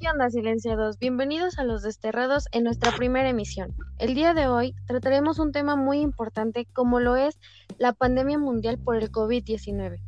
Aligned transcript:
¿Qué 0.00 0.08
onda, 0.10 0.28
silenciados? 0.30 0.98
Bienvenidos 0.98 1.60
a 1.60 1.64
Los 1.64 1.82
Desterrados 1.82 2.48
en 2.50 2.64
nuestra 2.64 2.90
primera 2.96 3.28
emisión. 3.28 3.72
El 3.98 4.14
día 4.14 4.34
de 4.34 4.48
hoy 4.48 4.74
trataremos 4.86 5.38
un 5.38 5.52
tema 5.52 5.76
muy 5.76 6.00
importante 6.00 6.66
como 6.72 6.98
lo 6.98 7.14
es 7.14 7.38
la 7.78 7.92
pandemia 7.92 8.38
mundial 8.38 8.78
por 8.78 8.96
el 8.96 9.12
COVID-19. 9.12 10.00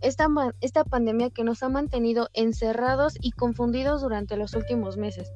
Esta, 0.00 0.28
esta 0.62 0.84
pandemia 0.84 1.28
que 1.28 1.44
nos 1.44 1.62
ha 1.62 1.68
mantenido 1.68 2.30
encerrados 2.32 3.14
y 3.20 3.32
confundidos 3.32 4.00
durante 4.00 4.38
los 4.38 4.54
últimos 4.54 4.96
meses, 4.96 5.30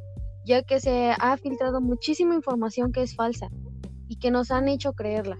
ya 0.47 0.63
que 0.63 0.81
se 0.81 1.15
ha 1.19 1.37
filtrado 1.37 1.83
muchísima 1.83 2.35
información 2.35 2.93
que 2.93 3.03
es 3.03 3.15
falsa 3.15 3.51
y 4.09 4.17
que 4.19 4.31
nos 4.31 4.51
han 4.51 4.69
hecho 4.69 4.95
creerla. 4.95 5.39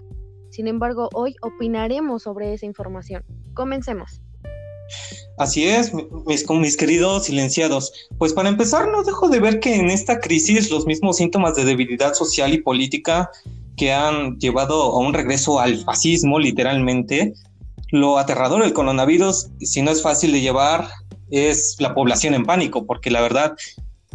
Sin 0.51 0.67
embargo, 0.67 1.09
hoy 1.13 1.35
opinaremos 1.41 2.23
sobre 2.23 2.53
esa 2.53 2.67
información. 2.67 3.23
Comencemos. 3.55 4.21
Así 5.37 5.67
es, 5.67 5.91
mis, 6.25 6.77
queridos 6.77 7.25
silenciados. 7.25 7.93
Pues 8.17 8.33
para 8.33 8.49
empezar, 8.49 8.87
no 8.89 9.03
dejo 9.03 9.29
de 9.29 9.39
ver 9.39 9.59
que 9.59 9.75
en 9.75 9.89
esta 9.89 10.19
crisis 10.19 10.71
los 10.71 10.85
mismos 10.85 11.17
síntomas 11.17 11.55
de 11.55 11.65
debilidad 11.65 12.13
social 12.13 12.53
y 12.53 12.61
política 12.61 13.29
que 13.75 13.93
han 13.93 14.37
llevado 14.39 14.81
a 14.81 14.99
un 14.99 15.13
regreso 15.13 15.59
al 15.59 15.77
fascismo, 15.83 16.39
literalmente, 16.39 17.33
lo 17.91 18.17
aterrador 18.17 18.63
del 18.63 18.73
coronavirus, 18.73 19.49
si 19.61 19.81
no 19.83 19.91
es 19.91 20.01
fácil 20.01 20.31
de 20.31 20.41
llevar, 20.41 20.89
es 21.29 21.75
la 21.79 21.93
población 21.93 22.33
en 22.33 22.45
pánico, 22.45 22.85
porque 22.85 23.11
la 23.11 23.21
verdad 23.21 23.55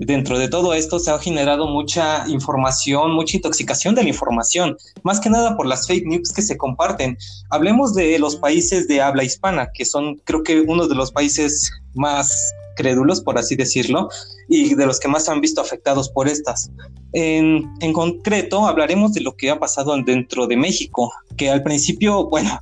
dentro 0.07 0.39
de 0.39 0.49
todo 0.49 0.75
esto 0.75 0.99
se 0.99 1.11
ha 1.11 1.19
generado 1.19 1.67
mucha 1.67 2.25
información, 2.29 3.13
mucha 3.13 3.37
intoxicación 3.37 3.95
de 3.95 4.03
la 4.03 4.09
información, 4.09 4.77
más 5.03 5.21
que 5.21 5.31
nada 5.31 5.57
por 5.57 5.67
las 5.67 5.87
fake 5.87 6.07
news 6.07 6.33
que 6.33 6.43
se 6.43 6.57
comparten. 6.57 7.17
Hablemos 7.51 7.95
de 7.95 8.19
los 8.19 8.37
países 8.37 8.89
de 8.89 9.01
habla 9.01 9.25
hispana, 9.25 9.71
que 9.73 9.85
son 9.85 10.17
creo 10.25 10.43
que 10.43 10.61
uno 10.61 10.89
de 10.89 10.95
los 10.95 11.13
países 11.13 11.71
más 11.95 12.53
crédulos, 12.75 13.21
por 13.21 13.39
así 13.39 13.55
decirlo, 13.55 14.09
y 14.49 14.75
de 14.75 14.87
los 14.87 14.99
que 14.99 15.09
más 15.09 15.29
han 15.29 15.41
visto 15.41 15.61
afectados 15.61 16.09
por 16.09 16.27
estas. 16.29 16.71
En, 17.13 17.93
concreto, 17.93 18.67
hablaremos 18.67 19.13
de 19.13 19.21
lo 19.21 19.37
que 19.37 19.51
ha 19.51 19.59
pasado 19.59 19.95
dentro 20.03 20.47
de 20.47 20.57
México, 20.57 21.13
que 21.37 21.51
al 21.51 21.63
principio, 21.63 22.29
bueno, 22.29 22.59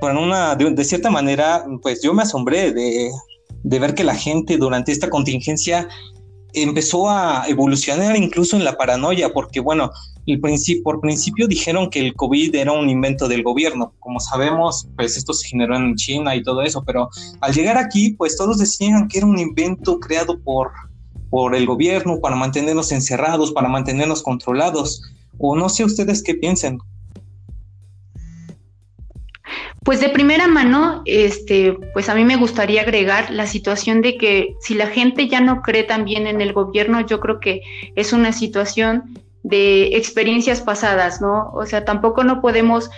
por 0.00 0.12
una, 0.12 0.54
de, 0.54 0.84
cierta 0.84 1.10
manera, 1.10 1.66
pues 1.82 2.02
yo 2.02 2.14
me 2.14 2.22
asombré 2.22 2.72
de, 2.72 3.10
de 3.64 3.78
ver 3.80 3.94
que 3.94 4.04
la 4.04 4.14
gente 4.14 4.56
durante 4.56 4.92
esta 4.92 5.10
contingencia 5.10 5.88
empezó 6.62 7.08
a 7.10 7.44
evolucionar 7.48 8.16
incluso 8.16 8.56
en 8.56 8.64
la 8.64 8.76
paranoia, 8.76 9.32
porque 9.32 9.60
bueno, 9.60 9.90
el 10.26 10.40
principio, 10.40 10.82
por 10.82 11.00
principio 11.00 11.48
dijeron 11.48 11.90
que 11.90 12.00
el 12.00 12.14
COVID 12.14 12.54
era 12.54 12.72
un 12.72 12.88
invento 12.88 13.28
del 13.28 13.42
gobierno. 13.42 13.94
Como 13.98 14.20
sabemos, 14.20 14.86
pues 14.96 15.16
esto 15.16 15.32
se 15.32 15.48
generó 15.48 15.76
en 15.76 15.94
China 15.96 16.36
y 16.36 16.42
todo 16.42 16.62
eso, 16.62 16.82
pero 16.84 17.08
al 17.40 17.54
llegar 17.54 17.78
aquí, 17.78 18.10
pues 18.10 18.36
todos 18.36 18.58
decían 18.58 19.08
que 19.08 19.18
era 19.18 19.26
un 19.26 19.38
invento 19.38 19.98
creado 19.98 20.38
por, 20.40 20.70
por 21.30 21.54
el 21.54 21.66
gobierno 21.66 22.20
para 22.20 22.36
mantenernos 22.36 22.92
encerrados, 22.92 23.52
para 23.52 23.68
mantenernos 23.68 24.22
controlados. 24.22 25.02
O 25.38 25.56
no 25.56 25.68
sé 25.68 25.84
ustedes 25.84 26.22
qué 26.22 26.34
piensen. 26.34 26.78
Pues 29.84 30.00
de 30.00 30.08
primera 30.08 30.48
mano, 30.48 31.02
este, 31.06 31.72
pues 31.94 32.08
a 32.08 32.14
mí 32.14 32.24
me 32.24 32.36
gustaría 32.36 32.82
agregar 32.82 33.30
la 33.30 33.46
situación 33.46 34.02
de 34.02 34.16
que 34.16 34.56
si 34.60 34.74
la 34.74 34.88
gente 34.88 35.28
ya 35.28 35.40
no 35.40 35.62
cree 35.62 35.84
también 35.84 36.26
en 36.26 36.40
el 36.40 36.52
gobierno, 36.52 37.00
yo 37.06 37.20
creo 37.20 37.40
que 37.40 37.62
es 37.94 38.12
una 38.12 38.32
situación 38.32 39.14
de 39.42 39.96
experiencias 39.96 40.60
pasadas, 40.60 41.20
¿no? 41.20 41.50
O 41.54 41.64
sea, 41.64 41.84
tampoco 41.84 42.24
no 42.24 42.40
podemos 42.40 42.90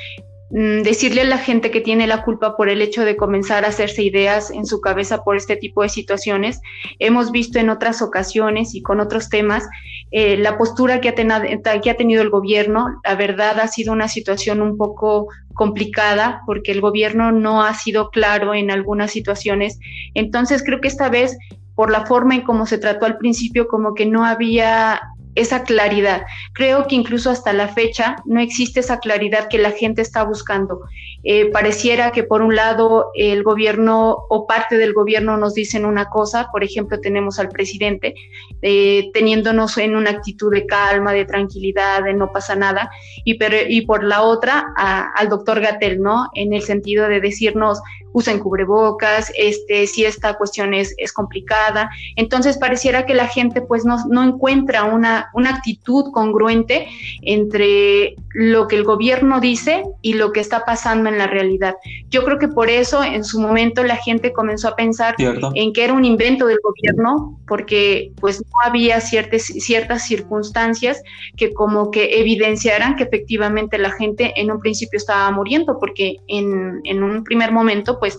decirle 0.50 1.20
a 1.20 1.24
la 1.24 1.38
gente 1.38 1.70
que 1.70 1.80
tiene 1.80 2.08
la 2.08 2.24
culpa 2.24 2.56
por 2.56 2.68
el 2.68 2.82
hecho 2.82 3.04
de 3.04 3.16
comenzar 3.16 3.64
a 3.64 3.68
hacerse 3.68 4.02
ideas 4.02 4.50
en 4.50 4.66
su 4.66 4.80
cabeza 4.80 5.22
por 5.22 5.36
este 5.36 5.56
tipo 5.56 5.82
de 5.82 5.88
situaciones. 5.88 6.60
Hemos 6.98 7.30
visto 7.30 7.60
en 7.60 7.70
otras 7.70 8.02
ocasiones 8.02 8.74
y 8.74 8.82
con 8.82 8.98
otros 8.98 9.28
temas 9.28 9.68
eh, 10.10 10.36
la 10.36 10.58
postura 10.58 11.00
que 11.00 11.08
ha 11.08 11.96
tenido 11.96 12.22
el 12.22 12.30
gobierno. 12.30 13.00
La 13.04 13.14
verdad 13.14 13.60
ha 13.60 13.68
sido 13.68 13.92
una 13.92 14.08
situación 14.08 14.60
un 14.60 14.76
poco 14.76 15.28
complicada 15.54 16.42
porque 16.46 16.72
el 16.72 16.80
gobierno 16.80 17.30
no 17.30 17.62
ha 17.62 17.74
sido 17.74 18.10
claro 18.10 18.52
en 18.52 18.72
algunas 18.72 19.12
situaciones. 19.12 19.78
Entonces 20.14 20.64
creo 20.64 20.80
que 20.80 20.88
esta 20.88 21.08
vez 21.08 21.38
por 21.76 21.92
la 21.92 22.06
forma 22.06 22.34
en 22.34 22.42
cómo 22.42 22.66
se 22.66 22.78
trató 22.78 23.06
al 23.06 23.18
principio, 23.18 23.68
como 23.68 23.94
que 23.94 24.04
no 24.04 24.26
había 24.26 25.00
esa 25.34 25.64
claridad. 25.64 26.22
Creo 26.52 26.86
que 26.86 26.94
incluso 26.94 27.30
hasta 27.30 27.52
la 27.52 27.68
fecha 27.68 28.16
no 28.24 28.40
existe 28.40 28.80
esa 28.80 28.98
claridad 28.98 29.48
que 29.48 29.58
la 29.58 29.70
gente 29.70 30.02
está 30.02 30.24
buscando. 30.24 30.80
Eh, 31.22 31.50
pareciera 31.50 32.12
que 32.12 32.22
por 32.22 32.40
un 32.40 32.56
lado 32.56 33.10
el 33.14 33.42
gobierno 33.42 34.26
o 34.30 34.46
parte 34.46 34.78
del 34.78 34.94
gobierno 34.94 35.36
nos 35.36 35.54
dicen 35.54 35.84
una 35.84 36.06
cosa, 36.06 36.48
por 36.50 36.64
ejemplo 36.64 36.98
tenemos 37.00 37.38
al 37.38 37.48
presidente 37.48 38.14
eh, 38.62 39.10
teniéndonos 39.12 39.76
en 39.76 39.96
una 39.96 40.10
actitud 40.10 40.50
de 40.50 40.64
calma, 40.64 41.12
de 41.12 41.26
tranquilidad, 41.26 42.04
de 42.04 42.14
no 42.14 42.32
pasa 42.32 42.56
nada, 42.56 42.90
y, 43.24 43.38
y 43.68 43.82
por 43.82 44.02
la 44.02 44.22
otra 44.22 44.72
al 44.76 45.28
doctor 45.28 45.60
Gatel, 45.60 46.00
¿no? 46.00 46.28
En 46.34 46.54
el 46.54 46.62
sentido 46.62 47.08
de 47.08 47.20
decirnos 47.20 47.80
usen 48.12 48.38
cubrebocas, 48.38 49.32
este, 49.36 49.86
si 49.86 50.04
esta 50.04 50.34
cuestión 50.34 50.74
es, 50.74 50.94
es 50.98 51.12
complicada. 51.12 51.90
Entonces 52.16 52.58
pareciera 52.58 53.06
que 53.06 53.14
la 53.14 53.28
gente 53.28 53.60
pues 53.60 53.84
no, 53.84 54.04
no 54.08 54.22
encuentra 54.24 54.84
una, 54.84 55.30
una 55.34 55.50
actitud 55.50 56.10
congruente 56.12 56.88
entre 57.22 58.16
lo 58.34 58.68
que 58.68 58.76
el 58.76 58.84
gobierno 58.84 59.40
dice 59.40 59.84
y 60.02 60.14
lo 60.14 60.32
que 60.32 60.40
está 60.40 60.64
pasando 60.64 61.09
en 61.10 61.18
la 61.18 61.26
realidad. 61.26 61.74
Yo 62.08 62.24
creo 62.24 62.38
que 62.38 62.48
por 62.48 62.70
eso 62.70 63.04
en 63.04 63.24
su 63.24 63.40
momento 63.40 63.82
la 63.84 63.96
gente 63.96 64.32
comenzó 64.32 64.68
a 64.68 64.76
pensar 64.76 65.14
en 65.18 65.72
que 65.72 65.84
era 65.84 65.92
un 65.92 66.04
invento 66.04 66.46
del 66.46 66.58
gobierno, 66.62 67.38
porque 67.46 68.12
pues 68.20 68.40
no 68.40 68.56
había 68.64 69.00
ciertas, 69.00 69.42
ciertas 69.42 70.06
circunstancias 70.06 71.02
que 71.36 71.52
como 71.52 71.90
que 71.90 72.20
evidenciaran 72.20 72.96
que 72.96 73.04
efectivamente 73.04 73.78
la 73.78 73.90
gente 73.90 74.32
en 74.36 74.50
un 74.50 74.60
principio 74.60 74.96
estaba 74.96 75.30
muriendo, 75.30 75.78
porque 75.78 76.16
en, 76.28 76.80
en 76.84 77.02
un 77.02 77.24
primer 77.24 77.52
momento 77.52 77.98
pues 77.98 78.18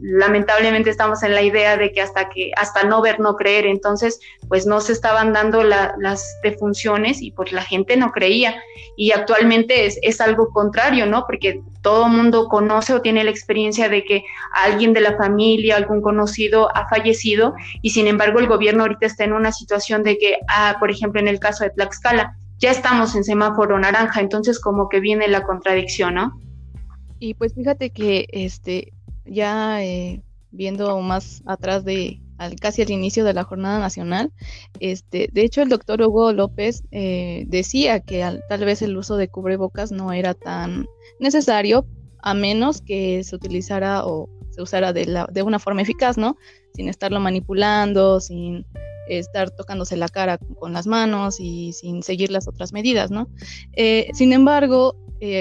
lamentablemente 0.00 0.90
estamos 0.90 1.22
en 1.22 1.34
la 1.34 1.42
idea 1.42 1.76
de 1.76 1.92
que 1.92 2.00
hasta 2.00 2.28
que 2.28 2.52
hasta 2.56 2.84
no 2.84 3.00
ver 3.00 3.20
no 3.20 3.36
creer. 3.36 3.66
Entonces 3.66 4.20
pues 4.48 4.66
no 4.66 4.80
se 4.80 4.92
estaban 4.92 5.32
dando 5.32 5.62
las 5.64 6.38
defunciones 6.42 7.22
y 7.22 7.30
pues 7.30 7.52
la 7.52 7.62
gente 7.62 7.96
no 7.96 8.12
creía. 8.12 8.54
Y 8.96 9.12
actualmente 9.12 9.86
es, 9.86 9.98
es 10.02 10.20
algo 10.20 10.50
contrario 10.50 11.06
no 11.06 11.24
porque 11.26 11.60
todo 11.82 12.08
mundo 12.08 12.48
conoce 12.48 12.94
o 12.94 13.02
tiene 13.02 13.24
la 13.24 13.30
experiencia 13.30 13.88
de 13.88 14.04
que 14.04 14.24
alguien 14.52 14.92
de 14.92 15.00
la 15.00 15.16
familia 15.16 15.76
algún 15.76 16.00
conocido 16.00 16.74
ha 16.76 16.88
fallecido 16.88 17.54
y 17.82 17.90
sin 17.90 18.06
embargo 18.06 18.38
el 18.38 18.46
gobierno 18.46 18.82
ahorita 18.82 19.06
está 19.06 19.24
en 19.24 19.32
una 19.32 19.52
situación 19.52 20.02
de 20.02 20.18
que 20.18 20.38
ah, 20.48 20.76
por 20.80 20.90
ejemplo 20.90 21.20
en 21.20 21.28
el 21.28 21.40
caso 21.40 21.64
de 21.64 21.70
Tlaxcala 21.70 22.36
ya 22.58 22.70
estamos 22.70 23.14
en 23.14 23.24
semáforo 23.24 23.78
naranja. 23.78 24.20
Entonces 24.20 24.60
como 24.60 24.88
que 24.88 25.00
viene 25.00 25.28
la 25.28 25.42
contradicción 25.42 26.14
no 26.14 26.40
y 27.24 27.34
pues 27.34 27.54
fíjate 27.54 27.90
que 27.90 28.26
este 28.32 28.92
ya 29.26 29.82
eh, 29.82 30.22
viendo 30.50 31.00
más 31.00 31.42
atrás 31.46 31.84
de 31.84 32.20
casi 32.60 32.82
al 32.82 32.90
inicio 32.90 33.24
de 33.24 33.32
la 33.32 33.44
jornada 33.44 33.78
nacional, 33.78 34.32
este, 34.80 35.28
de 35.32 35.42
hecho 35.42 35.62
el 35.62 35.68
doctor 35.68 36.02
Hugo 36.02 36.32
López 36.32 36.82
eh, 36.90 37.44
decía 37.46 38.00
que 38.00 38.40
tal 38.48 38.64
vez 38.64 38.82
el 38.82 38.96
uso 38.96 39.16
de 39.16 39.28
cubrebocas 39.28 39.92
no 39.92 40.12
era 40.12 40.34
tan 40.34 40.86
necesario 41.20 41.86
a 42.20 42.34
menos 42.34 42.80
que 42.80 43.22
se 43.24 43.36
utilizara 43.36 44.04
o 44.04 44.28
se 44.50 44.62
usara 44.62 44.92
de, 44.92 45.06
la, 45.06 45.28
de 45.32 45.42
una 45.42 45.58
forma 45.58 45.82
eficaz, 45.82 46.18
¿no? 46.18 46.36
Sin 46.74 46.88
estarlo 46.88 47.20
manipulando, 47.20 48.20
sin 48.20 48.66
estar 49.08 49.50
tocándose 49.50 49.96
la 49.96 50.08
cara 50.08 50.38
con 50.58 50.72
las 50.72 50.86
manos 50.86 51.38
y 51.38 51.72
sin 51.72 52.02
seguir 52.02 52.30
las 52.30 52.48
otras 52.48 52.72
medidas, 52.72 53.10
¿no? 53.10 53.28
Eh, 53.74 54.08
sin 54.12 54.32
embargo, 54.32 54.96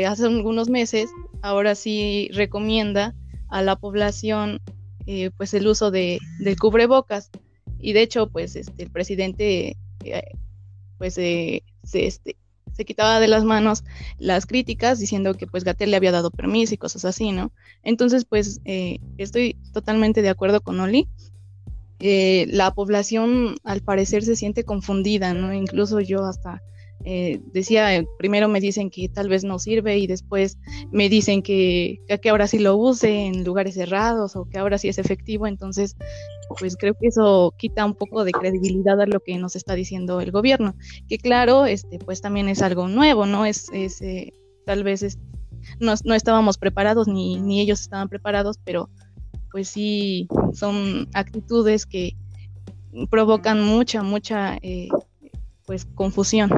hace 0.08 0.26
algunos 0.26 0.70
meses, 0.70 1.10
ahora 1.42 1.76
sí 1.76 2.30
recomienda 2.34 3.16
a 3.54 3.62
la 3.62 3.76
población 3.76 4.62
eh, 5.06 5.30
pues 5.38 5.54
el 5.54 5.68
uso 5.68 5.92
de, 5.92 6.20
cubrebocas 6.60 7.30
y 7.80 7.94
de 7.94 8.02
hecho 8.02 8.28
pues 8.28 8.56
este 8.56 8.82
el 8.82 8.90
presidente 8.90 9.78
eh, 10.04 10.24
pues 10.98 11.14
se, 11.14 11.62
este, 11.94 12.36
se 12.74 12.86
quitaba 12.86 13.20
de 13.20 13.28
las 13.28 13.44
manos 13.44 13.84
las 14.18 14.48
críticas 14.48 14.98
diciendo 14.98 15.36
que 15.36 15.46
pues 15.46 15.64
Gatel 15.64 15.92
le 15.92 15.98
había 15.98 16.12
dado 16.12 16.32
permiso 16.32 16.74
y 16.74 16.78
cosas 16.78 17.06
así, 17.06 17.32
¿no? 17.32 17.52
Entonces 17.84 18.26
pues 18.26 18.60
eh, 18.66 18.98
estoy 19.20 19.56
totalmente 19.72 20.24
de 20.24 20.30
acuerdo 20.30 20.62
con 20.62 20.80
Oli. 20.80 21.08
la 22.00 22.74
población 22.74 23.58
al 23.64 23.82
parecer 23.82 24.24
se 24.24 24.36
siente 24.36 24.64
confundida, 24.64 25.36
¿no? 25.36 25.54
Incluso 25.54 26.00
yo 26.00 26.26
hasta 26.26 26.64
eh, 27.06 27.42
decía, 27.52 27.96
eh, 27.96 28.08
primero 28.18 28.48
me 28.48 28.62
dicen 28.62 28.90
que 28.90 29.10
tal 29.10 29.28
vez 29.28 29.44
no 29.44 29.60
sirve 29.60 29.98
y 29.98 30.08
después 30.08 30.58
me 30.92 31.10
dicen 31.10 31.42
que, 31.42 32.00
que 32.22 32.30
ahora 32.30 32.48
sí 32.48 32.60
lo 32.60 32.78
use 32.78 33.26
en 33.26 33.44
lugares 33.44 33.74
cerrados 33.76 34.36
o 34.36 34.46
que 34.46 34.58
ahora 34.58 34.78
sí 34.78 34.88
es 34.88 34.98
efectivo, 34.98 35.46
entonces 35.48 35.98
pues 36.60 36.78
creo 36.78 36.94
que 36.94 37.08
eso 37.08 37.54
quita 37.58 37.86
un 37.86 37.96
poco 37.96 38.24
de 38.24 38.32
credibilidad 38.32 39.00
a 39.02 39.06
lo 39.06 39.20
que 39.20 39.38
nos 39.38 39.56
está 39.56 39.76
diciendo 39.76 40.22
el 40.22 40.32
gobierno, 40.32 40.76
que 41.10 41.18
claro, 41.18 41.66
este 41.66 42.00
pues 42.00 42.22
también 42.22 42.48
es 42.48 42.62
algo 42.62 42.88
nuevo, 42.88 43.26
¿no? 43.26 43.46
Es, 43.46 43.68
es 43.74 44.02
eh, 44.02 44.34
tal 44.66 44.84
vez 44.84 45.04
es, 45.04 45.20
no, 45.80 45.94
no, 46.06 46.14
estábamos 46.14 46.58
preparados 46.58 47.08
ni, 47.08 47.40
ni 47.40 47.60
ellos 47.60 47.82
estaban 47.82 48.08
preparados, 48.08 48.60
pero 48.64 48.90
pues 49.52 49.68
sí 49.68 50.28
son 50.54 51.10
actitudes 51.14 51.86
que 51.86 52.16
provocan 53.10 53.62
mucha, 53.62 54.04
mucha 54.04 54.58
eh, 54.62 54.90
pues 55.66 55.86
confusión, 55.86 56.50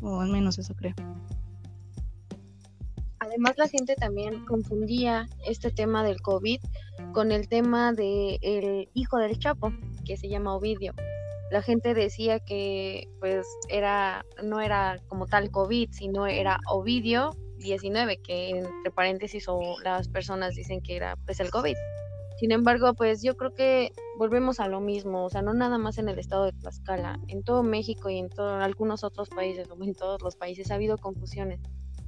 o 0.00 0.20
al 0.20 0.30
menos 0.30 0.58
eso 0.58 0.74
creo. 0.74 0.94
Además 3.20 3.54
la 3.58 3.68
gente 3.68 3.96
también 3.96 4.44
confundía 4.46 5.28
este 5.46 5.70
tema 5.70 6.02
del 6.02 6.20
COVID 6.22 6.60
con 7.12 7.32
el 7.32 7.48
tema 7.48 7.92
del 7.92 8.38
el 8.40 8.88
hijo 8.94 9.18
del 9.18 9.38
Chapo, 9.38 9.72
que 10.04 10.16
se 10.16 10.28
llama 10.28 10.54
Ovidio. 10.54 10.94
La 11.50 11.62
gente 11.62 11.94
decía 11.94 12.40
que 12.40 13.08
pues 13.20 13.46
era 13.68 14.24
no 14.42 14.60
era 14.60 15.00
como 15.08 15.26
tal 15.26 15.50
COVID, 15.50 15.90
sino 15.92 16.26
era 16.26 16.60
Ovidio 16.68 17.36
19, 17.58 18.18
que 18.22 18.50
entre 18.50 18.90
paréntesis 18.90 19.44
o 19.48 19.78
las 19.84 20.08
personas 20.08 20.54
dicen 20.54 20.80
que 20.80 20.96
era 20.96 21.16
pues 21.26 21.40
el 21.40 21.50
COVID. 21.50 21.76
Sin 22.40 22.52
embargo, 22.52 22.94
pues 22.94 23.22
yo 23.22 23.36
creo 23.36 23.54
que 23.54 23.92
volvemos 24.16 24.60
a 24.60 24.68
lo 24.68 24.80
mismo, 24.80 25.26
o 25.26 25.28
sea, 25.28 25.42
no 25.42 25.52
nada 25.52 25.76
más 25.76 25.98
en 25.98 26.08
el 26.08 26.18
estado 26.18 26.46
de 26.46 26.52
Tlaxcala, 26.52 27.20
en 27.28 27.42
todo 27.42 27.62
México 27.62 28.08
y 28.08 28.16
en, 28.16 28.30
todo, 28.30 28.54
algunos 28.54 29.04
otros 29.04 29.28
países, 29.28 29.68
o 29.70 29.84
en 29.84 29.94
todos 29.94 30.22
los 30.22 30.36
países 30.36 30.70
ha 30.70 30.76
habido 30.76 30.96
confusiones, 30.96 31.60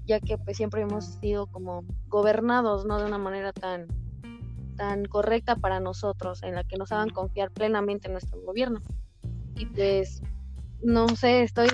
ya 0.07 0.21
que 0.21 0.39
pues 0.39 0.57
siempre 0.57 0.81
hemos 0.81 1.05
sido 1.21 1.49
como 1.49 1.85
gobernados, 2.09 2.87
no 2.87 2.99
de 2.99 3.05
una 3.05 3.19
manera 3.19 3.53
tan 3.53 3.89
tan 4.75 5.05
correcta 5.05 5.57
para 5.57 5.81
nosotros, 5.81 6.43
en 6.43 6.55
la 6.55 6.65
que 6.65 6.79
nos 6.79 6.93
hagan 6.93 7.11
confiar 7.11 7.51
plenamente 7.51 8.07
en 8.07 8.13
nuestro 8.13 8.41
gobierno. 8.41 8.81
Y 9.55 9.67
pues, 9.67 10.23
no 10.83 11.09
sé, 11.09 11.43
estoy 11.43 11.69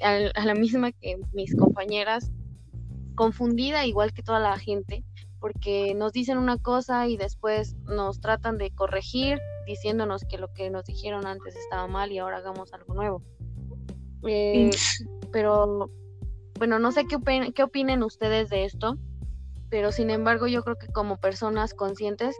a 0.00 0.44
la 0.44 0.54
misma 0.54 0.92
que 0.92 1.18
mis 1.32 1.56
compañeras, 1.56 2.30
confundida 3.16 3.86
igual 3.86 4.12
que 4.12 4.22
toda 4.22 4.38
la 4.38 4.56
gente, 4.56 5.02
porque 5.40 5.94
nos 5.94 6.12
dicen 6.12 6.38
una 6.38 6.58
cosa 6.58 7.06
y 7.06 7.16
después 7.16 7.76
nos 7.84 8.20
tratan 8.20 8.58
de 8.58 8.70
corregir 8.70 9.38
diciéndonos 9.66 10.24
que 10.28 10.38
lo 10.38 10.52
que 10.52 10.70
nos 10.70 10.84
dijeron 10.84 11.26
antes 11.26 11.56
estaba 11.56 11.86
mal 11.86 12.10
y 12.10 12.18
ahora 12.18 12.38
hagamos 12.38 12.72
algo 12.72 12.94
nuevo. 12.94 13.22
Eh, 14.26 14.70
pero 15.30 15.90
bueno, 16.58 16.78
no 16.78 16.90
sé 16.90 17.06
qué, 17.06 17.18
qué 17.54 17.62
opinen 17.62 18.02
ustedes 18.02 18.48
de 18.48 18.64
esto, 18.64 18.96
pero 19.70 19.92
sin 19.92 20.10
embargo 20.10 20.46
yo 20.46 20.64
creo 20.64 20.76
que 20.76 20.88
como 20.88 21.18
personas 21.18 21.74
conscientes 21.74 22.36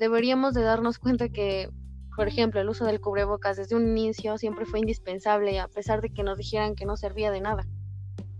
deberíamos 0.00 0.54
de 0.54 0.62
darnos 0.62 0.98
cuenta 0.98 1.28
que, 1.28 1.68
por 2.16 2.26
ejemplo, 2.26 2.60
el 2.60 2.68
uso 2.68 2.84
del 2.84 3.00
cubrebocas 3.00 3.56
desde 3.56 3.76
un 3.76 3.86
inicio 3.86 4.38
siempre 4.38 4.66
fue 4.66 4.80
indispensable 4.80 5.60
a 5.60 5.68
pesar 5.68 6.00
de 6.00 6.10
que 6.10 6.22
nos 6.22 6.38
dijeran 6.38 6.74
que 6.74 6.86
no 6.86 6.96
servía 6.96 7.30
de 7.30 7.40
nada. 7.40 7.66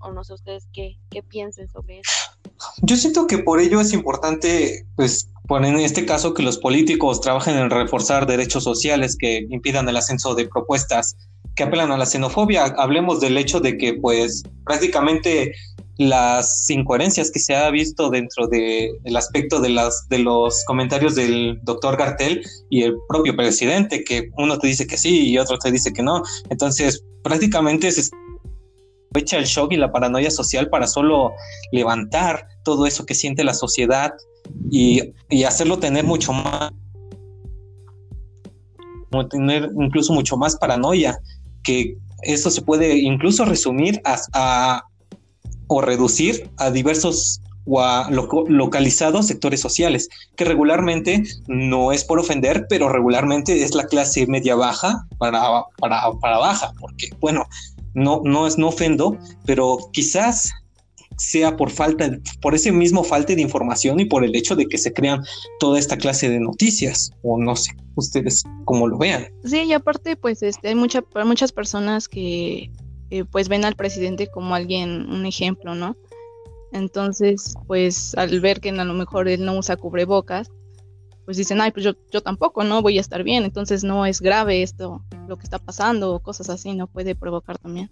O 0.01 0.13
no 0.13 0.25
sé 0.25 0.35
ustedes 0.35 0.69
qué, 0.73 0.99
qué 1.11 1.23
piensen 1.23 1.69
sobre 1.69 2.01
eso. 2.01 2.34
Yo 2.83 2.97
siento 2.97 3.27
que 3.27 3.39
por 3.39 3.61
ello 3.61 3.81
es 3.81 3.93
importante, 3.93 4.87
pues, 4.97 5.29
poner 5.47 5.75
en 5.75 5.81
este 5.81 6.07
caso 6.07 6.35
que 6.35 6.43
los 6.43 6.59
políticos 6.59 7.21
trabajen 7.21 7.57
en 7.57 7.71
reforzar 7.71 8.27
derechos 8.27 8.65
sociales 8.65 9.17
que 9.19 9.47
impidan 9.51 9.89
el 9.89 9.97
ascenso 9.97 10.35
de 10.35 10.49
propuestas 10.49 11.17
que 11.55 11.63
apelan 11.63 11.93
a 11.93 11.99
la 11.99 12.07
xenofobia. 12.07 12.65
Hablemos 12.65 13.21
del 13.21 13.37
hecho 13.37 13.61
de 13.61 13.77
que, 13.77 13.95
pues, 13.95 14.43
prácticamente 14.65 15.53
las 15.97 16.69
incoherencias 16.71 17.31
que 17.31 17.39
se 17.39 17.55
ha 17.55 17.71
visto 17.71 18.11
dentro 18.11 18.49
del 18.49 19.17
aspecto 19.17 19.61
de, 19.61 19.69
las, 19.69 20.09
de 20.09 20.19
los 20.19 20.65
comentarios 20.65 21.15
del 21.15 21.61
doctor 21.63 21.97
Gartel 21.97 22.45
y 22.71 22.83
el 22.83 22.97
propio 23.09 23.37
presidente, 23.37 24.03
que 24.03 24.31
uno 24.37 24.59
te 24.59 24.67
dice 24.67 24.87
que 24.87 24.97
sí 24.97 25.31
y 25.31 25.39
otro 25.39 25.59
te 25.59 25.71
dice 25.71 25.93
que 25.93 26.03
no. 26.03 26.23
Entonces, 26.51 27.05
prácticamente 27.23 27.93
se 27.93 28.11
echa 29.21 29.39
el 29.39 29.45
shock 29.45 29.73
y 29.73 29.77
la 29.77 29.93
paranoia 29.93 30.31
social 30.31 30.69
para 30.69 30.87
solo 30.87 31.33
levantar 31.73 32.49
todo 32.65 32.87
eso 32.87 33.07
que 33.07 33.15
siente 33.15 33.45
la 33.45 33.55
sociedad 33.55 34.13
y, 34.71 35.13
y 35.29 35.45
hacerlo 35.45 35.79
tener 35.79 36.05
mucho 36.05 36.33
más, 36.33 36.73
tener 39.31 39.71
incluso 39.79 40.13
mucho 40.13 40.37
más 40.37 40.57
paranoia, 40.57 41.19
que 41.63 41.97
eso 42.23 42.51
se 42.51 42.63
puede 42.63 42.99
incluso 42.99 43.45
resumir 43.45 44.01
a, 44.05 44.83
o 45.69 45.81
reducir 45.81 46.51
a 46.57 46.71
diversos 46.71 47.41
o 47.67 47.81
a 47.81 48.11
localizados 48.11 49.27
sectores 49.27 49.59
sociales, 49.61 50.11
que 50.37 50.45
regularmente 50.45 51.23
no 51.47 51.93
es 51.93 52.05
por 52.05 52.19
ofender, 52.19 52.67
pero 52.69 52.91
regularmente 52.91 53.63
es 53.63 53.75
la 53.75 53.87
clase 53.87 54.27
media 54.27 54.55
baja 54.55 55.07
para, 55.17 55.41
para, 55.79 56.03
para 56.21 56.39
baja, 56.39 56.75
porque 56.79 57.09
bueno, 57.21 57.47
no, 57.95 58.21
no 58.25 58.47
es 58.47 58.59
no 58.59 58.69
ofendo, 58.69 59.19
pero 59.47 59.79
quizás 59.93 60.53
sea 61.17 61.57
por 61.57 61.71
falta, 61.71 62.11
por 62.41 62.55
ese 62.55 62.73
mismo 62.73 63.05
falta 63.05 63.35
de 63.35 63.41
información 63.41 64.01
y 64.01 64.05
por 64.05 64.25
el 64.25 64.35
hecho 64.35 64.57
de 64.57 64.67
que 64.67 64.79
se 64.79 64.93
crean 64.93 65.23
toda 65.61 65.79
esta 65.79 65.97
clase 65.97 66.29
de 66.29 66.41
noticias, 66.41 67.13
o 67.23 67.39
no 67.39 67.57
sé, 67.57 67.73
ustedes 67.95 68.43
cómo 68.65 68.89
lo 68.89 68.99
vean. 68.99 69.27
Sí, 69.45 69.63
y 69.63 69.73
aparte, 69.73 70.17
pues 70.17 70.43
este, 70.43 70.69
hay 70.69 70.75
mucha, 70.75 71.05
muchas 71.25 71.53
personas 71.53 72.09
que 72.09 72.71
eh, 73.11 73.25
pues 73.31 73.49
ven 73.49 73.65
al 73.65 73.77
presidente 73.77 74.27
como 74.27 74.55
alguien, 74.55 75.09
un 75.11 75.27
ejemplo, 75.27 75.75
¿no? 75.75 75.97
Entonces, 76.73 77.55
pues 77.69 78.15
al 78.17 78.41
ver 78.41 78.61
que 78.61 78.71
a 78.71 78.85
lo 78.85 78.95
mejor 78.95 79.29
él 79.29 79.45
no 79.45 79.57
usa 79.57 79.77
cubrebocas, 79.77 80.51
pues 81.25 81.37
dicen, 81.37 81.61
ay, 81.61 81.71
pues 81.71 81.85
yo, 81.85 81.93
yo 82.13 82.23
tampoco, 82.23 82.65
¿no? 82.65 82.83
Voy 82.83 82.99
a 82.99 83.01
estar 83.01 83.23
bien, 83.23 83.45
entonces 83.45 83.85
no 83.85 84.07
es 84.07 84.21
grave 84.21 84.63
esto, 84.63 85.05
lo 85.27 85.37
que 85.37 85.45
está 85.45 85.59
pasando, 85.59 86.15
o 86.15 86.21
cosas 86.21 86.51
así, 86.51 86.75
no 86.75 86.87
puede 86.87 87.15
provocar 87.15 87.59
también. 87.59 87.91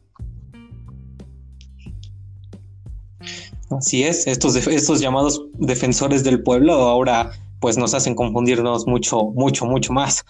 Así 3.71 4.03
es, 4.03 4.27
estos, 4.27 4.55
estos 4.67 5.01
llamados 5.01 5.47
defensores 5.55 6.25
del 6.25 6.43
pueblo 6.43 6.75
ahora 6.75 7.33
pues 7.63 7.79
nos 7.79 7.95
hacen 7.95 8.15
confundirnos 8.17 8.87
mucho, 8.87 9.27
mucho, 9.35 9.65
mucho 9.67 9.93
más. 9.93 10.25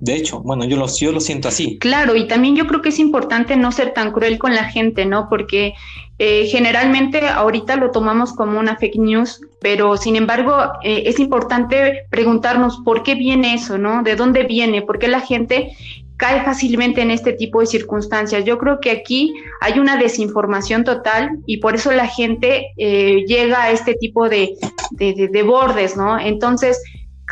De 0.00 0.14
hecho, 0.14 0.40
bueno, 0.40 0.64
yo 0.64 0.76
lo, 0.76 0.86
yo 0.86 1.12
lo 1.12 1.20
siento 1.20 1.48
así. 1.48 1.78
Claro, 1.78 2.16
y 2.16 2.26
también 2.26 2.56
yo 2.56 2.66
creo 2.66 2.82
que 2.82 2.90
es 2.90 2.98
importante 2.98 3.56
no 3.56 3.72
ser 3.72 3.94
tan 3.94 4.12
cruel 4.12 4.38
con 4.38 4.54
la 4.54 4.64
gente, 4.64 5.06
¿no? 5.06 5.28
Porque 5.28 5.74
eh, 6.18 6.46
generalmente 6.46 7.28
ahorita 7.28 7.76
lo 7.76 7.90
tomamos 7.90 8.32
como 8.32 8.58
una 8.58 8.76
fake 8.76 8.96
news, 8.96 9.40
pero 9.60 9.96
sin 9.96 10.16
embargo 10.16 10.54
eh, 10.82 11.04
es 11.06 11.18
importante 11.18 12.06
preguntarnos 12.10 12.78
por 12.84 13.02
qué 13.02 13.14
viene 13.14 13.54
eso, 13.54 13.78
¿no? 13.78 14.02
¿De 14.02 14.14
dónde 14.14 14.44
viene? 14.44 14.82
¿Por 14.82 14.98
qué 14.98 15.08
la 15.08 15.20
gente 15.20 15.76
cae 16.16 16.44
fácilmente 16.44 17.02
en 17.02 17.10
este 17.10 17.32
tipo 17.32 17.60
de 17.60 17.66
circunstancias. 17.66 18.44
Yo 18.44 18.58
creo 18.58 18.80
que 18.80 18.90
aquí 18.90 19.34
hay 19.60 19.78
una 19.78 19.96
desinformación 19.96 20.84
total 20.84 21.40
y 21.46 21.58
por 21.58 21.74
eso 21.74 21.90
la 21.92 22.06
gente 22.06 22.68
eh, 22.76 23.24
llega 23.26 23.64
a 23.64 23.70
este 23.70 23.94
tipo 23.94 24.28
de, 24.28 24.54
de, 24.92 25.42
bordes, 25.42 25.96
¿no? 25.96 26.18
Entonces, 26.18 26.80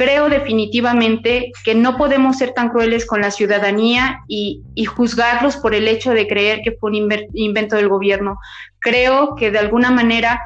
creo 0.02 0.28
definitivamente 0.28 1.52
que 1.64 1.76
no 1.76 1.96
podemos 1.96 2.36
ser 2.36 2.54
tan 2.54 2.70
crueles 2.70 3.06
con 3.06 3.20
la 3.20 3.30
ciudadanía 3.30 4.18
y, 4.26 4.60
y, 4.74 4.84
juzgarlos 4.84 5.56
por 5.56 5.76
el 5.76 5.86
hecho 5.86 6.10
de 6.10 6.26
creer 6.26 6.62
que 6.64 6.72
fue 6.72 6.90
un 6.90 7.08
invento 7.34 7.76
del 7.76 7.88
gobierno. 7.88 8.40
Creo 8.80 9.36
que 9.36 9.52
de 9.52 9.60
alguna 9.60 9.92
manera 9.92 10.40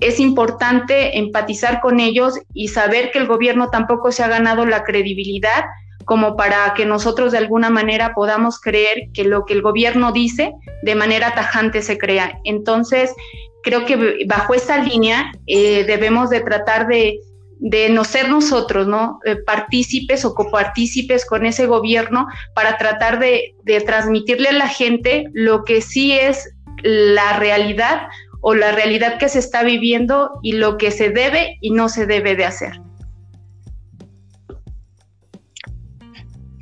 es 0.00 0.18
importante 0.18 1.18
empatizar 1.18 1.80
con 1.80 2.00
ellos 2.00 2.34
y 2.52 2.66
saber 2.66 3.12
que 3.12 3.18
el 3.18 3.28
gobierno 3.28 3.70
tampoco 3.70 4.10
se 4.10 4.24
ha 4.24 4.28
ganado 4.28 4.66
la 4.66 4.82
credibilidad 4.82 5.66
como 6.04 6.36
para 6.36 6.74
que 6.74 6.84
nosotros 6.84 7.30
de 7.30 7.38
alguna 7.38 7.70
manera 7.70 8.12
podamos 8.12 8.60
creer 8.60 9.08
que 9.14 9.22
lo 9.22 9.44
que 9.44 9.54
el 9.54 9.62
gobierno 9.62 10.10
dice 10.10 10.52
de 10.82 10.94
manera 10.96 11.32
tajante 11.32 11.80
se 11.80 11.96
crea. 11.96 12.40
Entonces, 12.42 13.14
creo 13.62 13.84
que 13.84 14.24
bajo 14.26 14.54
esta 14.54 14.78
línea 14.78 15.32
eh, 15.46 15.84
debemos 15.84 16.30
de 16.30 16.40
tratar 16.40 16.88
de, 16.88 17.18
no 17.60 18.04
ser 18.04 18.28
nosotros, 18.28 18.86
¿no? 18.86 19.20
Eh, 19.24 19.36
partícipes 19.36 20.24
o 20.24 20.34
copartícipes 20.34 21.24
con 21.24 21.46
ese 21.46 21.66
gobierno 21.66 22.26
para 22.54 22.76
tratar 22.78 23.18
de, 23.18 23.54
de 23.64 23.80
transmitirle 23.80 24.48
a 24.50 24.52
la 24.52 24.68
gente 24.68 25.26
lo 25.32 25.64
que 25.64 25.80
sí 25.80 26.12
es 26.12 26.50
la 26.82 27.38
realidad 27.38 28.08
o 28.40 28.54
la 28.54 28.72
realidad 28.72 29.18
que 29.18 29.28
se 29.28 29.38
está 29.38 29.62
viviendo 29.62 30.38
y 30.42 30.52
lo 30.52 30.76
que 30.76 30.90
se 30.90 31.10
debe 31.10 31.58
y 31.60 31.70
no 31.70 31.88
se 31.88 32.06
debe 32.06 32.36
de 32.36 32.44
hacer. 32.44 32.80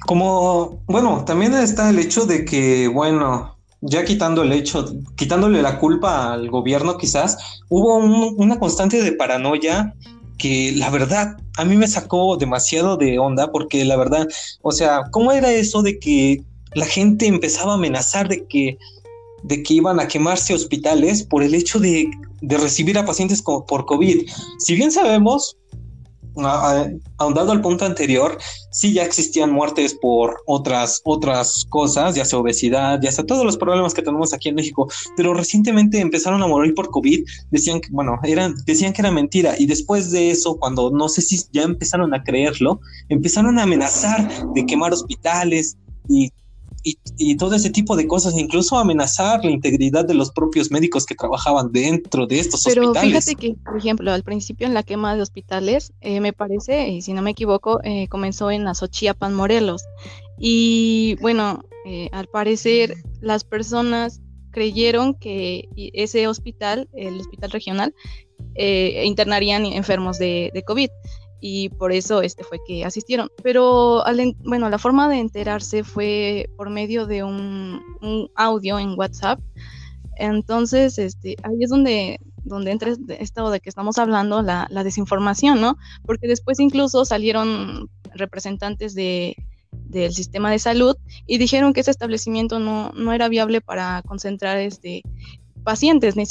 Como, 0.06 0.82
bueno, 0.86 1.24
también 1.24 1.54
está 1.54 1.90
el 1.90 1.98
hecho 1.98 2.26
de 2.26 2.44
que, 2.44 2.88
bueno, 2.88 3.58
ya 3.80 4.04
quitando 4.04 4.42
el 4.42 4.52
hecho, 4.52 4.86
quitándole 5.16 5.60
la 5.60 5.78
culpa 5.78 6.32
al 6.32 6.50
gobierno 6.50 6.96
quizás, 6.96 7.62
hubo 7.68 7.96
una 7.98 8.58
constante 8.58 9.02
de 9.02 9.12
paranoia 9.12 9.94
que 10.38 10.72
la 10.72 10.90
verdad 10.90 11.36
a 11.56 11.64
mí 11.64 11.76
me 11.76 11.88
sacó 11.88 12.36
demasiado 12.36 12.96
de 12.96 13.18
onda 13.18 13.50
porque 13.50 13.84
la 13.84 13.96
verdad, 13.96 14.28
o 14.62 14.72
sea, 14.72 15.02
¿cómo 15.10 15.32
era 15.32 15.52
eso 15.52 15.82
de 15.82 15.98
que 15.98 16.42
la 16.74 16.86
gente 16.86 17.26
empezaba 17.26 17.72
a 17.72 17.76
amenazar 17.76 18.28
de 18.28 18.46
que, 18.46 18.78
de 19.42 19.62
que 19.62 19.74
iban 19.74 20.00
a 20.00 20.08
quemarse 20.08 20.54
hospitales 20.54 21.22
por 21.22 21.42
el 21.42 21.54
hecho 21.54 21.78
de, 21.78 22.10
de 22.40 22.58
recibir 22.58 22.98
a 22.98 23.06
pacientes 23.06 23.42
por 23.42 23.86
COVID? 23.86 24.28
Si 24.58 24.74
bien 24.74 24.90
sabemos 24.90 25.56
ahondado 26.36 27.52
al 27.52 27.60
punto 27.60 27.84
anterior, 27.84 28.38
sí 28.70 28.92
ya 28.92 29.04
existían 29.04 29.52
muertes 29.52 29.94
por 29.94 30.42
otras, 30.46 31.00
otras 31.04 31.64
cosas, 31.68 32.14
ya 32.14 32.24
sea 32.24 32.38
obesidad, 32.38 33.00
ya 33.00 33.12
sea 33.12 33.24
todos 33.24 33.44
los 33.44 33.56
problemas 33.56 33.94
que 33.94 34.02
tenemos 34.02 34.34
aquí 34.34 34.48
en 34.48 34.56
México, 34.56 34.88
pero 35.16 35.34
recientemente 35.34 36.00
empezaron 36.00 36.42
a 36.42 36.46
morir 36.46 36.74
por 36.74 36.90
COVID, 36.90 37.24
decían 37.50 37.80
que, 37.80 37.88
bueno, 37.90 38.18
eran, 38.24 38.54
decían 38.66 38.92
que 38.92 39.02
era 39.02 39.10
mentira, 39.10 39.54
y 39.58 39.66
después 39.66 40.10
de 40.10 40.30
eso, 40.30 40.56
cuando 40.56 40.90
no 40.90 41.08
sé 41.08 41.22
si 41.22 41.40
ya 41.52 41.62
empezaron 41.62 42.14
a 42.14 42.22
creerlo, 42.22 42.80
empezaron 43.08 43.58
a 43.58 43.62
amenazar 43.62 44.28
de 44.54 44.66
quemar 44.66 44.92
hospitales 44.92 45.76
y 46.08 46.30
y, 46.84 47.36
todo 47.36 47.54
ese 47.54 47.70
tipo 47.70 47.96
de 47.96 48.06
cosas, 48.06 48.36
incluso 48.36 48.76
amenazar 48.76 49.42
la 49.42 49.50
integridad 49.50 50.04
de 50.04 50.12
los 50.12 50.30
propios 50.30 50.70
médicos 50.70 51.06
que 51.06 51.14
trabajaban 51.14 51.72
dentro 51.72 52.26
de 52.26 52.38
estos 52.38 52.62
Pero 52.64 52.90
hospitales. 52.90 53.24
fíjate 53.24 53.34
que, 53.40 53.54
por 53.64 53.78
ejemplo, 53.78 54.12
al 54.12 54.22
principio 54.22 54.66
en 54.66 54.74
la 54.74 54.82
quema 54.82 55.16
de 55.16 55.22
hospitales, 55.22 55.94
eh, 56.02 56.20
me 56.20 56.34
parece, 56.34 56.88
y 56.88 57.00
si 57.00 57.14
no 57.14 57.22
me 57.22 57.30
equivoco, 57.30 57.80
eh, 57.82 58.06
comenzó 58.08 58.50
en 58.50 58.68
Azochiapan, 58.68 59.32
Morelos. 59.32 59.82
Y 60.38 61.16
bueno, 61.22 61.64
eh, 61.86 62.10
al 62.12 62.26
parecer 62.26 62.94
las 63.20 63.44
personas 63.44 64.20
creyeron 64.50 65.14
que 65.14 65.68
ese 65.94 66.28
hospital, 66.28 66.88
el 66.92 67.18
hospital 67.18 67.50
regional, 67.50 67.94
internarían 68.56 69.64
enfermos 69.64 70.18
de, 70.18 70.50
de 70.54 70.62
COVID 70.62 70.88
y 71.46 71.68
por 71.68 71.92
eso 71.92 72.22
este 72.22 72.42
fue 72.42 72.58
que 72.66 72.86
asistieron. 72.86 73.28
Pero 73.42 74.02
bueno, 74.44 74.70
la 74.70 74.78
forma 74.78 75.10
de 75.10 75.18
enterarse 75.18 75.84
fue 75.84 76.48
por 76.56 76.70
medio 76.70 77.06
de 77.06 77.22
un, 77.22 77.82
audio 78.34 78.78
en 78.78 78.98
WhatsApp. 78.98 79.38
Entonces, 80.16 80.98
este, 80.98 81.36
ahí 81.42 81.56
es 81.60 81.68
donde, 81.68 82.18
donde 82.44 82.70
entra 82.70 82.94
esto 83.18 83.50
de 83.50 83.60
que 83.60 83.68
estamos 83.68 83.98
hablando, 83.98 84.40
la, 84.40 84.66
desinformación, 84.84 85.60
¿no? 85.60 85.76
Porque 86.06 86.28
después 86.28 86.60
incluso 86.60 87.04
salieron 87.04 87.90
representantes 88.14 88.94
de, 88.94 89.36
del 89.70 90.14
sistema 90.14 90.50
de 90.50 90.58
salud 90.58 90.96
y 91.26 91.36
dijeron 91.36 91.74
que 91.74 91.80
ese 91.80 91.90
establecimiento 91.90 92.58
no, 92.58 92.90
no 92.92 93.12
era 93.12 93.28
viable 93.28 93.60
para 93.60 94.00
concentrar 94.06 94.56
este, 94.56 95.02
pacientes, 95.62 96.16
ni, 96.16 96.24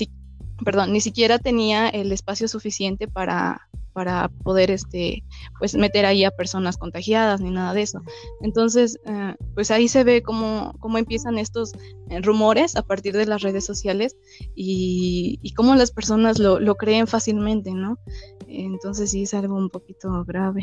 perdón, 0.65 0.91
ni 0.91 1.01
siquiera 1.01 1.38
tenía 1.38 1.88
el 1.89 2.12
espacio 2.12 2.48
suficiente 2.48 3.08
para, 3.08 3.70
para 3.93 4.29
poder 4.43 4.71
este 4.71 5.23
pues 5.59 5.75
meter 5.75 6.05
ahí 6.05 6.23
a 6.23 6.31
personas 6.31 6.77
contagiadas 6.77 7.41
ni 7.41 7.51
nada 7.51 7.73
de 7.73 7.83
eso. 7.83 8.01
Entonces 8.41 9.00
eh, 9.05 9.35
pues 9.53 9.71
ahí 9.71 9.88
se 9.88 10.03
ve 10.03 10.21
cómo, 10.21 10.73
cómo 10.79 10.97
empiezan 10.97 11.38
estos 11.38 11.73
eh, 12.09 12.21
rumores 12.21 12.75
a 12.75 12.81
partir 12.81 13.15
de 13.15 13.25
las 13.25 13.41
redes 13.41 13.65
sociales 13.65 14.17
y, 14.55 15.39
cómo 15.55 15.75
las 15.75 15.91
personas 15.91 16.39
lo, 16.39 16.59
lo, 16.59 16.75
creen 16.75 17.05
fácilmente 17.05 17.71
no 17.71 18.00
entonces 18.47 19.12
sí 19.12 19.23
es 19.23 19.33
algo 19.33 19.55
un 19.55 19.69
poquito 19.69 20.23
grave. 20.25 20.62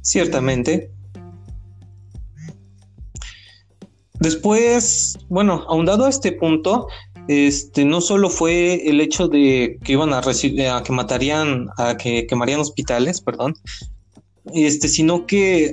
Ciertamente. 0.00 0.90
Después, 4.20 5.18
bueno, 5.28 5.64
ahondado 5.68 6.06
a 6.06 6.08
este 6.08 6.32
punto, 6.32 6.88
este, 7.28 7.84
no 7.84 8.00
solo 8.00 8.28
fue 8.28 8.88
el 8.88 9.00
hecho 9.00 9.28
de 9.28 9.78
que 9.82 9.92
iban 9.92 10.12
a, 10.12 10.18
a 10.18 10.82
que 10.82 10.92
matarían, 10.92 11.68
a 11.78 11.96
que 11.96 12.26
quemarían 12.26 12.60
hospitales, 12.60 13.20
perdón, 13.20 13.54
este, 14.52 14.88
sino 14.88 15.26
que 15.26 15.70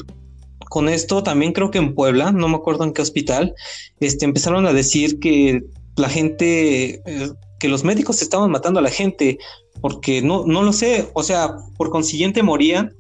con 0.70 0.88
esto 0.88 1.22
también 1.24 1.51
creo 1.51 1.72
que 1.72 1.79
en 1.79 1.93
Puebla, 1.96 2.31
no 2.31 2.48
me 2.48 2.55
acuerdo 2.55 2.86
en 2.86 2.93
qué 2.93 3.01
hospital, 3.01 3.53
este, 4.00 4.25
empezaron 4.25 4.65
a 4.65 4.74
decir 4.74 5.20
que 5.20 5.62
la 5.98 6.08
gente, 6.08 7.01
eh, 7.05 7.31
que 7.60 7.67
los 7.67 7.84
médicos 7.84 8.22
estaban 8.22 8.50
matando 8.50 8.79
a 8.79 8.84
la 8.84 8.89
gente, 8.89 9.38
porque 9.81 10.22
no, 10.22 10.46
no 10.46 10.63
lo 10.63 10.72
sé, 10.72 11.10
o 11.13 11.24
sea, 11.24 11.58
por 11.77 11.89
consiguiente 11.89 12.43
morían, 12.43 12.96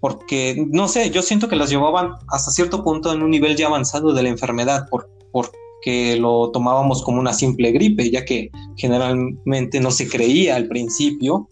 porque 0.00 0.66
no 0.70 0.88
sé, 0.88 1.10
yo 1.10 1.22
siento 1.22 1.48
que 1.48 1.56
las 1.56 1.70
llevaban 1.70 2.12
hasta 2.28 2.50
cierto 2.50 2.84
punto 2.84 3.12
en 3.12 3.22
un 3.22 3.30
nivel 3.30 3.56
ya 3.56 3.66
avanzado 3.66 4.12
de 4.12 4.22
la 4.22 4.28
enfermedad, 4.28 4.86
por, 4.90 5.08
por 5.32 5.50
que 5.86 6.16
lo 6.16 6.50
tomábamos 6.50 7.00
como 7.04 7.20
una 7.20 7.32
simple 7.32 7.70
gripe, 7.70 8.10
ya 8.10 8.24
que 8.24 8.50
generalmente 8.76 9.78
no 9.78 9.92
se 9.92 10.08
creía 10.08 10.56
al 10.56 10.66
principio 10.66 11.48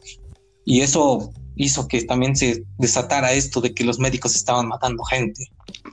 y 0.64 0.80
eso 0.80 1.30
hizo 1.54 1.86
que 1.86 2.02
también 2.02 2.34
se 2.34 2.64
desatara 2.76 3.32
esto 3.32 3.60
de 3.60 3.72
que 3.72 3.84
los 3.84 4.00
médicos 4.00 4.34
estaban 4.34 4.66
matando 4.66 5.04
gente. 5.04 5.46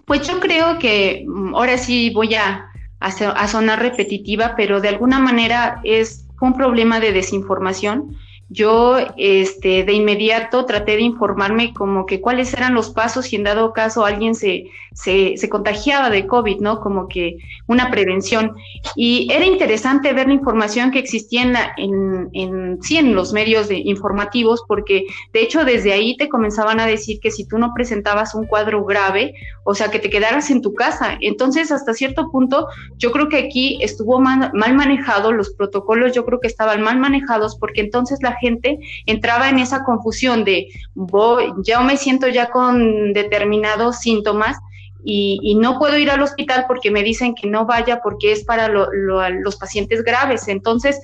Pues 0.07 0.27
yo 0.27 0.39
creo 0.39 0.79
que 0.79 1.23
mm, 1.27 1.53
ahora 1.53 1.77
sí 1.77 2.09
voy 2.15 2.33
a, 2.33 2.65
a, 2.99 3.47
sonar 3.47 3.77
repetitiva, 3.77 4.55
pero 4.57 4.81
de 4.81 4.89
alguna 4.89 5.19
manera 5.19 5.79
es 5.83 6.25
un 6.41 6.55
problema 6.55 6.99
de 6.99 7.11
desinformación 7.11 8.17
yo 8.51 8.97
este, 9.15 9.85
de 9.85 9.93
inmediato 9.93 10.65
traté 10.65 10.97
de 10.97 11.03
informarme 11.03 11.73
como 11.73 12.05
que 12.05 12.19
cuáles 12.19 12.53
eran 12.53 12.73
los 12.73 12.89
pasos 12.89 13.31
y 13.31 13.37
en 13.37 13.45
dado 13.45 13.71
caso 13.71 14.05
alguien 14.05 14.35
se, 14.35 14.65
se, 14.93 15.37
se, 15.37 15.47
contagiaba 15.47 16.09
de 16.09 16.27
COVID, 16.27 16.59
¿no? 16.59 16.81
Como 16.81 17.07
que 17.07 17.37
una 17.67 17.89
prevención. 17.89 18.55
Y 18.93 19.31
era 19.31 19.45
interesante 19.45 20.11
ver 20.11 20.27
la 20.27 20.33
información 20.33 20.91
que 20.91 20.99
existía 20.99 21.43
en, 21.43 21.55
en, 21.77 22.29
en, 22.33 22.83
sí, 22.83 22.97
en 22.97 23.15
los 23.15 23.31
medios 23.31 23.71
informativos, 23.71 24.63
porque 24.67 25.05
de 25.31 25.41
hecho 25.41 25.63
desde 25.63 25.93
ahí 25.93 26.17
te 26.17 26.27
comenzaban 26.27 26.81
a 26.81 26.85
decir 26.85 27.21
que 27.21 27.31
si 27.31 27.47
tú 27.47 27.57
no 27.57 27.73
presentabas 27.73 28.35
un 28.35 28.47
cuadro 28.47 28.83
grave, 28.83 29.33
o 29.63 29.73
sea, 29.73 29.91
que 29.91 29.99
te 29.99 30.09
quedaras 30.09 30.49
en 30.51 30.61
tu 30.61 30.73
casa. 30.73 31.17
Entonces, 31.21 31.71
hasta 31.71 31.93
cierto 31.93 32.29
punto, 32.29 32.67
yo 32.97 33.11
creo 33.11 33.29
que 33.29 33.37
aquí 33.37 33.77
estuvo 33.81 34.19
mal, 34.19 34.51
mal 34.53 34.75
manejado, 34.75 35.31
los 35.31 35.51
protocolos 35.51 36.13
yo 36.13 36.25
creo 36.25 36.41
que 36.41 36.47
estaban 36.47 36.81
mal 36.81 36.99
manejados, 36.99 37.55
porque 37.57 37.79
entonces 37.79 38.19
la 38.21 38.35
gente 38.41 38.79
entraba 39.05 39.49
en 39.49 39.59
esa 39.59 39.83
confusión 39.83 40.43
de, 40.43 40.67
voy, 40.93 41.53
ya 41.63 41.79
me 41.81 41.95
siento 41.95 42.27
ya 42.27 42.49
con 42.49 43.13
determinados 43.13 43.99
síntomas 43.99 44.57
y, 45.03 45.55
no 45.55 45.79
puedo 45.79 45.97
ir 45.97 46.11
al 46.11 46.21
hospital 46.21 46.65
porque 46.67 46.91
me 46.91 47.03
dicen 47.03 47.33
que 47.33 47.47
no 47.47 47.65
vaya 47.65 48.01
porque 48.03 48.31
es 48.31 48.43
para 48.43 48.67
los 48.67 49.55
pacientes 49.55 50.03
graves. 50.03 50.47
Entonces, 50.47 50.99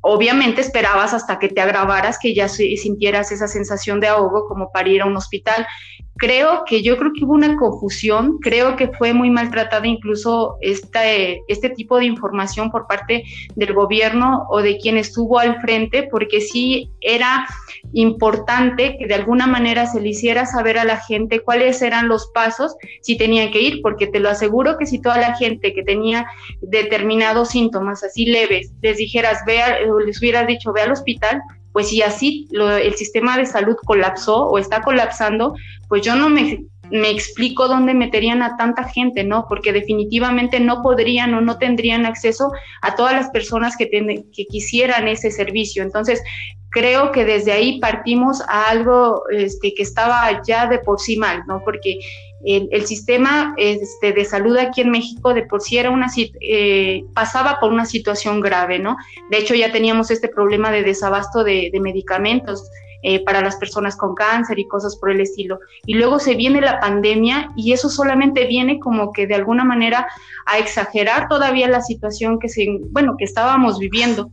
obviamente 0.00 0.60
esperabas 0.60 1.14
hasta 1.14 1.38
que 1.38 1.48
te 1.48 1.60
agravaras, 1.60 2.18
que 2.20 2.34
ya 2.34 2.48
sintieras 2.48 3.32
esa 3.32 3.48
sensación 3.48 4.00
de 4.00 4.08
ahogo 4.08 4.46
como 4.46 4.70
para 4.70 4.88
ir 4.88 5.02
a 5.02 5.06
un 5.06 5.16
hospital 5.16 5.66
creo 6.16 6.64
que 6.66 6.82
yo 6.82 6.96
creo 6.98 7.12
que 7.12 7.24
hubo 7.24 7.34
una 7.34 7.56
confusión, 7.56 8.38
creo 8.40 8.76
que 8.76 8.88
fue 8.88 9.12
muy 9.12 9.30
maltratada 9.30 9.86
incluso 9.86 10.56
este, 10.60 11.42
este 11.48 11.70
tipo 11.70 11.98
de 11.98 12.04
información 12.04 12.70
por 12.70 12.86
parte 12.86 13.24
del 13.54 13.72
gobierno 13.72 14.46
o 14.50 14.62
de 14.62 14.78
quien 14.78 14.96
estuvo 14.96 15.38
al 15.38 15.60
frente, 15.60 16.08
porque 16.10 16.40
sí 16.40 16.90
era 17.00 17.46
importante 17.92 18.96
que 18.98 19.06
de 19.06 19.14
alguna 19.14 19.46
manera 19.46 19.86
se 19.86 20.00
le 20.00 20.10
hiciera 20.10 20.46
saber 20.46 20.78
a 20.78 20.84
la 20.84 20.98
gente 20.98 21.40
cuáles 21.40 21.82
eran 21.82 22.08
los 22.08 22.30
pasos 22.32 22.76
si 23.00 23.16
tenían 23.16 23.50
que 23.50 23.60
ir, 23.60 23.82
porque 23.82 24.06
te 24.06 24.20
lo 24.20 24.30
aseguro 24.30 24.78
que 24.78 24.86
si 24.86 25.00
toda 25.00 25.18
la 25.18 25.36
gente 25.36 25.72
que 25.72 25.82
tenía 25.82 26.26
determinados 26.60 27.50
síntomas 27.50 28.04
así 28.04 28.26
leves 28.26 28.72
les 28.82 28.96
dijeras, 28.96 29.40
vea, 29.46 29.78
les 30.04 30.20
hubieras 30.20 30.46
dicho, 30.46 30.72
ve 30.72 30.82
al 30.82 30.92
hospital, 30.92 31.40
pues 31.72 31.88
si 31.88 32.02
así 32.02 32.48
el 32.52 32.94
sistema 32.94 33.36
de 33.36 33.46
salud 33.46 33.76
colapsó 33.84 34.46
o 34.46 34.58
está 34.58 34.82
colapsando, 34.82 35.54
pues 35.88 36.02
yo 36.02 36.14
no 36.14 36.28
me, 36.28 36.64
me 36.90 37.10
explico 37.10 37.68
dónde 37.68 37.94
meterían 37.94 38.42
a 38.42 38.56
tanta 38.56 38.84
gente, 38.84 39.24
¿no? 39.24 39.46
Porque 39.48 39.72
definitivamente 39.72 40.60
no 40.60 40.82
podrían 40.82 41.32
o 41.34 41.40
no 41.40 41.56
tendrían 41.58 42.04
acceso 42.04 42.52
a 42.82 42.94
todas 42.94 43.14
las 43.14 43.30
personas 43.30 43.76
que, 43.76 43.88
que 43.88 44.44
quisieran 44.44 45.08
ese 45.08 45.30
servicio. 45.30 45.82
Entonces, 45.82 46.22
creo 46.68 47.12
que 47.12 47.24
desde 47.24 47.52
ahí 47.52 47.80
partimos 47.80 48.42
a 48.48 48.68
algo 48.68 49.22
este, 49.30 49.72
que 49.74 49.82
estaba 49.82 50.42
ya 50.42 50.66
de 50.66 50.78
por 50.78 51.00
sí 51.00 51.16
mal, 51.16 51.42
¿no? 51.46 51.62
Porque 51.64 51.98
el, 52.44 52.86
sistema 52.86 53.54
este, 53.56 54.12
de 54.12 54.24
salud 54.24 54.56
aquí 54.56 54.80
en 54.80 54.90
México 54.90 55.32
de 55.32 55.42
por 55.42 55.60
sí 55.60 55.78
era 55.78 55.90
una 55.90 56.08
eh, 56.16 57.04
pasaba 57.14 57.58
por 57.60 57.72
una 57.72 57.86
situación 57.86 58.40
grave, 58.40 58.78
¿no? 58.78 58.96
De 59.30 59.38
hecho 59.38 59.54
ya 59.54 59.70
teníamos 59.70 60.10
este 60.10 60.28
problema 60.28 60.70
de 60.70 60.82
desabasto 60.82 61.44
de, 61.44 61.70
medicamentos 61.80 62.68
eh, 63.02 63.24
para 63.24 63.40
las 63.40 63.56
personas 63.56 63.96
con 63.96 64.14
cáncer 64.14 64.58
y 64.58 64.68
cosas 64.68 64.96
por 64.96 65.10
el 65.10 65.20
estilo. 65.20 65.58
Y 65.86 65.94
luego 65.94 66.18
se 66.18 66.34
viene 66.34 66.60
la 66.60 66.80
pandemia 66.80 67.50
y 67.56 67.72
eso 67.72 67.88
solamente 67.88 68.46
viene 68.46 68.78
como 68.78 69.12
que 69.12 69.26
de 69.26 69.34
alguna 69.34 69.64
manera 69.64 70.06
a 70.46 70.58
exagerar 70.58 71.28
todavía 71.28 71.68
la 71.68 71.80
situación 71.80 72.38
que 72.38 72.48
se, 72.48 72.66
bueno, 72.90 73.16
que 73.16 73.24
estábamos 73.24 73.78
viviendo. 73.78 74.30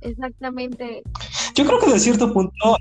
Exactamente. 0.00 1.02
Yo 1.58 1.66
creo 1.66 1.80
que 1.80 1.92
de 1.92 1.98
cierto 1.98 2.32
punto 2.32 2.76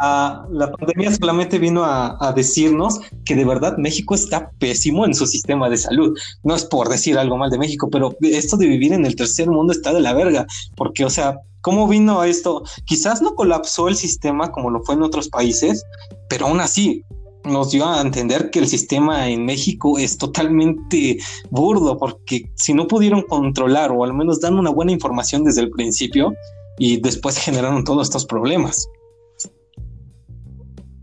la 0.00 0.72
pandemia 0.78 1.12
solamente 1.12 1.58
vino 1.58 1.82
a, 1.82 2.32
decirnos 2.36 3.00
que 3.24 3.34
de 3.34 3.44
verdad 3.44 3.76
México 3.76 4.14
está 4.14 4.52
pésimo 4.60 5.04
en 5.04 5.16
su 5.16 5.26
sistema 5.26 5.68
de 5.68 5.76
salud. 5.76 6.16
No 6.44 6.54
es 6.54 6.64
por 6.64 6.88
decir 6.88 7.18
algo 7.18 7.36
mal 7.36 7.50
de 7.50 7.58
México, 7.58 7.88
pero 7.90 8.14
esto 8.20 8.56
de 8.56 8.68
vivir 8.68 8.92
en 8.92 9.04
el 9.04 9.16
tercer 9.16 9.50
mundo 9.50 9.72
está 9.72 9.92
de 9.92 9.98
la 9.98 10.12
verga, 10.12 10.46
porque, 10.76 11.04
o 11.04 11.10
sea, 11.10 11.40
¿cómo 11.60 11.88
vino 11.88 12.20
a 12.20 12.28
esto? 12.28 12.62
Quizás 12.84 13.20
no 13.20 13.34
colapsó 13.34 13.88
el 13.88 13.96
sistema 13.96 14.52
como 14.52 14.70
lo 14.70 14.80
fue 14.84 14.94
en 14.94 15.02
otros 15.02 15.28
países, 15.28 15.82
pero 16.28 16.46
aún 16.46 16.60
así, 16.60 17.02
nos 17.42 17.72
dio 17.72 17.88
a 17.88 18.00
entender 18.00 18.50
que 18.50 18.60
el 18.60 18.68
sistema 18.68 19.28
en 19.28 19.44
México 19.44 19.98
es 19.98 20.18
totalmente 20.18 21.18
burdo, 21.50 21.96
porque 21.98 22.48
si 22.54 22.74
no 22.74 22.86
pudieron 22.86 23.22
controlar 23.22 23.90
o 23.90 24.04
al 24.04 24.14
menos 24.14 24.40
dar 24.40 24.52
una 24.52 24.70
buena 24.70 24.92
información 24.92 25.42
desde 25.42 25.62
el 25.62 25.70
principio 25.70 26.32
y 26.80 26.98
después 26.98 27.36
generaron 27.36 27.84
todos 27.84 28.08
estos 28.08 28.24
problemas. 28.24 28.88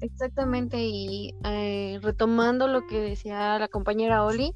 Exactamente, 0.02 0.80
y 0.82 1.36
eh, 1.46 2.00
retomando 2.02 2.68
lo 2.68 2.88
que 2.88 3.00
decía 3.00 3.60
la 3.60 3.68
compañera 3.68 4.26
Oli, 4.26 4.54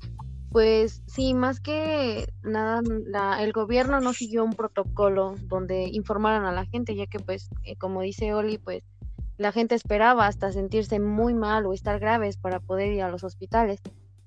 pues 0.50 1.04
sí, 1.06 1.36
más 1.36 1.60
que 1.60 2.28
nada, 2.42 2.82
el 3.44 3.54
gobierno 3.54 4.02
no 4.02 4.14
siguió 4.14 4.44
un 4.44 4.54
protocolo 4.54 5.36
donde 5.44 5.90
informaran 5.94 6.46
a 6.46 6.52
la 6.52 6.66
gente, 6.66 6.96
ya 6.96 7.06
que 7.06 7.20
pues, 7.20 7.50
eh, 7.66 7.76
como 7.76 8.02
dice 8.02 8.34
Oli, 8.34 8.58
pues 8.58 8.84
la 9.38 9.52
gente 9.52 9.76
esperaba 9.76 10.26
hasta 10.26 10.52
sentirse 10.52 11.00
muy 11.00 11.36
mal 11.36 11.68
o 11.68 11.74
estar 11.74 12.00
graves 12.00 12.38
para 12.38 12.60
poder 12.60 12.94
ir 12.94 13.04
a 13.04 13.12
los 13.12 13.24
hospitales. 13.24 13.80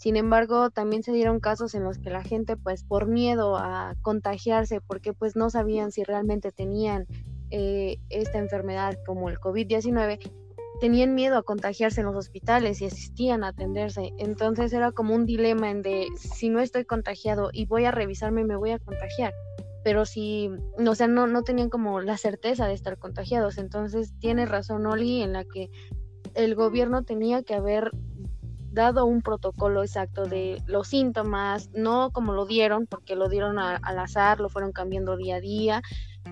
Sin 0.04 0.16
embargo, 0.16 0.68
también 0.68 1.02
se 1.02 1.12
dieron 1.12 1.40
casos 1.40 1.74
en 1.74 1.82
los 1.82 1.96
que 1.96 2.10
la 2.10 2.22
gente, 2.22 2.58
pues 2.58 2.84
por 2.84 3.06
miedo 3.06 3.56
a 3.56 3.94
contagiarse, 4.02 4.82
porque 4.82 5.14
pues 5.14 5.34
no 5.34 5.48
sabían 5.48 5.92
si 5.92 6.04
realmente 6.04 6.52
tenían 6.52 7.06
eh, 7.50 7.96
esta 8.10 8.36
enfermedad 8.36 8.98
como 9.06 9.30
el 9.30 9.38
COVID-19, 9.38 10.18
tenían 10.78 11.14
miedo 11.14 11.38
a 11.38 11.42
contagiarse 11.42 12.02
en 12.02 12.08
los 12.08 12.16
hospitales 12.16 12.82
y 12.82 12.84
asistían 12.84 13.44
a 13.44 13.48
atenderse. 13.48 14.12
Entonces 14.18 14.74
era 14.74 14.92
como 14.92 15.14
un 15.14 15.24
dilema 15.24 15.70
en 15.70 15.80
de 15.80 16.08
si 16.18 16.50
no 16.50 16.60
estoy 16.60 16.84
contagiado 16.84 17.48
y 17.50 17.64
voy 17.64 17.86
a 17.86 17.90
revisarme, 17.90 18.44
me 18.44 18.56
voy 18.56 18.72
a 18.72 18.78
contagiar 18.78 19.32
pero 19.84 20.06
si, 20.06 20.50
o 20.78 20.94
sea, 20.94 21.08
no, 21.08 21.26
no 21.26 21.42
tenían 21.44 21.68
como 21.68 22.00
la 22.00 22.16
certeza 22.16 22.66
de 22.66 22.72
estar 22.72 22.96
contagiados. 22.98 23.58
Entonces 23.58 24.14
tiene 24.18 24.46
razón 24.46 24.86
Oli 24.86 25.20
en 25.20 25.34
la 25.34 25.44
que 25.44 25.68
el 26.34 26.54
gobierno 26.54 27.04
tenía 27.04 27.42
que 27.42 27.54
haber 27.54 27.90
dado 28.74 29.06
un 29.06 29.22
protocolo 29.22 29.82
exacto 29.82 30.26
de 30.26 30.62
los 30.66 30.88
síntomas, 30.88 31.70
no 31.74 32.10
como 32.10 32.32
lo 32.32 32.46
dieron, 32.46 32.86
porque 32.86 33.16
lo 33.16 33.28
dieron 33.28 33.58
al 33.58 33.98
azar, 33.98 34.40
lo 34.40 34.48
fueron 34.48 34.72
cambiando 34.72 35.16
día 35.16 35.36
a 35.36 35.40
día, 35.40 35.82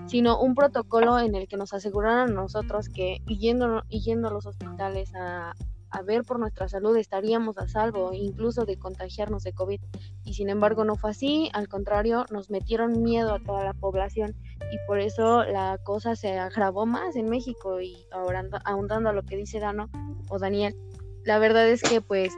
sino 0.05 0.39
un 0.39 0.53
protocolo 0.53 1.19
en 1.19 1.35
el 1.35 1.47
que 1.47 1.57
nos 1.57 1.73
aseguraran 1.73 2.33
nosotros 2.33 2.89
que 2.89 3.21
yendo, 3.25 3.83
yendo 3.89 4.27
a 4.27 4.31
los 4.31 4.45
hospitales 4.45 5.13
a, 5.15 5.53
a 5.93 6.01
ver 6.01 6.23
por 6.23 6.39
nuestra 6.39 6.67
salud 6.67 6.97
estaríamos 6.97 7.57
a 7.59 7.67
salvo 7.67 8.13
incluso 8.13 8.65
de 8.65 8.77
contagiarnos 8.77 9.43
de 9.43 9.53
COVID. 9.53 9.79
Y 10.23 10.33
sin 10.33 10.49
embargo 10.49 10.83
no 10.83 10.95
fue 10.95 11.11
así, 11.11 11.49
al 11.53 11.67
contrario, 11.67 12.25
nos 12.31 12.49
metieron 12.49 13.03
miedo 13.03 13.33
a 13.33 13.39
toda 13.39 13.63
la 13.63 13.73
población 13.73 14.35
y 14.71 14.77
por 14.87 14.99
eso 14.99 15.43
la 15.43 15.77
cosa 15.83 16.15
se 16.15 16.39
agravó 16.39 16.85
más 16.85 17.15
en 17.15 17.29
México 17.29 17.79
y 17.79 17.95
ahora 18.11 18.43
ahondando 18.65 19.09
a 19.09 19.13
lo 19.13 19.21
que 19.23 19.37
dice 19.37 19.59
Dano 19.59 19.89
o 20.29 20.39
Daniel, 20.39 20.75
la 21.25 21.39
verdad 21.39 21.67
es 21.67 21.81
que 21.81 22.01
pues 22.01 22.33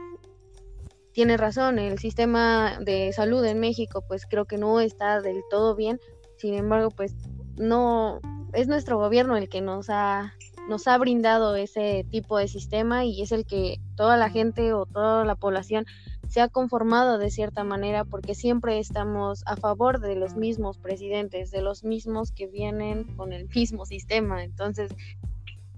tiene 1.12 1.36
razón, 1.36 1.78
el 1.78 1.98
sistema 1.98 2.78
de 2.80 3.12
salud 3.12 3.44
en 3.44 3.58
México 3.58 4.04
pues 4.06 4.26
creo 4.26 4.44
que 4.44 4.58
no 4.58 4.80
está 4.80 5.20
del 5.20 5.42
todo 5.50 5.74
bien, 5.74 5.98
sin 6.36 6.54
embargo 6.54 6.90
pues 6.90 7.14
no 7.56 8.20
es 8.52 8.68
nuestro 8.68 8.98
gobierno 8.98 9.36
el 9.36 9.48
que 9.48 9.60
nos 9.60 9.88
ha 9.88 10.34
nos 10.68 10.88
ha 10.88 10.98
brindado 10.98 11.54
ese 11.54 12.04
tipo 12.10 12.38
de 12.38 12.48
sistema 12.48 13.04
y 13.04 13.22
es 13.22 13.30
el 13.30 13.46
que 13.46 13.78
toda 13.94 14.16
la 14.16 14.30
gente 14.30 14.72
o 14.72 14.84
toda 14.84 15.24
la 15.24 15.36
población 15.36 15.86
se 16.28 16.40
ha 16.40 16.48
conformado 16.48 17.18
de 17.18 17.30
cierta 17.30 17.62
manera 17.62 18.04
porque 18.04 18.34
siempre 18.34 18.78
estamos 18.78 19.42
a 19.46 19.56
favor 19.56 20.00
de 20.00 20.16
los 20.16 20.34
mismos 20.34 20.78
presidentes, 20.78 21.50
de 21.50 21.62
los 21.62 21.84
mismos 21.84 22.32
que 22.32 22.48
vienen 22.48 23.04
con 23.16 23.32
el 23.32 23.48
mismo 23.54 23.86
sistema. 23.86 24.42
Entonces, 24.42 24.92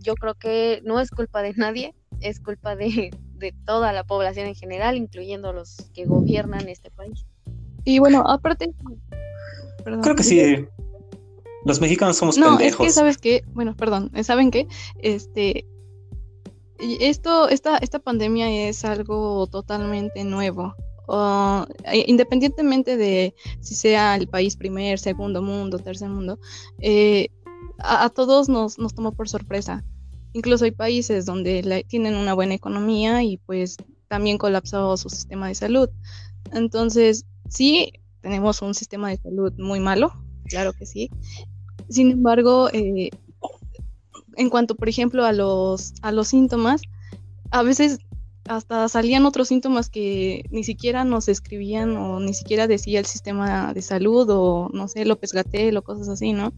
yo 0.00 0.14
creo 0.14 0.34
que 0.34 0.80
no 0.84 1.00
es 1.00 1.10
culpa 1.10 1.42
de 1.42 1.52
nadie, 1.54 1.94
es 2.20 2.40
culpa 2.40 2.76
de, 2.76 3.10
de 3.34 3.54
toda 3.64 3.92
la 3.92 4.04
población 4.04 4.46
en 4.46 4.54
general, 4.54 4.96
incluyendo 4.96 5.52
los 5.52 5.76
que 5.94 6.04
gobiernan 6.04 6.68
este 6.68 6.90
país. 6.90 7.26
Y 7.84 7.98
bueno, 7.98 8.22
aparte... 8.26 8.72
creo 10.02 10.14
que 10.14 10.22
sí, 10.22 10.66
los 11.64 11.80
mexicanos 11.80 12.16
somos 12.16 12.38
no, 12.38 12.58
es 12.58 12.76
que 12.76 12.90
sabes 12.90 13.18
qué, 13.18 13.42
bueno, 13.52 13.76
perdón, 13.76 14.10
¿saben 14.22 14.50
qué? 14.50 14.66
Este, 15.00 15.66
esto, 16.78 17.48
esta, 17.48 17.78
esta 17.78 17.98
pandemia 17.98 18.68
es 18.68 18.84
algo 18.84 19.46
totalmente 19.46 20.24
nuevo. 20.24 20.74
E, 21.84 22.04
independientemente 22.06 22.98
de 22.98 23.34
si 23.60 23.74
sea 23.74 24.14
el 24.14 24.28
país 24.28 24.56
primer, 24.56 24.98
segundo 24.98 25.40
mundo, 25.40 25.78
tercer 25.78 26.10
mundo, 26.10 26.38
eh, 26.80 27.28
a, 27.78 28.10
todos 28.10 28.48
nos, 28.48 28.78
nos 28.78 28.94
tomó 28.94 29.12
por 29.12 29.28
sorpresa. 29.28 29.84
Incluso 30.32 30.64
hay 30.64 30.72
países 30.72 31.24
donde 31.26 31.84
tienen 31.88 32.14
una 32.14 32.34
buena 32.34 32.54
economía 32.54 33.22
y 33.22 33.38
pues 33.38 33.76
también 34.08 34.38
colapsó 34.38 34.96
su 34.96 35.08
sistema 35.08 35.48
de 35.48 35.54
salud. 35.54 35.88
Entonces, 36.52 37.26
sí, 37.48 37.92
tenemos 38.20 38.62
un 38.62 38.74
sistema 38.74 39.10
de 39.10 39.16
salud 39.18 39.52
muy 39.58 39.80
malo, 39.80 40.12
claro 40.48 40.72
que 40.72 40.86
sí, 40.86 41.10
sin 41.88 42.10
embargo, 42.10 42.68
eh, 42.72 43.10
en 44.36 44.50
cuanto, 44.50 44.74
por 44.74 44.88
ejemplo, 44.88 45.24
a 45.24 45.32
los, 45.32 45.94
a 46.02 46.12
los 46.12 46.28
síntomas, 46.28 46.82
a 47.50 47.62
veces 47.62 47.98
hasta 48.46 48.88
salían 48.88 49.26
otros 49.26 49.48
síntomas 49.48 49.90
que 49.90 50.44
ni 50.50 50.64
siquiera 50.64 51.04
nos 51.04 51.28
escribían 51.28 51.96
o 51.96 52.18
ni 52.20 52.32
siquiera 52.32 52.66
decía 52.66 52.98
el 52.98 53.06
sistema 53.06 53.74
de 53.74 53.82
salud 53.82 54.26
o 54.30 54.70
no 54.72 54.88
sé, 54.88 55.04
López 55.04 55.32
Gatel 55.32 55.76
o 55.76 55.82
cosas 55.82 56.08
así, 56.08 56.32
¿no? 56.32 56.52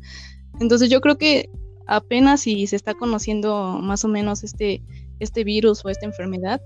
Entonces 0.60 0.90
yo 0.90 1.00
creo 1.00 1.18
que 1.18 1.50
apenas 1.86 2.42
si 2.42 2.66
se 2.66 2.76
está 2.76 2.94
conociendo 2.94 3.80
más 3.82 4.04
o 4.04 4.08
menos 4.08 4.44
este, 4.44 4.82
este 5.18 5.42
virus 5.42 5.84
o 5.84 5.88
esta 5.88 6.06
enfermedad 6.06 6.60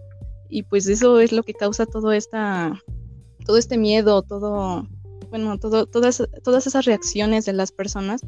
y 0.51 0.65
pues 0.65 0.87
eso 0.87 1.21
es 1.21 1.33
lo 1.33 1.43
que 1.43 1.55
causa 1.55 1.87
todo 1.87 2.13
esta 2.13 2.79
todo 3.47 3.57
este 3.57 3.79
miedo, 3.79 4.23
todo 4.23 4.87
bueno, 5.31 5.59
todo, 5.59 5.87
todas, 5.87 6.23
todas 6.45 6.67
esas 6.67 6.85
reacciones 6.85 7.45
de 7.45 7.53
las 7.55 7.73
personas, 7.73 8.21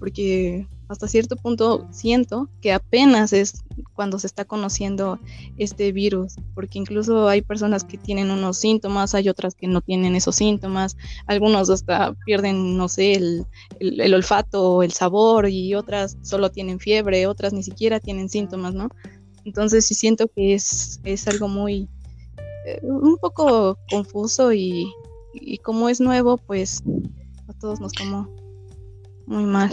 porque 0.00 0.66
hasta 0.88 1.06
cierto 1.06 1.36
punto 1.36 1.86
siento 1.92 2.48
que 2.60 2.72
apenas 2.72 3.32
es 3.32 3.62
cuando 3.94 4.18
se 4.18 4.26
está 4.26 4.44
conociendo 4.44 5.20
este 5.56 5.92
virus, 5.92 6.34
porque 6.54 6.80
incluso 6.80 7.28
hay 7.28 7.42
personas 7.42 7.84
que 7.84 7.96
tienen 7.96 8.32
unos 8.32 8.58
síntomas, 8.58 9.14
hay 9.14 9.28
otras 9.28 9.54
que 9.54 9.68
no 9.68 9.82
tienen 9.82 10.16
esos 10.16 10.34
síntomas, 10.34 10.96
algunos 11.26 11.70
hasta 11.70 12.14
pierden, 12.24 12.76
no 12.76 12.88
sé, 12.88 13.12
el, 13.12 13.46
el, 13.78 14.14
olfato, 14.14 14.82
el 14.82 14.90
sabor, 14.90 15.48
y 15.48 15.76
otras 15.76 16.16
solo 16.22 16.50
tienen 16.50 16.80
fiebre, 16.80 17.28
otras 17.28 17.52
ni 17.52 17.62
siquiera 17.62 18.00
tienen 18.00 18.28
síntomas, 18.28 18.74
¿no? 18.74 18.88
Entonces 19.44 19.86
sí 19.86 19.94
siento 19.94 20.26
que 20.26 20.54
es, 20.54 20.98
es 21.04 21.28
algo 21.28 21.46
muy, 21.46 21.88
eh, 22.66 22.80
un 22.82 23.16
poco 23.18 23.78
confuso 23.90 24.52
y, 24.52 24.90
y 25.34 25.58
como 25.58 25.88
es 25.88 26.00
nuevo, 26.00 26.36
pues 26.36 26.82
a 27.46 27.52
todos 27.52 27.80
nos 27.80 27.92
tomó 27.92 28.39
muy 29.30 29.44
mal. 29.44 29.70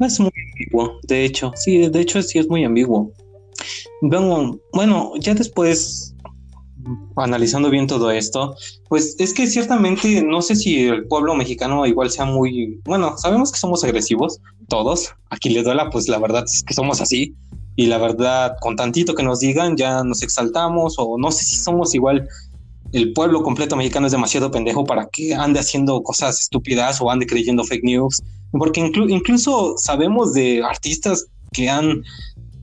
Es 0.00 0.20
muy 0.20 0.30
ambiguo, 0.52 0.98
de 1.04 1.24
hecho, 1.24 1.52
sí, 1.54 1.88
de 1.88 2.00
hecho 2.00 2.20
sí 2.22 2.38
es 2.38 2.48
muy 2.48 2.64
ambiguo. 2.64 3.12
Bueno, 4.02 4.58
bueno, 4.72 5.12
ya 5.18 5.34
después, 5.34 6.14
analizando 7.16 7.70
bien 7.70 7.86
todo 7.86 8.10
esto, 8.10 8.54
pues 8.88 9.16
es 9.18 9.32
que 9.32 9.46
ciertamente 9.46 10.22
no 10.22 10.42
sé 10.42 10.56
si 10.56 10.86
el 10.86 11.06
pueblo 11.06 11.34
mexicano 11.34 11.86
igual 11.86 12.10
sea 12.10 12.24
muy, 12.24 12.80
bueno, 12.84 13.16
sabemos 13.16 13.50
que 13.52 13.58
somos 13.58 13.82
agresivos, 13.84 14.40
todos, 14.68 15.14
aquí 15.30 15.48
le 15.48 15.62
duela, 15.62 15.90
pues 15.90 16.08
la 16.08 16.18
verdad 16.18 16.44
es 16.44 16.62
que 16.62 16.74
somos 16.74 17.00
así, 17.00 17.34
y 17.76 17.86
la 17.86 17.98
verdad, 17.98 18.56
con 18.60 18.74
tantito 18.74 19.14
que 19.14 19.22
nos 19.22 19.38
digan, 19.38 19.76
ya 19.76 20.02
nos 20.02 20.22
exaltamos, 20.22 20.96
o 20.98 21.16
no 21.16 21.30
sé 21.30 21.44
si 21.44 21.56
somos 21.56 21.94
igual 21.94 22.28
el 22.92 23.12
pueblo 23.12 23.42
completo 23.42 23.76
mexicano 23.76 24.06
es 24.06 24.12
demasiado 24.12 24.50
pendejo 24.50 24.84
para 24.84 25.08
que 25.08 25.34
ande 25.34 25.60
haciendo 25.60 26.02
cosas 26.02 26.40
estúpidas 26.40 27.00
o 27.00 27.10
ande 27.10 27.26
creyendo 27.26 27.64
fake 27.64 27.84
news. 27.84 28.22
Porque 28.52 28.80
incluso 28.80 29.74
sabemos 29.76 30.32
de 30.32 30.62
artistas 30.62 31.26
que 31.52 31.68
han 31.68 32.02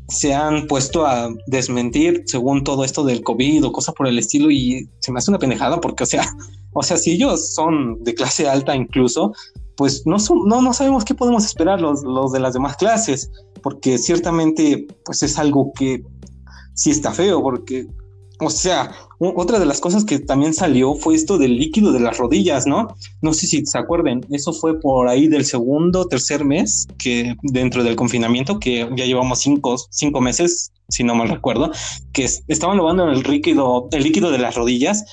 se 0.08 0.34
han 0.34 0.68
puesto 0.68 1.06
a 1.06 1.30
desmentir 1.48 2.24
según 2.28 2.64
todo 2.64 2.84
esto 2.84 3.04
del 3.04 3.24
COVID 3.24 3.66
o 3.66 3.72
cosas 3.72 3.96
por 3.96 4.08
el 4.08 4.20
estilo 4.20 4.52
y 4.52 4.88
se 5.00 5.12
me 5.12 5.18
hace 5.18 5.32
una 5.32 5.40
pendejada 5.40 5.82
porque, 5.82 6.04
o 6.04 6.08
sea, 6.08 6.26
o 6.74 6.84
sea, 6.84 6.98
si 6.98 7.12
ellos 7.12 7.54
son 7.54 8.04
de 8.04 8.14
clase 8.14 8.48
alta 8.48 8.76
incluso, 8.76 9.34
pues 9.78 10.04
no, 10.06 10.18
no, 10.46 10.62
no 10.62 10.74
sabemos 10.74 11.04
qué 11.06 11.16
podemos 11.16 11.46
esperar 11.46 11.82
los, 11.82 12.04
los 12.04 12.32
de 12.32 12.40
las 12.40 12.54
demás 12.54 12.78
clases, 12.78 13.32
porque 13.62 13.98
ciertamente 13.98 14.88
pues 15.04 15.24
es 15.24 15.38
algo 15.38 15.72
que 15.74 16.04
sí 16.76 16.92
está 16.92 17.12
feo, 17.12 17.42
porque 17.42 17.88
o 18.40 18.50
sea, 18.50 18.92
otra 19.20 19.60
de 19.60 19.66
las 19.66 19.80
cosas 19.80 20.04
que 20.04 20.20
también 20.20 20.54
salió 20.54 20.96
fue 20.96 21.16
esto 21.16 21.38
del 21.38 21.58
líquido 21.58 21.92
de 21.92 22.00
las 22.00 22.18
rodillas, 22.18 22.68
¿no? 22.68 22.96
No 23.22 23.34
sé 23.34 23.48
si 23.48 23.66
se 23.66 23.78
acuerden, 23.78 24.26
eso 24.30 24.52
fue 24.52 24.80
por 24.80 25.08
ahí 25.08 25.28
del 25.28 25.46
segundo, 25.46 26.08
tercer 26.08 26.44
mes, 26.44 26.88
que 26.98 27.36
dentro 27.44 27.84
del 27.84 27.96
confinamiento, 27.96 28.60
que 28.60 28.90
ya 28.96 29.06
llevamos 29.06 29.40
cinco, 29.40 29.78
cinco 29.90 30.22
meses, 30.22 30.72
si 30.90 31.04
no 31.04 31.16
mal 31.16 31.30
recuerdo, 31.30 31.72
que 32.12 32.28
estaban 32.48 32.78
lavando 32.78 33.10
el 33.10 33.22
líquido, 33.22 33.88
el 33.92 34.04
líquido 34.04 34.32
de 34.32 34.40
las 34.40 34.56
rodillas. 34.56 35.06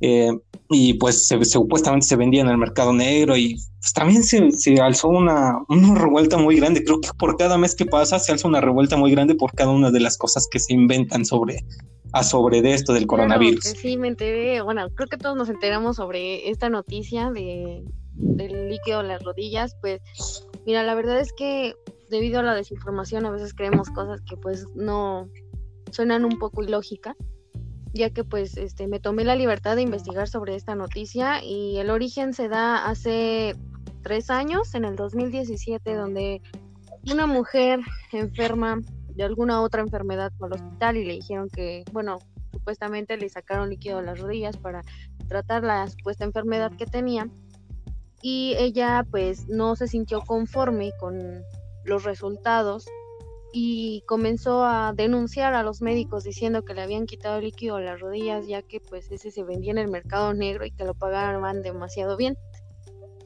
Eh, 0.00 0.30
y 0.68 0.94
pues 0.94 1.26
se, 1.26 1.42
supuestamente 1.44 2.06
se 2.06 2.16
vendía 2.16 2.42
en 2.42 2.48
el 2.48 2.58
mercado 2.58 2.92
negro 2.92 3.36
y 3.36 3.56
pues 3.80 3.92
también 3.92 4.24
se, 4.24 4.50
se, 4.50 4.80
alzó 4.80 5.08
una, 5.08 5.58
una 5.68 5.94
revuelta 5.94 6.36
muy 6.36 6.56
grande. 6.56 6.82
Creo 6.82 7.00
que 7.00 7.10
por 7.16 7.36
cada 7.36 7.56
mes 7.56 7.74
que 7.74 7.86
pasa 7.86 8.18
se 8.18 8.32
alza 8.32 8.48
una 8.48 8.60
revuelta 8.60 8.96
muy 8.96 9.12
grande 9.12 9.36
por 9.36 9.52
cada 9.54 9.70
una 9.70 9.90
de 9.90 10.00
las 10.00 10.18
cosas 10.18 10.48
que 10.50 10.58
se 10.58 10.74
inventan 10.74 11.24
sobre, 11.24 11.64
a 12.12 12.22
sobre 12.22 12.62
de 12.62 12.74
esto 12.74 12.92
del 12.92 13.06
coronavirus. 13.06 13.64
sí, 13.64 13.96
me 13.96 14.08
enteré, 14.08 14.60
bueno, 14.62 14.88
creo 14.94 15.08
que 15.08 15.18
todos 15.18 15.36
nos 15.36 15.48
enteramos 15.48 15.96
sobre 15.96 16.48
esta 16.50 16.68
noticia 16.68 17.30
de, 17.30 17.84
del 18.14 18.68
líquido 18.68 19.00
en 19.00 19.08
las 19.08 19.22
rodillas, 19.22 19.76
pues 19.80 20.00
mira, 20.64 20.82
la 20.82 20.94
verdad 20.94 21.20
es 21.20 21.32
que 21.32 21.74
debido 22.10 22.40
a 22.40 22.42
la 22.42 22.54
desinformación 22.54 23.26
a 23.26 23.30
veces 23.30 23.52
creemos 23.52 23.90
cosas 23.90 24.20
que 24.22 24.36
pues 24.36 24.66
no 24.74 25.28
suenan 25.90 26.24
un 26.24 26.38
poco 26.38 26.62
ilógicas 26.62 27.16
ya 27.96 28.10
que 28.10 28.24
pues 28.24 28.56
este 28.56 28.86
me 28.86 29.00
tomé 29.00 29.24
la 29.24 29.34
libertad 29.34 29.76
de 29.76 29.82
investigar 29.82 30.28
sobre 30.28 30.54
esta 30.54 30.74
noticia 30.74 31.42
y 31.42 31.78
el 31.78 31.90
origen 31.90 32.32
se 32.34 32.48
da 32.48 32.86
hace 32.86 33.56
tres 34.02 34.30
años, 34.30 34.74
en 34.74 34.84
el 34.84 34.94
2017, 34.94 35.94
donde 35.94 36.40
una 37.10 37.26
mujer 37.26 37.80
enferma 38.12 38.80
de 39.16 39.24
alguna 39.24 39.62
otra 39.62 39.80
enfermedad 39.80 40.32
al 40.40 40.52
hospital 40.52 40.96
y 40.96 41.04
le 41.04 41.14
dijeron 41.14 41.48
que, 41.48 41.84
bueno, 41.92 42.18
supuestamente 42.52 43.16
le 43.16 43.28
sacaron 43.28 43.70
líquido 43.70 43.98
a 43.98 44.02
las 44.02 44.20
rodillas 44.20 44.56
para 44.56 44.82
tratar 45.28 45.64
la 45.64 45.86
supuesta 45.88 46.24
enfermedad 46.24 46.72
que 46.76 46.86
tenía 46.86 47.28
y 48.22 48.54
ella 48.58 49.06
pues 49.10 49.46
no 49.48 49.76
se 49.76 49.88
sintió 49.88 50.20
conforme 50.22 50.92
con 50.98 51.42
los 51.84 52.04
resultados 52.04 52.86
y 53.52 54.02
comenzó 54.06 54.64
a 54.64 54.92
denunciar 54.94 55.54
a 55.54 55.62
los 55.62 55.80
médicos 55.80 56.24
diciendo 56.24 56.64
que 56.64 56.74
le 56.74 56.82
habían 56.82 57.06
quitado 57.06 57.38
el 57.38 57.44
líquido 57.44 57.76
a 57.76 57.80
las 57.80 58.00
rodillas 58.00 58.46
ya 58.46 58.62
que 58.62 58.80
pues 58.80 59.10
ese 59.10 59.30
se 59.30 59.44
vendía 59.44 59.70
en 59.70 59.78
el 59.78 59.88
mercado 59.88 60.34
negro 60.34 60.66
y 60.66 60.72
que 60.72 60.84
lo 60.84 60.94
pagaban 60.94 61.62
demasiado 61.62 62.16
bien. 62.16 62.36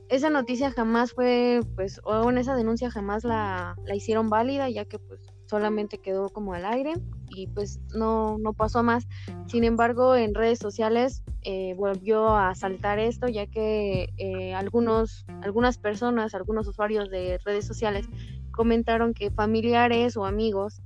Esa 0.08 0.28
noticia 0.28 0.72
jamás 0.72 1.12
fue, 1.12 1.60
pues, 1.76 2.00
o 2.02 2.28
en 2.28 2.38
esa 2.38 2.56
denuncia 2.56 2.90
jamás 2.90 3.22
la, 3.22 3.76
la 3.84 3.94
hicieron 3.94 4.28
válida 4.28 4.68
ya 4.68 4.84
que 4.84 4.98
pues 4.98 5.20
solamente 5.50 5.98
quedó 5.98 6.28
como 6.28 6.54
al 6.54 6.64
aire 6.64 6.94
y 7.28 7.48
pues 7.48 7.80
no, 7.94 8.38
no 8.38 8.52
pasó 8.52 8.82
más. 8.82 9.06
Sin 9.46 9.64
embargo, 9.64 10.14
en 10.14 10.34
redes 10.34 10.60
sociales 10.60 11.22
eh, 11.42 11.74
volvió 11.76 12.36
a 12.36 12.54
saltar 12.54 13.00
esto 13.00 13.26
ya 13.28 13.46
que 13.46 14.08
eh, 14.16 14.54
algunos, 14.54 15.26
algunas 15.42 15.76
personas, 15.76 16.34
algunos 16.34 16.68
usuarios 16.68 17.10
de 17.10 17.38
redes 17.44 17.66
sociales 17.66 18.06
comentaron 18.52 19.12
que 19.12 19.30
familiares 19.30 20.16
o 20.16 20.24
amigos 20.24 20.80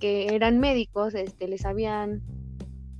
que 0.00 0.34
eran 0.34 0.58
médicos 0.58 1.14
este, 1.14 1.46
les 1.48 1.64
habían 1.64 2.22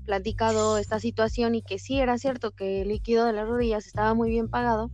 platicado 0.05 0.79
esta 0.79 1.01
situación 1.01 1.55
y 1.55 1.63
que 1.63 1.79
sí 1.79 1.99
era 1.99 2.19
cierto 2.19 2.53
que 2.53 2.83
el 2.83 2.89
líquido 2.89 3.25
de 3.25 3.33
las 3.33 3.49
rodillas 3.49 3.87
estaba 3.87 4.15
muy 4.15 4.31
bien 4.31 4.49
pagado 4.49 4.91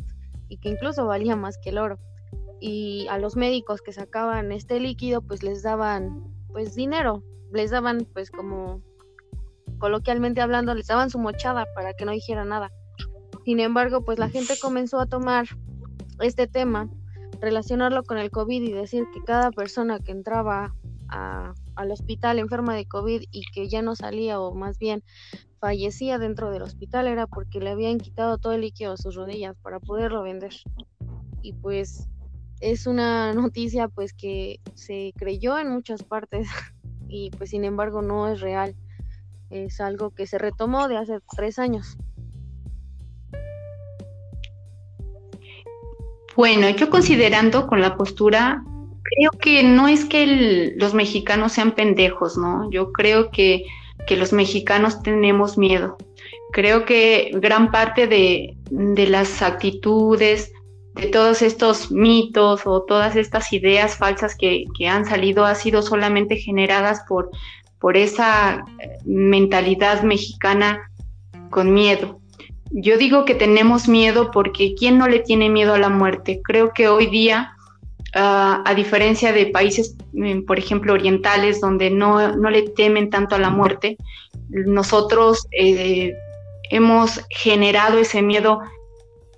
y 0.48 0.58
que 0.58 0.70
incluso 0.70 1.06
valía 1.06 1.36
más 1.36 1.58
que 1.58 1.70
el 1.70 1.78
oro. 1.78 1.98
Y 2.64 3.08
a 3.10 3.18
los 3.18 3.34
médicos 3.34 3.82
que 3.82 3.92
sacaban 3.92 4.52
este 4.52 4.78
líquido 4.78 5.20
pues 5.20 5.42
les 5.42 5.64
daban 5.64 6.32
pues 6.52 6.76
dinero, 6.76 7.24
les 7.52 7.72
daban 7.72 8.06
pues 8.14 8.30
como 8.30 8.80
coloquialmente 9.78 10.40
hablando, 10.40 10.72
les 10.72 10.86
daban 10.86 11.10
su 11.10 11.18
mochada 11.18 11.66
para 11.74 11.92
que 11.92 12.04
no 12.04 12.12
dijera 12.12 12.44
nada. 12.44 12.70
Sin 13.44 13.58
embargo, 13.58 14.04
pues 14.04 14.20
la 14.20 14.28
gente 14.28 14.54
comenzó 14.62 15.00
a 15.00 15.06
tomar 15.06 15.46
este 16.20 16.46
tema 16.46 16.88
relacionarlo 17.40 18.04
con 18.04 18.18
el 18.18 18.30
COVID 18.30 18.62
y 18.62 18.70
decir 18.70 19.06
que 19.12 19.24
cada 19.24 19.50
persona 19.50 19.98
que 19.98 20.12
entraba 20.12 20.76
al 21.08 21.90
hospital 21.90 22.38
enferma 22.38 22.76
de 22.76 22.86
COVID 22.86 23.24
y 23.32 23.42
que 23.52 23.68
ya 23.68 23.82
no 23.82 23.96
salía 23.96 24.40
o 24.40 24.54
más 24.54 24.78
bien 24.78 25.02
fallecía 25.58 26.18
dentro 26.18 26.52
del 26.52 26.62
hospital 26.62 27.08
era 27.08 27.26
porque 27.26 27.58
le 27.58 27.70
habían 27.70 27.98
quitado 27.98 28.38
todo 28.38 28.52
el 28.52 28.60
líquido 28.60 28.92
a 28.92 28.96
sus 28.96 29.16
rodillas 29.16 29.56
para 29.62 29.80
poderlo 29.80 30.22
vender. 30.22 30.54
Y 31.42 31.54
pues 31.54 32.08
es 32.62 32.86
una 32.86 33.34
noticia 33.34 33.88
pues 33.88 34.14
que 34.14 34.60
se 34.74 35.12
creyó 35.18 35.58
en 35.58 35.68
muchas 35.68 36.02
partes 36.02 36.48
y 37.08 37.30
pues 37.30 37.50
sin 37.50 37.64
embargo 37.64 38.00
no 38.00 38.28
es 38.28 38.40
real. 38.40 38.74
Es 39.50 39.82
algo 39.82 40.10
que 40.10 40.26
se 40.26 40.38
retomó 40.38 40.88
de 40.88 40.96
hace 40.96 41.18
tres 41.36 41.58
años. 41.58 41.98
Bueno, 46.34 46.70
yo 46.70 46.88
considerando 46.88 47.66
con 47.66 47.82
la 47.82 47.96
postura, 47.96 48.64
creo 49.02 49.30
que 49.38 49.62
no 49.62 49.88
es 49.88 50.06
que 50.06 50.72
los 50.76 50.94
mexicanos 50.94 51.52
sean 51.52 51.72
pendejos, 51.72 52.38
¿no? 52.38 52.70
Yo 52.70 52.92
creo 52.92 53.30
que, 53.30 53.66
los 54.08 54.32
mexicanos 54.32 55.02
tenemos 55.02 55.56
miedo. 55.56 55.96
Creo 56.52 56.84
que 56.84 57.30
gran 57.34 57.70
parte 57.70 58.06
de, 58.06 58.56
las 58.70 59.42
actitudes, 59.42 60.52
de 60.94 61.06
todos 61.08 61.42
estos 61.42 61.90
mitos 61.90 62.62
o 62.66 62.82
todas 62.82 63.16
estas 63.16 63.52
ideas 63.52 63.96
falsas 63.96 64.36
que, 64.36 64.64
que 64.76 64.88
han 64.88 65.04
salido 65.04 65.44
ha 65.44 65.54
sido 65.54 65.82
solamente 65.82 66.36
generadas 66.36 67.02
por, 67.08 67.30
por 67.82 67.96
esa 67.96 68.64
mentalidad 69.04 70.02
mexicana 70.02 70.88
con 71.50 71.74
miedo. 71.74 72.20
Yo 72.70 72.96
digo 72.96 73.24
que 73.24 73.34
tenemos 73.34 73.88
miedo 73.88 74.30
porque 74.30 74.74
¿quién 74.74 74.98
no 74.98 75.08
le 75.08 75.18
tiene 75.18 75.50
miedo 75.50 75.74
a 75.74 75.78
la 75.78 75.90
muerte? 75.90 76.40
Creo 76.42 76.72
que 76.72 76.88
hoy 76.88 77.06
día, 77.06 77.54
ah, 78.14 78.62
a 78.64 78.74
diferencia 78.74 79.32
de 79.32 79.46
países, 79.46 79.96
mm, 80.12 80.42
por 80.46 80.58
ejemplo, 80.58 80.94
orientales, 80.94 81.60
donde 81.60 81.90
no, 81.90 82.34
le 82.50 82.62
temen 82.70 83.10
tanto 83.10 83.34
a 83.34 83.38
la 83.38 83.50
muerte, 83.50 83.98
nosotros 84.48 85.46
eh, 85.50 86.14
hemos 86.70 87.20
generado 87.28 87.98
ese 87.98 88.22
miedo, 88.22 88.60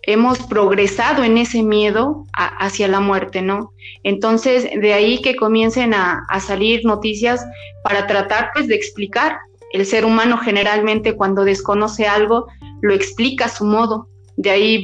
hemos 0.07 0.39
progresado 0.39 1.25
en 1.25 1.39
ese 1.39 1.63
miedo 1.63 2.27
hacia 2.33 2.89
la 2.89 3.01
muerte, 3.01 3.43
¿no? 3.43 3.73
Entonces, 4.03 4.69
de 4.81 4.93
ahí 4.93 5.21
que 5.23 5.37
comiencen 5.37 5.95
a, 5.95 6.25
a 6.29 6.41
salir 6.41 6.85
noticias 6.85 7.45
para 7.83 8.07
tratar 8.07 8.51
pues 8.55 8.67
de 8.67 8.75
explicar. 8.75 9.39
El 9.73 9.87
ser 9.87 10.05
humano 10.05 10.39
generalmente 10.39 11.17
cuando 11.17 11.45
desconoce 11.45 12.07
algo 12.07 12.47
lo 12.81 12.95
explica 12.95 13.47
a 13.47 13.49
su 13.49 13.65
modo. 13.65 14.09
De 14.37 14.51
ahí 14.51 14.83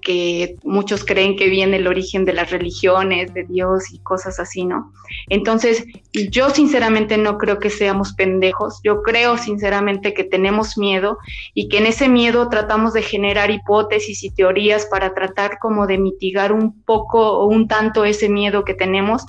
que 0.00 0.56
muchos 0.64 1.04
creen 1.04 1.36
que 1.36 1.48
viene 1.48 1.76
el 1.76 1.86
origen 1.86 2.24
de 2.24 2.32
las 2.32 2.50
religiones, 2.50 3.32
de 3.34 3.44
Dios 3.44 3.92
y 3.92 3.98
cosas 3.98 4.40
así, 4.40 4.64
¿no? 4.64 4.92
Entonces, 5.28 5.84
yo 6.12 6.50
sinceramente 6.50 7.16
no 7.16 7.38
creo 7.38 7.58
que 7.58 7.70
seamos 7.70 8.12
pendejos, 8.14 8.80
yo 8.82 9.02
creo 9.02 9.36
sinceramente 9.38 10.14
que 10.14 10.24
tenemos 10.24 10.76
miedo 10.78 11.18
y 11.54 11.68
que 11.68 11.78
en 11.78 11.86
ese 11.86 12.08
miedo 12.08 12.48
tratamos 12.48 12.92
de 12.92 13.02
generar 13.02 13.50
hipótesis 13.50 14.22
y 14.22 14.30
teorías 14.30 14.86
para 14.86 15.14
tratar 15.14 15.58
como 15.58 15.86
de 15.86 15.98
mitigar 15.98 16.52
un 16.52 16.82
poco 16.82 17.38
o 17.38 17.46
un 17.46 17.68
tanto 17.68 18.04
ese 18.04 18.28
miedo 18.28 18.64
que 18.64 18.74
tenemos 18.74 19.24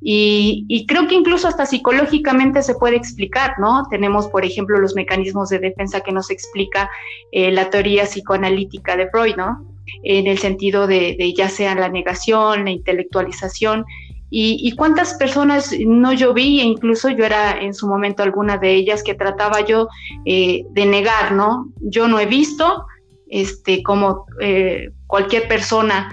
y, 0.00 0.84
creo 0.86 1.08
que 1.08 1.14
incluso 1.14 1.48
hasta 1.48 1.66
psicológicamente 1.66 2.62
se 2.62 2.74
puede 2.74 2.96
explicar, 2.96 3.54
¿no? 3.58 3.86
Tenemos, 3.90 4.28
por 4.28 4.44
ejemplo, 4.44 4.78
los 4.78 4.94
mecanismos 4.94 5.48
de 5.48 5.58
defensa 5.58 6.00
que 6.00 6.12
nos 6.12 6.30
explica 6.30 6.90
eh, 7.32 7.50
la 7.50 7.70
teoría 7.70 8.04
psicoanalítica 8.04 8.96
de 8.96 9.08
Freud, 9.10 9.36
¿no? 9.36 9.64
En 10.02 10.26
el 10.26 10.38
sentido 10.38 10.86
de, 10.86 11.32
ya 11.36 11.48
sea 11.48 11.74
la 11.74 11.88
negación, 11.88 12.64
la 12.64 12.70
intelectualización. 12.70 13.84
Y, 14.28 14.74
cuántas 14.76 15.14
personas 15.14 15.74
no 15.78 16.12
yo 16.12 16.34
vi, 16.34 16.60
e 16.60 16.64
incluso 16.64 17.08
yo 17.08 17.24
era 17.24 17.58
en 17.58 17.72
su 17.72 17.86
momento 17.86 18.22
alguna 18.22 18.58
de 18.58 18.74
ellas 18.74 19.02
que 19.02 19.14
trataba 19.14 19.64
yo 19.64 19.88
eh, 20.26 20.64
de 20.70 20.84
negar, 20.84 21.32
¿no? 21.32 21.72
Yo 21.80 22.06
no 22.06 22.20
he 22.20 22.26
visto, 22.26 22.84
este, 23.28 23.82
como 23.82 24.26
eh, 24.40 24.90
cualquier 25.06 25.48
persona 25.48 26.12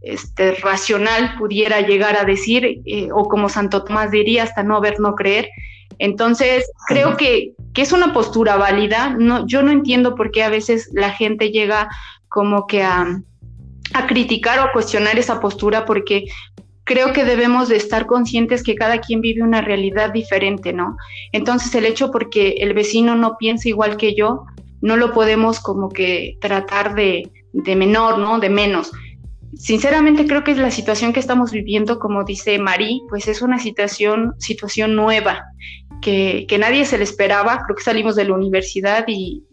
este, 0.00 0.52
racional 0.54 1.34
pudiera 1.38 1.82
llegar 1.82 2.16
a 2.16 2.24
decir, 2.24 2.80
eh, 2.86 3.08
o 3.12 3.28
como 3.28 3.48
Santo 3.48 3.84
Tomás 3.84 4.10
diría, 4.10 4.44
hasta 4.44 4.62
no 4.62 4.80
ver, 4.80 4.98
no 5.00 5.14
creer. 5.14 5.50
Entonces, 5.98 6.70
creo 6.86 7.16
que, 7.16 7.52
es 7.76 7.92
una 7.92 8.12
postura 8.12 8.56
válida. 8.56 9.16
No, 9.18 9.46
yo 9.46 9.62
no 9.62 9.70
entiendo 9.70 10.14
por 10.14 10.30
qué 10.32 10.42
a 10.42 10.50
veces 10.50 10.90
la 10.92 11.10
gente 11.10 11.50
llega 11.50 11.88
como 12.28 12.66
que 12.66 12.82
a, 12.82 13.22
a 13.94 14.06
criticar 14.06 14.58
o 14.58 14.62
a 14.64 14.72
cuestionar 14.72 15.18
esa 15.18 15.40
postura, 15.40 15.86
porque 15.86 16.26
creo 16.84 17.14
que 17.14 17.24
debemos 17.24 17.68
de 17.68 17.76
estar 17.76 18.06
conscientes 18.06 18.62
que 18.62 18.74
cada 18.74 19.00
quien 19.00 19.22
vive 19.22 19.42
una 19.42 19.62
realidad 19.62 20.12
diferente, 20.12 20.74
¿no? 20.74 20.96
Entonces, 21.32 21.74
el 21.74 21.86
hecho 21.86 22.10
porque 22.10 22.56
el 22.58 22.74
vecino 22.74 23.14
no 23.14 23.36
piensa 23.38 23.68
igual 23.68 23.96
que 23.96 24.14
yo, 24.14 24.44
no 24.82 24.96
lo 24.96 25.12
podemos 25.12 25.60
como 25.60 25.88
que 25.88 26.36
tratar 26.40 26.94
de, 26.94 27.30
de 27.52 27.76
menor, 27.76 28.18
¿no? 28.18 28.40
De 28.40 28.50
menos 28.50 28.90
sinceramente 29.56 30.26
creo 30.26 30.44
que 30.44 30.54
la 30.54 30.70
situación 30.70 31.12
que 31.12 31.20
estamos 31.20 31.50
viviendo, 31.50 31.98
como 31.98 32.24
dice 32.24 32.58
Marí, 32.58 33.02
pues 33.08 33.28
es 33.28 33.42
una 33.42 33.58
situación, 33.58 34.34
situación 34.38 34.94
nueva, 34.94 35.44
que, 36.00 36.46
nadie 36.58 36.84
se 36.84 36.98
le 36.98 37.04
esperaba. 37.04 37.62
Creo 37.64 37.76
que 37.76 37.82
salimos 37.82 38.16
de 38.16 38.24
la 38.24 38.34
universidad 38.34 39.04
y, 39.06 39.44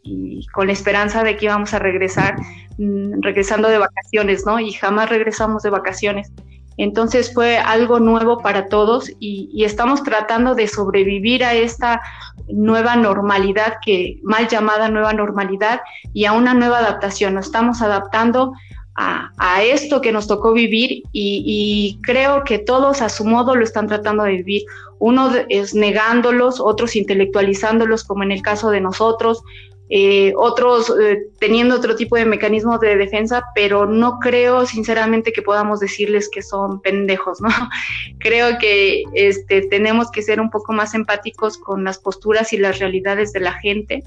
con 0.53 0.67
la 0.67 0.73
esperanza 0.73 1.23
de 1.23 1.35
que 1.35 1.45
íbamos 1.45 1.73
a 1.73 1.79
regresar, 1.79 2.35
mm, 2.77 3.21
regresando 3.21 3.69
de 3.69 3.77
vacaciones, 3.77 4.45
¿no? 4.45 4.59
Y 4.59 4.71
jamás 4.71 5.09
regresamos 5.09 5.63
de 5.63 5.69
vacaciones. 5.69 6.31
Entonces 6.77 7.33
fue 7.33 7.57
algo 7.57 7.99
nuevo 7.99 8.37
para 8.37 8.67
todos 8.69 9.11
y, 9.19 9.63
estamos 9.63 10.03
tratando 10.03 10.53
de 10.55 10.67
sobrevivir 10.67 11.43
a 11.43 11.53
esta 11.53 12.01
nueva 12.47 12.95
normalidad, 12.95 13.77
que 13.83 14.19
mal 14.23 14.47
llamada 14.47 14.87
nueva 14.89 15.11
normalidad, 15.11 15.81
y 16.13 16.25
a 16.25 16.33
una 16.33 16.53
nueva 16.53 16.79
adaptación. 16.79 17.33
Nos 17.33 17.47
estamos 17.47 17.81
adaptando 17.81 18.53
a, 18.97 19.63
esto 19.63 20.01
que 20.01 20.11
nos 20.11 20.27
tocó 20.27 20.53
vivir 20.53 21.03
y, 21.11 21.99
creo 22.01 22.43
que 22.43 22.59
todos 22.59 23.01
a 23.01 23.09
su 23.09 23.25
modo 23.25 23.55
lo 23.55 23.63
están 23.63 23.87
tratando 23.87 24.23
de 24.23 24.31
vivir. 24.31 24.63
Uno 24.99 25.31
es 25.49 25.75
negándolos, 25.75 26.59
otros 26.59 26.95
intelectualizándolos, 26.95 28.03
como 28.03 28.23
en 28.23 28.31
el 28.31 28.41
caso 28.41 28.71
de 28.71 28.81
nosotros, 28.81 29.43
eh, 29.89 30.33
otros 30.35 30.93
eh, 30.99 31.27
teniendo 31.39 31.75
otro 31.75 31.95
tipo 31.95 32.17
de 32.17 32.25
mecanismos 32.25 32.79
de 32.81 32.97
defensa, 32.97 33.43
pero 33.55 33.85
no 33.85 34.19
creo 34.19 34.65
sinceramente 34.65 35.31
que 35.31 35.41
podamos 35.41 35.79
decirles 35.79 36.29
que 36.29 36.41
son 36.41 36.81
pendejos, 36.81 37.39
¿no? 37.39 37.49
creo 38.19 38.57
que 38.57 39.03
este, 39.13 39.61
tenemos 39.61 40.11
que 40.11 40.23
ser 40.23 40.41
un 40.41 40.49
poco 40.49 40.73
más 40.73 40.93
empáticos 40.93 41.57
con 41.57 41.83
las 41.83 41.99
posturas 41.99 42.51
y 42.51 42.57
las 42.57 42.79
realidades 42.79 43.31
de 43.31 43.39
la 43.39 43.53
gente 43.53 44.03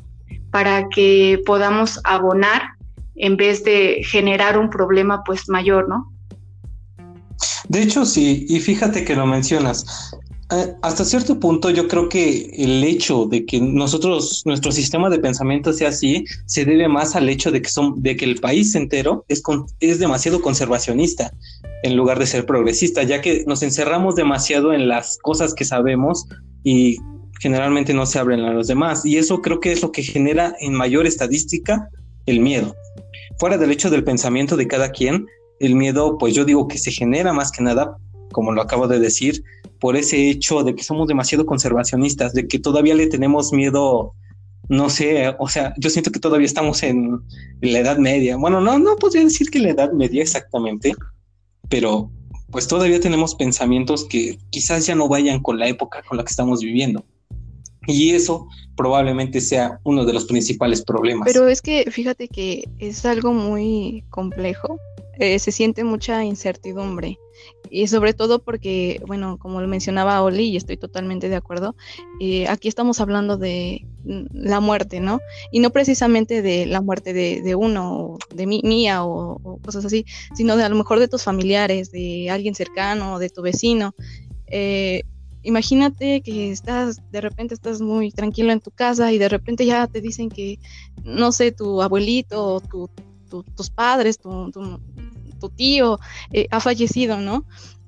para 0.51 0.89
que 0.89 1.41
podamos 1.47 2.01
abonar 2.05 2.63
en 3.21 3.37
vez 3.37 3.65
de 3.65 4.03
generar 4.05 4.59
un 4.59 4.71
problema 4.71 5.23
pues 5.25 5.49
mayor, 5.49 5.89
¿no? 5.89 6.13
De 7.69 7.83
hecho, 7.83 8.05
sí, 8.05 8.47
y 8.49 8.61
fíjate 8.61 9.05
que 9.05 9.15
lo 9.15 9.27
mencionas. 9.27 10.13
Eh, 10.53 10.75
hasta 10.83 11.05
cierto 11.05 11.39
punto 11.39 11.71
yo 11.71 11.87
creo 11.87 12.09
que 12.09 12.51
el 12.59 12.83
hecho 12.83 13.27
de 13.27 13.47
que 13.47 13.61
nosotros, 13.61 14.43
nuestro 14.45 14.73
sistema 14.73 15.09
de 15.09 15.21
pensamiento 15.21 15.73
sea 15.73 15.91
así, 15.91 16.25
se 16.47 16.65
debe 16.65 16.89
más 16.89 17.15
al 17.15 17.29
hecho 17.29 17.53
de 17.53 17.63
que, 17.63 17.71
son, 17.71 18.03
de 18.03 18.17
que 18.17 18.25
el 18.25 18.41
país 18.41 18.75
entero 18.75 19.25
es, 19.29 19.43
es 19.79 20.01
demasiado 20.01 20.41
conservacionista 20.43 21.33
en 21.85 21.97
lugar 21.97 22.19
de 22.19 22.27
ser 22.27 22.47
progresista, 22.47 23.05
ya 23.05 23.21
que 23.21 23.45
nos 23.47 23.63
encerramos 23.63 24.17
demasiado 24.17 24.73
en 24.73 24.89
las 24.89 25.19
cosas 25.19 25.55
que 25.55 25.65
sabemos 25.65 26.27
y 26.65 26.99
generalmente 27.41 27.95
no 27.95 28.05
se 28.05 28.19
abren 28.19 28.41
a 28.41 28.53
los 28.53 28.67
demás. 28.67 29.07
Y 29.07 29.19
eso 29.19 29.41
creo 29.41 29.61
que 29.61 29.71
es 29.71 29.83
lo 29.83 29.93
que 29.93 30.03
genera 30.03 30.57
en 30.59 30.75
mayor 30.75 31.07
estadística 31.07 31.89
el 32.27 32.41
miedo. 32.41 32.75
Fuera 33.41 33.57
del 33.57 33.71
hecho 33.71 33.89
del 33.89 34.05
pensamiento 34.05 34.55
de 34.55 34.69
cada 34.69 34.91
quien, 34.91 35.27
el 35.61 35.75
miedo, 35.75 36.19
pues 36.19 36.35
yo 36.35 36.45
digo 36.45 36.69
que 36.69 36.77
se 36.77 36.91
genera 36.91 37.33
más 37.33 37.51
que 37.51 37.63
nada, 37.63 37.97
como 38.33 38.53
lo 38.53 38.61
acabo 38.61 38.87
de 38.87 39.01
decir, 39.01 39.43
por 39.81 39.97
ese 39.97 40.29
hecho 40.29 40.63
de 40.63 40.75
que 40.75 40.83
somos 40.83 41.09
demasiado 41.09 41.47
conservacionistas, 41.47 42.35
de 42.35 42.47
que 42.47 42.59
todavía 42.59 42.95
le 42.95 43.07
tenemos 43.07 43.51
miedo, 43.55 44.13
no 44.69 44.91
sé, 44.91 45.35
o 45.39 45.49
sea, 45.49 45.73
yo 45.79 45.89
siento 45.89 46.11
que 46.11 46.21
todavía 46.21 46.45
estamos 46.45 46.83
en, 46.83 47.19
la 47.63 47.79
Edad 47.79 47.97
Media. 47.97 48.37
Bueno, 48.37 48.61
no, 48.61 48.79
no 48.79 48.97
podría 48.97 49.25
decir 49.25 49.49
que 49.49 49.59
la 49.59 49.71
Edad 49.71 49.93
Media 49.93 50.21
exactamente, 50.21 50.93
pero 51.71 52.11
pues 52.51 52.69
todavía 52.69 53.01
tenemos 53.01 53.37
pensamientos 53.37 54.05
que 54.05 54.39
quizás 54.51 54.85
ya 54.85 54.95
no 54.95 55.09
vayan 55.09 55.41
con 55.41 55.59
la 55.59 55.67
época 55.67 56.03
con 56.07 56.19
la 56.19 56.25
que 56.25 56.31
estamos 56.31 56.61
viviendo. 56.61 57.07
Y 57.91 58.11
eso 58.11 58.47
probablemente 58.77 59.41
sea 59.41 59.81
uno 59.85 60.05
de 60.05 60.13
los 60.13 60.25
principales 60.25 60.83
problemas. 60.83 61.29
Pero 61.31 61.49
es 61.49 61.61
que 61.61 61.91
fíjate 61.91 62.29
que 62.29 62.69
es 62.79 63.05
algo 63.05 63.33
muy 63.33 64.05
complejo, 64.11 64.79
eh, 65.19 65.39
se 65.39 65.53
siente 65.53 65.85
mucha 65.85 66.25
incertidumbre 66.25 67.19
y 67.71 67.87
sobre 67.87 68.15
todo 68.15 68.41
porque, 68.41 69.01
bueno, 69.07 69.39
como 69.39 69.61
lo 69.61 69.69
mencionaba 69.69 70.23
Oli, 70.23 70.49
y 70.49 70.57
estoy 70.57 70.77
totalmente 70.77 71.29
de 71.29 71.37
acuerdo, 71.37 71.77
eh, 72.21 72.49
aquí 72.49 72.69
estamos 72.69 73.01
hablando 73.01 73.37
de 73.37 73.87
la 74.05 74.61
muerte, 74.61 75.01
¿no? 75.01 75.21
Y 75.53 75.61
no 75.61 75.71
precisamente 75.71 76.43
de 76.43 76.67
la 76.67 76.81
muerte 76.81 77.13
de, 77.13 77.55
uno, 77.55 78.19
de 78.35 78.47
mí, 78.47 78.61
mía 78.65 79.05
o, 79.05 79.61
cosas 79.65 79.85
así, 79.85 80.05
sino 80.35 80.57
de 80.57 80.65
a 80.65 80.69
lo 80.69 80.77
mejor 80.77 80.99
de 80.99 81.09
tus 81.09 81.23
familiares, 81.23 81.93
de 81.93 82.29
alguien 82.31 82.55
cercano, 82.55 83.19
de 83.19 83.31
tu 83.31 83.43
vecino. 83.43 83.95
Eh, 84.47 85.03
imagínate 85.43 86.21
que 86.21 86.51
estás, 86.51 87.01
de 87.11 87.21
repente 87.21 87.55
estás 87.55 87.81
muy 87.81 88.11
tranquilo 88.13 88.53
en 88.53 88.61
tu 88.61 88.71
casa 88.71 89.13
y 89.13 89.19
de 89.19 89.29
repente 89.29 89.67
ya 89.67 89.87
te 89.87 90.01
dicen 90.01 90.29
que, 90.29 90.59
no 91.05 91.33
sé, 91.33 91.53
tu 91.53 91.83
abuelito 91.83 92.55
o 92.55 92.61
tus 93.55 93.71
padres, 93.71 94.19
tu, 94.19 94.51
tu 95.41 95.49
tío 95.49 95.99
eh, 96.33 96.47
ha 96.51 96.61
fallecido, 96.61 97.19
¿no? 97.19 97.45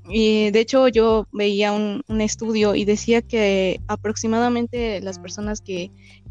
Y 0.08 0.50
de 0.50 0.60
hecho 0.60 0.88
yo 0.88 1.28
veía 1.32 1.70
un, 1.72 2.02
estudio 2.20 2.74
y 2.74 2.84
decía 2.84 3.22
que 3.22 3.80
aproximadamente 3.86 5.00
las 5.00 5.18
personas 5.18 5.60
que, 5.60 5.90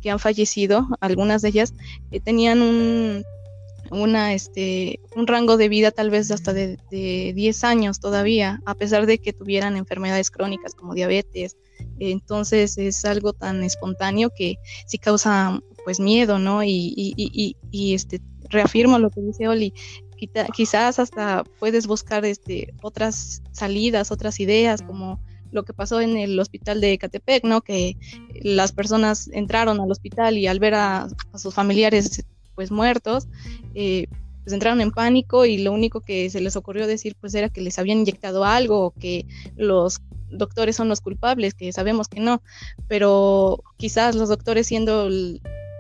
han 0.10 0.20
fallecido, 0.20 0.88
algunas 1.00 1.42
de 1.42 1.50
ellas, 1.50 1.74
eh, 2.12 2.20
tenían 2.20 2.62
un, 2.62 3.24
una, 3.92 4.34
este, 4.34 5.00
un 5.16 5.28
rango 5.28 5.58
de 5.58 5.70
vida 5.70 5.92
tal 5.92 6.10
vez 6.10 6.32
hasta 6.32 6.54
de, 6.54 6.78
de 6.90 7.34
10 7.36 7.64
años 7.64 8.00
todavía, 8.00 8.62
a 8.66 8.76
pesar 8.76 9.06
de 9.06 9.20
que 9.20 9.34
tuvieran 9.34 9.76
enfermedades 9.76 10.32
crónicas 10.32 10.74
como 10.74 10.94
diabetes. 10.94 11.58
Entonces 12.00 12.78
es 12.78 13.06
algo 13.06 13.34
tan 13.34 13.64
espontáneo 13.64 14.32
que 14.36 14.56
sí 14.88 14.98
causa 14.98 15.60
pues 15.84 16.00
miedo, 16.00 16.40
¿no? 16.40 16.64
Y, 16.64 16.94
y, 16.96 17.56
y, 17.72 17.94
este, 17.94 18.22
reafirmo 18.50 19.00
lo 19.00 19.10
que 19.10 19.22
dice 19.22 19.48
Oli, 19.48 19.74
quizás 20.56 21.00
hasta 21.00 21.44
puedes 21.60 21.88
buscar 21.88 22.26
este, 22.26 22.74
otras 22.82 23.42
salidas, 23.52 24.12
otras 24.12 24.40
ideas, 24.40 24.82
como 24.82 25.20
lo 25.52 25.64
que 25.64 25.74
pasó 25.74 26.02
en 26.02 26.18
el 26.18 26.40
hospital 26.40 26.82
de 26.82 26.98
Catepec, 26.98 27.44
¿no? 27.44 27.62
Que 27.62 27.98
las 28.42 28.72
personas 28.72 29.30
entraron 29.34 29.80
al 29.80 29.92
hospital 29.92 30.38
y 30.38 30.48
al 30.48 30.60
ver 30.60 30.76
a, 30.76 31.08
sus 31.36 31.54
familiares 31.54 32.26
pues 32.56 32.72
muertos, 32.72 33.28
eh, 33.76 34.08
pues 34.44 34.54
entraron 34.54 34.82
en 34.82 34.92
pánico 34.92 35.46
y 35.46 35.60
lo 35.60 35.72
único 35.72 36.02
que 36.02 36.30
se 36.30 36.42
les 36.42 36.56
ocurrió 36.56 36.88
decir 36.88 37.16
pues 37.20 37.34
era 37.36 37.50
que 37.50 37.62
les 37.62 37.78
habían 37.78 38.00
inyectado 38.00 38.44
algo 38.44 38.86
o 38.86 38.92
que 38.92 39.26
los 39.56 40.02
doctores 40.32 40.76
son 40.76 40.90
los 40.90 41.02
culpables, 41.02 41.54
que 41.54 41.72
sabemos 41.74 42.08
que 42.08 42.20
no, 42.20 42.42
pero 42.88 43.64
quizás 43.78 44.16
los 44.16 44.30
doctores 44.30 44.68
siendo 44.68 45.10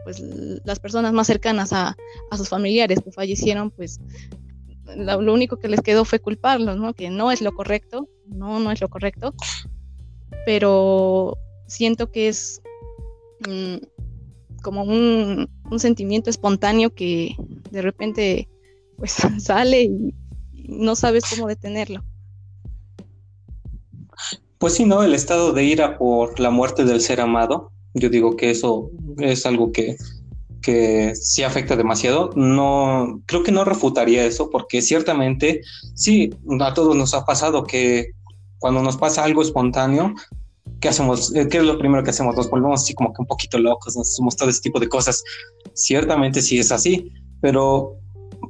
pues 0.03 0.19
las 0.63 0.79
personas 0.79 1.13
más 1.13 1.27
cercanas 1.27 1.73
a, 1.73 1.95
sus 2.36 2.49
familiares 2.49 2.99
que 3.03 3.12
fallecieron, 3.12 3.71
pues 3.71 3.99
lo, 4.95 5.34
único 5.34 5.57
que 5.57 5.67
les 5.67 5.81
quedó 5.81 6.05
fue 6.05 6.19
culparlos, 6.19 6.77
¿no? 6.77 6.93
Que 6.93 7.10
no 7.10 7.31
es 7.31 7.41
lo 7.41 7.53
correcto, 7.53 8.10
no, 8.25 8.60
no 8.60 8.71
es 8.71 8.81
lo 8.81 8.89
correcto, 8.89 9.34
pero 10.45 11.38
siento 11.67 12.12
que 12.12 12.27
es 12.27 12.62
mm, 13.47 13.77
como 14.62 14.84
un, 14.84 15.50
un, 15.69 15.80
sentimiento 15.80 16.30
espontáneo 16.30 16.93
que 16.93 17.36
de 17.71 17.82
repente 17.82 18.47
pues 18.97 19.13
sale 19.39 19.84
y 19.84 20.13
no 20.54 20.95
sabes 20.95 21.24
cómo 21.30 21.47
detenerlo. 21.47 22.04
Pues 24.58 24.76
sí, 24.76 24.86
¿no? 24.86 25.04
El 25.04 25.15
estado 25.15 25.54
de 25.54 25.63
ira 25.63 25.97
por 25.97 26.39
la 26.39 26.52
muerte 26.52 26.86
del 26.86 27.02
ser 27.02 27.19
amado 27.19 27.71
yo 27.93 28.10
digo 28.10 28.36
que 28.36 28.52
eso 28.52 28.89
es 29.17 29.45
algo 29.45 29.71
que, 29.71 29.97
que 30.62 31.13
sí 31.15 31.43
afecta 31.43 31.76
demasiado. 31.76 32.32
No, 32.36 33.21
creo 33.26 33.43
que 33.43 33.52
no 33.52 33.65
refutaría 33.65 34.26
eso, 34.26 34.50
porque 34.50 34.82
ciertamente 34.82 35.62
sí, 35.95 36.30
a 36.60 36.74
todos 36.74 36.95
nos 36.95 37.13
ha 37.13 37.26
pasado 37.26 37.63
que 37.63 38.12
cuando 38.60 38.82
nos 38.82 38.97
pasa 38.97 39.24
algo 39.24 39.41
espontáneo, 39.41 40.13
¿qué 40.81 40.89
hacemos? 40.89 41.33
Eh, 41.35 41.47
¿Qué 41.47 41.59
es 41.59 41.63
lo 41.63 41.77
primero 41.77 42.03
que 42.03 42.09
hacemos? 42.09 42.35
Nos 42.35 42.49
volvemos 42.49 42.81
así 42.81 42.93
como 42.93 43.13
que 43.13 43.21
un 43.21 43.27
poquito 43.27 43.57
locos, 43.57 43.95
nos 43.95 44.09
hacemos 44.09 44.35
todo 44.35 44.49
ese 44.49 44.61
tipo 44.61 44.79
de 44.79 44.89
cosas. 44.89 45.23
Ciertamente 45.73 46.41
sí 46.41 46.59
es 46.59 46.71
así, 46.71 47.11
pero 47.39 47.95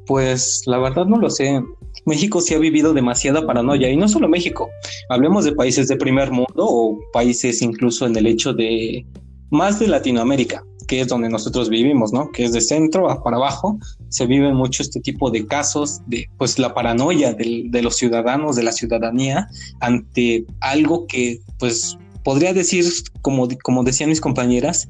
pues 0.08 0.64
la 0.66 0.80
verdad 0.80 1.06
no 1.06 1.18
lo 1.18 1.30
sé. 1.30 1.62
México 2.06 2.42
sí 2.42 2.56
ha 2.56 2.58
vivido 2.58 2.94
demasiada 2.94 3.46
paranoia 3.46 3.90
y 3.90 3.98
no 3.98 4.08
solo 4.08 4.28
México. 4.28 4.70
Hablemos 5.10 5.46
de 5.46 5.52
países 5.52 5.88
de 5.88 5.98
primer 5.98 6.32
mundo 6.32 6.66
o 6.66 7.00
países 7.14 7.62
incluso 7.62 8.08
en 8.08 8.16
el 8.16 8.26
hecho 8.26 8.54
de 8.54 9.06
más 9.52 9.80
de 9.80 9.88
Latinoamérica, 9.88 10.64
que 10.88 11.02
es 11.02 11.08
donde 11.10 11.30
nosotros 11.30 11.70
vivimos, 11.70 12.14
¿no? 12.14 12.32
Que 12.32 12.46
es 12.46 12.54
de 12.54 12.62
centro 12.62 13.10
a 13.10 13.22
para 13.22 13.36
abajo, 13.36 13.78
se 14.08 14.26
vive 14.26 14.54
mucho 14.54 14.82
este 14.82 15.02
tipo 15.02 15.30
de 15.30 15.46
casos 15.46 16.00
de, 16.08 16.30
pues, 16.38 16.58
la 16.58 16.74
paranoia 16.74 17.34
de, 17.34 17.82
los 17.82 17.98
ciudadanos, 17.98 18.56
de 18.56 18.64
la 18.64 18.72
ciudadanía, 18.72 19.50
ante 19.82 20.46
algo 20.62 21.06
que, 21.08 21.42
pues, 21.60 21.98
podría 22.24 22.54
decir, 22.54 22.86
como, 23.22 23.48
como 23.64 23.84
decían 23.84 24.10
mis 24.10 24.22
compañeras, 24.22 24.90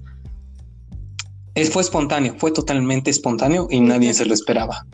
fue 1.72 1.82
espontáneo, 1.82 2.36
fue 2.38 2.52
totalmente 2.52 3.10
espontáneo 3.10 3.68
y 3.70 3.80
nadie 3.82 4.14
se 4.14 4.26
lo 4.26 4.34
esperaba. 4.34 4.86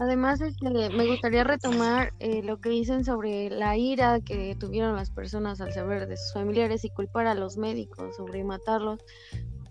Además, 0.00 0.40
este, 0.40 0.70
me 0.70 1.06
gustaría 1.08 1.42
retomar 1.42 2.12
eh, 2.20 2.42
lo 2.44 2.60
que 2.60 2.68
dicen 2.68 3.04
sobre 3.04 3.50
la 3.50 3.76
ira 3.76 4.20
que 4.20 4.56
tuvieron 4.58 4.94
las 4.94 5.10
personas 5.10 5.60
al 5.60 5.72
saber 5.72 6.06
de 6.06 6.16
sus 6.16 6.32
familiares 6.32 6.84
y 6.84 6.90
culpar 6.90 7.26
a 7.26 7.34
los 7.34 7.56
médicos 7.56 8.14
sobre 8.16 8.44
matarlos. 8.44 9.00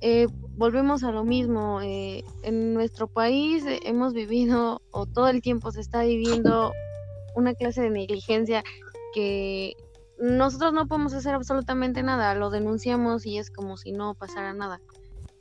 Eh, 0.02 0.28
volvemos 0.58 1.04
a 1.04 1.12
lo 1.12 1.24
mismo. 1.24 1.80
Eh, 1.82 2.26
en 2.44 2.74
nuestro 2.74 3.08
país 3.08 3.64
hemos 3.86 4.14
vivido, 4.14 4.82
o 4.92 5.06
todo 5.06 5.30
el 5.30 5.42
tiempo 5.42 5.72
se 5.72 5.80
está 5.80 6.04
viviendo, 6.04 6.74
una 7.36 7.54
clase 7.54 7.82
de 7.82 7.90
negligencia 7.90 8.64
que 9.14 9.76
nosotros 10.20 10.74
no 10.74 10.88
podemos 10.88 11.14
hacer 11.14 11.36
absolutamente 11.36 12.04
nada. 12.04 12.34
Lo 12.36 12.50
denunciamos 12.50 13.26
y 13.26 13.38
es 13.38 13.52
como 13.52 13.78
si 13.78 13.92
no 13.92 14.14
pasara 14.16 14.54
nada. 14.54 14.80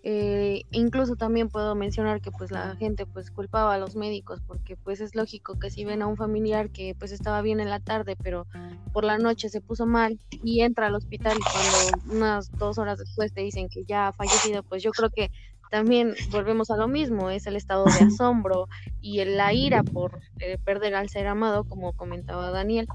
Eh, 0.08 0.62
incluso 0.70 1.16
también 1.16 1.48
puedo 1.48 1.74
mencionar 1.74 2.20
que 2.20 2.30
pues 2.30 2.52
la 2.52 2.76
gente 2.76 3.06
pues 3.06 3.32
culpaba 3.32 3.74
a 3.74 3.78
los 3.78 3.96
médicos 3.96 4.40
porque 4.46 4.76
pues 4.76 5.00
es 5.00 5.16
lógico 5.16 5.58
que 5.58 5.68
si 5.68 5.84
ven 5.84 6.00
a 6.00 6.06
un 6.06 6.16
familiar 6.16 6.70
que 6.70 6.94
pues 6.96 7.10
estaba 7.10 7.42
bien 7.42 7.58
en 7.58 7.70
la 7.70 7.80
tarde 7.80 8.14
pero 8.22 8.46
por 8.92 9.02
la 9.02 9.18
noche 9.18 9.48
se 9.48 9.60
puso 9.60 9.84
mal 9.84 10.20
y 10.30 10.60
entra 10.60 10.86
al 10.86 10.94
hospital 10.94 11.36
y 11.36 11.42
cuando 11.42 12.14
unas 12.18 12.52
dos 12.52 12.78
horas 12.78 13.00
después 13.00 13.32
te 13.32 13.40
dicen 13.40 13.68
que 13.68 13.82
ya 13.82 14.06
ha 14.06 14.12
fallecido 14.12 14.62
pues 14.62 14.80
yo 14.80 14.92
creo 14.92 15.10
que 15.10 15.32
también 15.70 16.14
volvemos 16.30 16.70
a 16.70 16.76
lo 16.76 16.88
mismo, 16.88 17.30
es 17.30 17.46
el 17.46 17.56
estado 17.56 17.84
de 17.84 17.90
asombro 18.06 18.68
y 19.00 19.24
la 19.24 19.52
ira 19.52 19.82
por 19.82 20.20
eh, 20.38 20.58
perder 20.64 20.94
al 20.94 21.08
ser 21.08 21.26
amado, 21.26 21.64
como 21.64 21.92
comentaba 21.92 22.50
Daniel. 22.50 22.86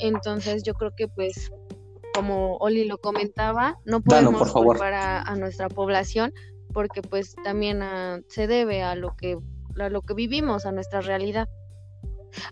Entonces 0.00 0.62
yo 0.62 0.74
creo 0.74 0.94
que 0.94 1.08
pues 1.08 1.50
como 2.14 2.56
Oli 2.56 2.84
lo 2.84 2.98
comentaba, 2.98 3.78
no 3.84 4.00
podemos 4.00 4.50
culpar 4.52 4.94
a, 4.94 5.36
nuestra 5.36 5.68
población 5.68 6.32
porque 6.72 7.02
pues 7.02 7.34
también 7.44 7.82
ah, 7.82 8.20
se 8.28 8.46
debe 8.46 8.82
a 8.82 8.94
lo 8.94 9.14
que 9.16 9.38
a 9.78 9.90
lo 9.90 10.00
que 10.02 10.14
vivimos, 10.14 10.64
a 10.64 10.72
nuestra 10.72 11.02
realidad. 11.02 11.48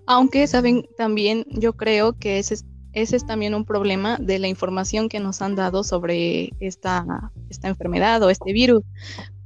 Aunque 0.07 0.47
saben 0.47 0.87
también 0.97 1.45
yo 1.49 1.75
creo 1.75 2.13
que 2.19 2.39
ese 2.39 2.55
es, 2.55 2.65
ese 2.93 3.17
es 3.17 3.27
también 3.27 3.55
un 3.55 3.65
problema 3.65 4.19
de 4.19 4.39
la 4.39 4.49
información 4.49 5.09
que 5.09 5.21
nos 5.21 5.43
han 5.43 5.57
dado 5.57 5.83
sobre 5.83 6.51
esta, 6.61 7.33
esta 7.49 7.69
enfermedad 7.69 8.23
o 8.23 8.31
este 8.31 8.53
virus, 8.53 8.83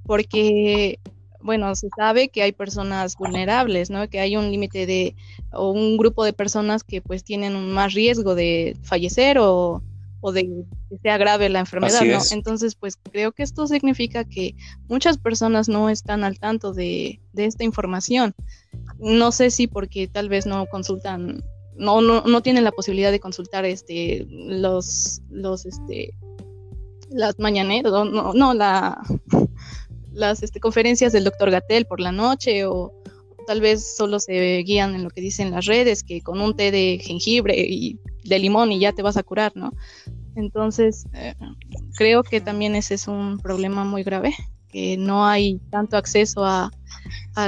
porque 0.04 0.98
bueno, 1.40 1.74
se 1.74 1.88
sabe 1.96 2.28
que 2.28 2.42
hay 2.42 2.52
personas 2.52 3.16
vulnerables, 3.16 3.90
¿no? 3.90 4.08
Que 4.08 4.20
hay 4.20 4.36
un 4.36 4.50
límite 4.50 4.86
de, 4.86 5.14
o 5.52 5.70
un 5.70 5.96
grupo 5.96 6.24
de 6.24 6.32
personas 6.32 6.82
que 6.82 7.00
pues 7.00 7.24
tienen 7.24 7.54
un 7.54 7.72
más 7.72 7.94
riesgo 7.94 8.34
de 8.34 8.76
fallecer 8.82 9.38
o, 9.38 9.82
o 10.20 10.32
de 10.32 10.44
que 10.88 10.98
sea 11.02 11.16
grave 11.18 11.48
la 11.48 11.60
enfermedad, 11.60 12.02
¿no? 12.02 12.18
Entonces, 12.32 12.74
pues 12.74 12.96
creo 12.96 13.32
que 13.32 13.42
esto 13.42 13.66
significa 13.66 14.24
que 14.24 14.54
muchas 14.88 15.18
personas 15.18 15.68
no 15.68 15.90
están 15.90 16.24
al 16.24 16.38
tanto 16.38 16.72
de, 16.72 17.20
esta 17.36 17.64
información. 17.64 18.34
No 18.98 19.30
sé 19.30 19.50
si 19.50 19.66
porque 19.68 20.08
tal 20.08 20.28
vez 20.28 20.46
no 20.46 20.66
consultan, 20.66 21.44
no, 21.76 22.00
no, 22.00 22.22
no 22.22 22.42
tienen 22.42 22.64
la 22.64 22.72
posibilidad 22.72 23.12
de 23.12 23.20
consultar 23.20 23.64
este 23.64 24.26
los, 24.28 25.22
los 25.30 25.66
este 25.66 26.14
las 27.10 27.38
mañaneras, 27.38 27.92
no, 27.92 28.34
no, 28.34 28.54
la 28.54 29.00
las 30.12 30.42
este, 30.42 30.60
conferencias 30.60 31.12
del 31.12 31.24
doctor 31.24 31.50
Gatel 31.50 31.86
por 31.86 32.00
la 32.00 32.12
noche 32.12 32.64
o, 32.66 32.92
tal 33.48 33.62
vez 33.62 33.96
solo 33.96 34.20
se 34.20 34.58
guían 34.58 34.94
en 34.94 35.04
lo 35.04 35.08
que 35.08 35.22
dicen 35.22 35.52
las 35.52 35.64
redes, 35.64 36.02
que 36.02 36.20
con 36.20 36.42
un 36.42 36.54
té 36.54 36.70
de 36.70 37.00
jengibre 37.02 37.54
y 37.58 37.98
de 38.24 38.38
limón 38.38 38.70
y 38.72 38.78
ya 38.78 38.92
te 38.92 39.00
vas 39.00 39.16
a 39.16 39.22
curar, 39.22 39.52
¿no? 39.54 39.72
Entonces, 40.36 41.06
eh, 41.14 41.34
creo 41.96 42.22
que 42.22 42.42
también 42.42 42.76
ese 42.76 42.92
es 42.92 43.08
un 43.08 43.38
problema 43.38 43.84
muy 43.84 44.02
grave, 44.02 44.34
que 44.68 44.98
no 44.98 45.26
hay 45.26 45.60
tanto 45.70 45.96
acceso 45.96 46.44
a, 46.44 46.70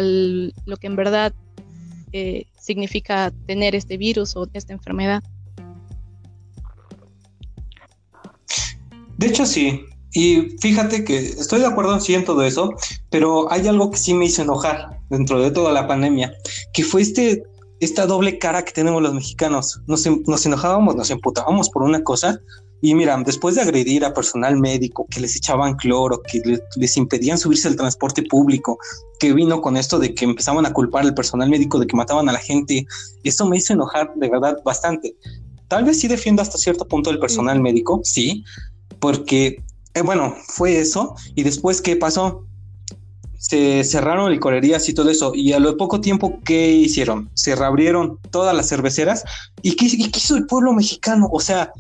lo 0.01 0.77
que 0.79 0.87
en 0.87 0.96
verdad 0.96 1.35
eh, 2.12 2.46
significa 2.59 3.31
tener 3.46 3.75
este 3.75 3.99
virus 3.99 4.37
o 4.37 4.49
esta 4.55 4.73
enfermedad. 4.73 5.23
De 9.18 9.27
hecho, 9.27 9.44
sí. 9.44 9.85
Y 10.12 10.57
fíjate 10.61 11.05
que 11.05 11.18
estoy 11.18 11.61
de 11.61 11.66
acuerdo 11.66 11.99
en 12.07 12.25
todo 12.25 12.42
eso, 12.42 12.75
pero 13.11 13.51
hay 13.53 13.68
algo 13.68 13.90
que 13.90 13.99
sí 13.99 14.14
me 14.14 14.27
hizo 14.27 14.42
enojar 14.42 15.01
dentro 15.09 15.40
de 15.40 15.51
toda 15.51 15.73
la 15.73 15.87
pandemia, 15.87 16.33
que 16.73 16.83
fue 16.83 17.03
este, 17.03 17.44
esta 17.81 18.07
doble 18.07 18.38
cara 18.38 18.64
que 18.64 18.73
tenemos 18.73 19.03
los 19.03 19.14
mexicanos. 19.14 19.81
Nos, 19.87 20.07
nos 20.27 20.46
enojábamos, 20.46 20.96
nos 20.96 21.11
emputábamos 21.11 21.70
por 21.70 21.83
una 21.83 22.03
cosa, 22.03 22.40
y 22.83 22.94
mira, 22.94 23.20
después 23.25 23.55
de 23.55 23.61
agredir 23.61 24.05
a 24.05 24.14
personal 24.14 24.59
médico, 24.59 25.07
que 25.11 25.20
les 25.20 25.37
echaban 25.37 25.75
cloro, 25.77 26.23
que 26.23 26.40
les 26.77 26.96
impedían 26.96 27.37
subirse 27.37 27.68
al 27.68 27.77
transporte 27.77 28.23
público, 28.23 28.79
que 29.18 29.35
vino 29.35 29.61
con 29.61 29.77
esto 29.77 29.99
de 29.99 30.14
que 30.14 30.25
empezaban 30.25 30.64
a 30.64 30.73
culpar 30.73 31.05
al 31.05 31.14
personal 31.14 31.51
médico 31.51 31.79
de 31.79 31.87
que 31.87 31.96
mataban 31.96 32.29
a 32.29 32.33
la 32.33 32.38
gente, 32.38 32.87
eso 33.23 33.46
me 33.46 33.59
hizo 33.59 33.75
enojar 33.75 34.12
de 34.16 34.31
verdad 34.31 34.57
bastante. 34.64 35.14
Tal 35.68 35.85
vez 35.85 36.01
sí 36.01 36.09
defiendo 36.09 36.40
hasta 36.40 36.57
cierto 36.57 36.88
punto 36.88 37.11
el 37.11 37.18
personal 37.18 37.61
médico, 37.61 38.01
sí, 38.03 38.44
porque 38.99 39.62
eh, 39.94 40.03
bueno, 40.03 40.35
fue 40.48 40.79
eso. 40.79 41.14
Y 41.35 41.42
después, 41.42 41.81
¿qué 41.81 41.96
pasó? 41.96 42.44
Se 43.38 43.85
cerraron 43.85 44.31
licorerías 44.31 44.88
y 44.88 44.94
todo 44.94 45.11
eso. 45.11 45.33
Y 45.35 45.53
a 45.53 45.61
lo 45.61 45.76
poco 45.76 46.00
tiempo, 46.00 46.38
¿qué 46.44 46.72
hicieron? 46.72 47.31
Se 47.35 47.57
reabrieron 47.57 48.18
todas 48.31 48.55
las 48.55 48.68
cerveceras. 48.68 49.24
¿Y 49.62 49.76
qué, 49.76 49.87
y 49.87 50.11
qué 50.11 50.18
hizo 50.18 50.37
el 50.37 50.46
pueblo 50.46 50.72
mexicano? 50.72 51.29
O 51.33 51.40
sea, 51.40 51.72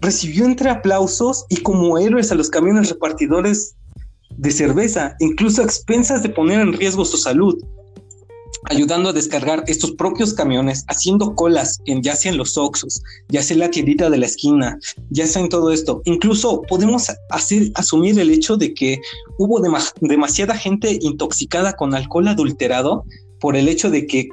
recibió 0.00 0.44
entre 0.44 0.70
aplausos 0.70 1.44
y 1.48 1.58
como 1.58 1.98
héroes 1.98 2.32
a 2.32 2.34
los 2.34 2.50
camiones 2.50 2.88
repartidores 2.88 3.76
de 4.30 4.50
cerveza, 4.50 5.14
incluso 5.20 5.60
a 5.60 5.64
expensas 5.64 6.22
de 6.22 6.30
poner 6.30 6.60
en 6.60 6.72
riesgo 6.72 7.04
su 7.04 7.18
salud 7.18 7.62
ayudando 8.70 9.10
a 9.10 9.12
descargar 9.12 9.64
estos 9.66 9.92
propios 9.92 10.34
camiones, 10.34 10.84
haciendo 10.88 11.34
colas 11.34 11.78
en 11.86 12.02
ya 12.02 12.16
sea 12.16 12.32
en 12.32 12.38
los 12.38 12.56
Oxos, 12.56 13.02
ya 13.28 13.42
sea 13.42 13.54
en 13.54 13.60
la 13.60 13.70
tiendita 13.70 14.10
de 14.10 14.18
la 14.18 14.26
esquina, 14.26 14.78
ya 15.10 15.26
sea 15.26 15.42
en 15.42 15.48
todo 15.48 15.72
esto. 15.72 16.02
Incluso 16.04 16.62
podemos 16.62 17.10
asumir 17.74 18.18
el 18.18 18.30
hecho 18.30 18.56
de 18.56 18.74
que 18.74 18.98
hubo 19.38 19.60
demasiada 20.00 20.56
gente 20.56 20.98
intoxicada 21.00 21.74
con 21.74 21.94
alcohol 21.94 22.28
adulterado 22.28 23.04
por 23.40 23.56
el 23.56 23.68
hecho 23.68 23.90
de 23.90 24.06
que 24.06 24.28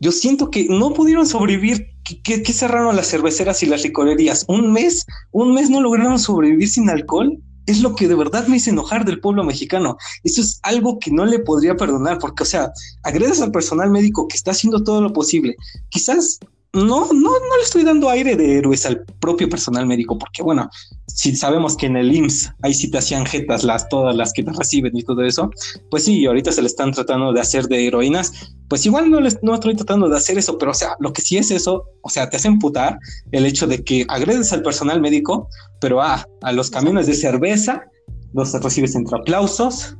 yo 0.00 0.12
siento 0.12 0.50
que 0.50 0.66
no 0.68 0.92
pudieron 0.92 1.26
sobrevivir. 1.26 1.88
¿Qué, 2.22 2.44
cerraron 2.44 2.94
las 2.94 3.08
cerveceras 3.08 3.62
y 3.62 3.66
las 3.66 3.82
licorerías? 3.82 4.44
¿Un 4.48 4.72
mes? 4.72 5.06
¿Un 5.32 5.54
mes 5.54 5.70
no 5.70 5.80
lograron 5.80 6.18
sobrevivir 6.18 6.68
sin 6.68 6.90
alcohol? 6.90 7.38
Es 7.66 7.80
lo 7.80 7.94
que 7.94 8.08
de 8.08 8.14
verdad 8.14 8.46
me 8.46 8.56
hizo 8.56 8.70
enojar 8.70 9.04
del 9.04 9.20
pueblo 9.20 9.44
mexicano. 9.44 9.96
Eso 10.22 10.40
es 10.40 10.60
algo 10.62 10.98
que 10.98 11.10
no 11.10 11.24
le 11.24 11.38
podría 11.38 11.76
perdonar, 11.76 12.18
porque, 12.18 12.42
o 12.42 12.46
sea, 12.46 12.72
agredes 13.02 13.40
al 13.40 13.52
personal 13.52 13.90
médico 13.90 14.28
que 14.28 14.36
está 14.36 14.50
haciendo 14.50 14.82
todo 14.82 15.00
lo 15.00 15.12
posible. 15.12 15.56
Quizás 15.88 16.40
no, 16.74 17.06
no, 17.12 17.30
no 17.30 17.56
le 17.56 17.62
estoy 17.62 17.84
dando 17.84 18.10
aire 18.10 18.36
de 18.36 18.58
héroes 18.58 18.84
al 18.84 19.04
propio 19.20 19.48
personal 19.48 19.86
médico, 19.86 20.18
porque 20.18 20.42
bueno, 20.42 20.68
si 21.06 21.34
sabemos 21.36 21.76
que 21.76 21.86
en 21.86 21.96
el 21.96 22.14
IMSS 22.14 22.52
hay 22.62 22.74
citación 22.74 23.24
jetas 23.26 23.62
las 23.62 23.88
todas 23.88 24.16
las 24.16 24.32
que 24.32 24.42
te 24.42 24.52
reciben 24.52 24.96
y 24.96 25.02
todo 25.02 25.22
eso, 25.22 25.50
pues 25.90 26.04
sí, 26.04 26.26
ahorita 26.26 26.50
se 26.50 26.62
le 26.62 26.66
están 26.66 26.90
tratando 26.90 27.32
de 27.32 27.40
hacer 27.40 27.66
de 27.68 27.86
heroínas, 27.86 28.32
pues 28.68 28.84
igual 28.86 29.10
no 29.10 29.20
les 29.20 29.40
no 29.42 29.54
estoy 29.54 29.76
tratando 29.76 30.08
de 30.08 30.16
hacer 30.16 30.36
eso, 30.36 30.58
pero 30.58 30.72
o 30.72 30.74
sea, 30.74 30.96
lo 30.98 31.12
que 31.12 31.22
sí 31.22 31.36
es 31.36 31.50
eso, 31.50 31.84
o 32.02 32.10
sea, 32.10 32.28
te 32.28 32.36
hace 32.36 32.48
imputar 32.48 32.98
el 33.30 33.46
hecho 33.46 33.66
de 33.66 33.84
que 33.84 34.04
agredes 34.08 34.52
al 34.52 34.62
personal 34.62 35.00
médico, 35.00 35.48
pero 35.80 36.02
ah, 36.02 36.26
a 36.42 36.52
los 36.52 36.70
camiones 36.70 37.06
de 37.06 37.14
cerveza 37.14 37.84
los 38.32 38.52
recibes 38.52 38.96
entre 38.96 39.16
aplausos 39.16 39.96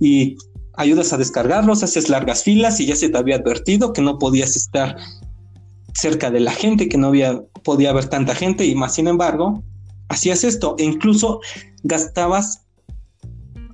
y 0.00 0.36
ayudas 0.74 1.12
a 1.12 1.16
descargarlos, 1.16 1.82
haces 1.82 2.08
largas 2.08 2.44
filas 2.44 2.78
y 2.78 2.86
ya 2.86 2.94
se 2.94 3.08
te 3.08 3.18
había 3.18 3.36
advertido 3.36 3.92
que 3.92 4.02
no 4.02 4.18
podías 4.18 4.54
estar 4.54 4.96
cerca 5.98 6.30
de 6.30 6.40
la 6.40 6.52
gente, 6.52 6.88
que 6.88 6.96
no 6.96 7.08
había, 7.08 7.42
podía 7.64 7.90
haber 7.90 8.08
tanta 8.08 8.34
gente 8.34 8.64
y 8.64 8.74
más 8.74 8.94
sin 8.94 9.08
embargo, 9.08 9.62
hacías 10.08 10.44
esto 10.44 10.76
e 10.78 10.84
incluso 10.84 11.40
gastabas 11.82 12.64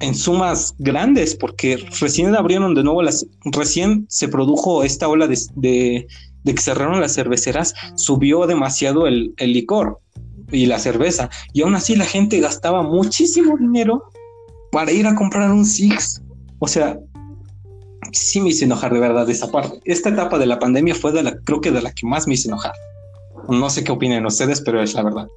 en 0.01 0.15
sumas 0.15 0.75
grandes 0.79 1.35
porque 1.35 1.77
recién 2.01 2.35
abrieron 2.35 2.75
de 2.75 2.83
nuevo 2.83 3.03
las, 3.03 3.27
recién 3.45 4.07
se 4.09 4.29
produjo 4.29 4.85
esta 4.85 5.09
ola 5.09 5.27
de, 5.27 5.39
de, 5.55 6.07
que 6.45 6.63
cerraron 6.63 7.01
las 7.01 7.15
cerveceras, 7.15 7.75
subió 7.97 8.47
demasiado 8.47 9.07
el, 9.07 9.35
el 9.37 9.53
licor 9.53 10.01
y 10.51 10.67
la 10.67 10.79
cerveza 10.79 11.31
y 11.53 11.63
aún 11.63 11.75
así 11.75 11.95
la 11.95 12.07
gente 12.07 12.41
gastaba 12.41 12.83
muchísimo 12.83 13.57
dinero 13.59 14.03
para 14.73 14.93
ir 14.93 15.07
a 15.07 15.15
comprar 15.15 15.53
un 15.53 15.65
Six. 15.65 16.23
O 16.59 16.67
sea, 16.67 16.99
sí 18.15 18.41
me 18.41 18.51
hizo 18.51 18.65
enojar 18.65 18.93
de 18.93 19.01
verdad 19.01 19.29
esa 19.29 19.51
parte. 19.51 19.81
Esta 19.85 20.09
etapa 20.09 20.39
de 20.39 20.47
la 20.47 20.59
pandemia 20.59 20.95
fue 20.95 21.13
de 21.13 21.23
la, 21.23 21.37
creo 21.45 21.61
que 21.61 21.71
de 21.71 21.83
la 21.83 21.93
que 21.93 22.07
más 22.07 22.27
me 22.27 22.35
hizo 22.35 22.49
enojar. 22.49 22.73
No 23.49 23.69
sé 23.71 23.85
qué 23.85 23.93
opinen 23.93 24.25
ustedes, 24.25 24.61
pero 24.61 24.83
es 24.83 24.95
la 24.95 25.03
verdad. 25.03 25.29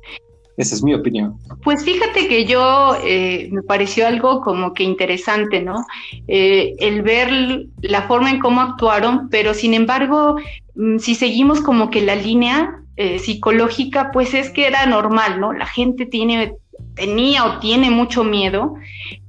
Esa 0.57 0.73
es 0.73 0.83
mi 0.83 0.95
opinión. 0.95 1.37
Pues 1.63 1.83
fíjate 1.83 2.27
que 2.27 2.45
yo 2.45 2.95
eh, 3.03 3.47
me 3.51 3.61
pareció 3.61 4.07
algo 4.07 4.41
como 4.41 4.73
que 4.73 4.83
interesante, 4.83 5.61
¿no? 5.61 5.85
Eh, 6.27 6.75
el 6.79 7.03
ver 7.03 7.67
la 7.81 8.03
forma 8.03 8.31
en 8.31 8.39
cómo 8.39 8.61
actuaron, 8.61 9.29
pero 9.29 9.53
sin 9.53 9.75
embargo, 9.75 10.35
mm, 10.75 10.97
si 10.97 11.13
seguimos 11.13 11.61
como 11.61 11.91
que 11.91 12.01
la 12.01 12.15
línea 12.15 12.81
eh, 12.95 13.19
psicológica, 13.19 14.09
pues 14.11 14.33
es 14.33 14.49
que 14.49 14.65
era 14.65 14.87
normal, 14.87 15.39
¿no? 15.39 15.53
La 15.53 15.67
gente 15.67 16.07
tiene 16.07 16.55
tenía 16.97 17.45
o 17.45 17.59
tiene 17.59 17.89
mucho 17.89 18.23
miedo, 18.23 18.75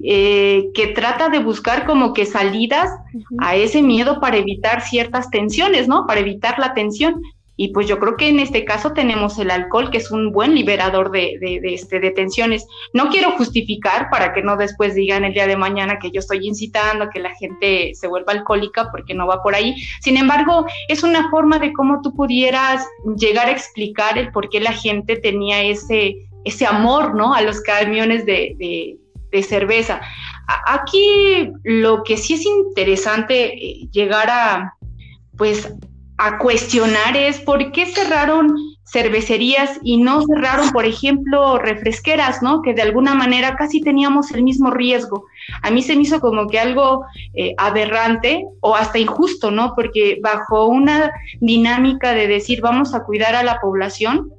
eh, 0.02 0.70
que 0.74 0.88
trata 0.88 1.28
de 1.28 1.38
buscar 1.38 1.87
como 1.87 2.12
que 2.12 2.26
salidas 2.26 2.90
a 3.38 3.54
ese 3.54 3.83
miedo 3.83 4.20
para 4.20 4.38
evitar 4.38 4.83
ciertas 4.83 5.31
tensiones, 5.31 5.87
¿no? 5.87 6.07
Para 6.07 6.20
evitar 6.20 6.59
la 6.59 6.74
tensión. 6.74 7.22
Y 7.61 7.72
pues 7.72 7.88
yo 7.88 7.98
creo 7.98 8.16
que 8.16 8.28
en 8.28 8.38
este 8.38 8.64
caso 8.64 8.92
tenemos 8.92 9.37
el 9.40 9.50
alcohol, 9.50 9.90
que 9.90 9.98
es 9.98 10.12
un 10.12 10.31
buen 10.31 10.54
liberador 10.54 11.11
de, 11.11 11.38
de, 11.40 11.74
este, 11.74 11.98
de 11.98 12.12
tensiones. 12.12 12.64
No 12.92 13.09
quiero 13.09 13.33
justificar 13.33 14.11
para 14.11 14.33
que 14.33 14.42
no 14.42 14.57
después 14.57 14.94
digan 14.94 15.24
el 15.24 15.35
día 15.35 15.48
de 15.48 15.57
mañana 15.57 15.98
que 15.98 16.12
yo 16.12 16.20
estoy 16.20 16.46
incitando 16.46 17.07
a 17.07 17.11
que 17.11 17.18
la 17.18 17.35
gente 17.35 17.90
se 17.94 18.07
vuelva 18.07 18.33
alcohólica, 18.33 18.92
porque 18.92 19.12
no 19.12 19.26
va 19.26 19.42
por 19.42 19.57
ahí. 19.57 19.74
Sin 20.00 20.16
embargo, 20.16 20.66
es 20.87 21.02
una 21.02 21.31
forma 21.31 21.59
de 21.59 21.72
cómo 21.72 22.00
tú 22.00 22.14
pudieras 22.14 22.87
llegar 23.16 23.48
a 23.48 23.52
explicar 23.52 24.16
el 24.16 24.31
por 24.31 24.48
qué 24.50 24.61
la 24.61 24.72
gente 24.72 25.16
tenía 25.16 25.61
ese, 25.61 26.28
ese 26.48 26.66
amor, 26.66 27.14
¿no? 27.14 27.34
A 27.34 27.42
los 27.42 27.61
camiones 27.61 28.26
de, 28.26 28.96
cerveza. 29.46 30.01
Aquí 30.66 31.51
lo 31.62 32.03
que 32.03 32.16
sí 32.16 32.34
es 32.34 32.46
interesante 32.46 33.55
eh, 33.55 33.88
llegar 33.92 34.28
a, 34.30 34.74
pues, 35.36 35.72
a 36.16 36.38
cuestionar 36.38 37.16
es 37.16 37.38
por 37.40 37.70
qué 37.72 37.86
cerraron 37.86 38.55
cervecerías 38.90 39.78
y 39.82 39.99
no 39.99 40.22
cerraron, 40.22 40.70
por 40.70 40.86
ejemplo, 40.86 41.59
refresqueras, 41.59 42.42
¿no? 42.42 42.62
Que 42.62 42.72
de 42.72 42.82
alguna 42.82 43.14
manera 43.14 43.55
casi 43.57 43.80
teníamos 43.80 44.32
el 44.32 44.42
mismo 44.42 44.70
riesgo. 44.70 45.26
A 45.62 45.70
mí 45.70 45.82
se 45.82 45.94
me 45.94 46.03
hizo 46.03 46.20
como 46.20 46.49
que 46.49 46.59
algo 46.59 47.05
eh, 47.34 47.55
aberrante 47.59 48.44
o 48.61 48.74
hasta 48.74 48.99
injusto, 48.99 49.51
¿no? 49.51 49.74
Porque 49.74 50.18
bajo 50.22 50.66
una 50.66 51.12
dinámica 51.40 52.14
de 52.14 52.28
decir 52.28 52.61
vamos 52.62 52.94
a 52.94 53.05
cuidar 53.05 53.34
a 53.34 53.42
la 53.42 53.61
población, 53.61 54.32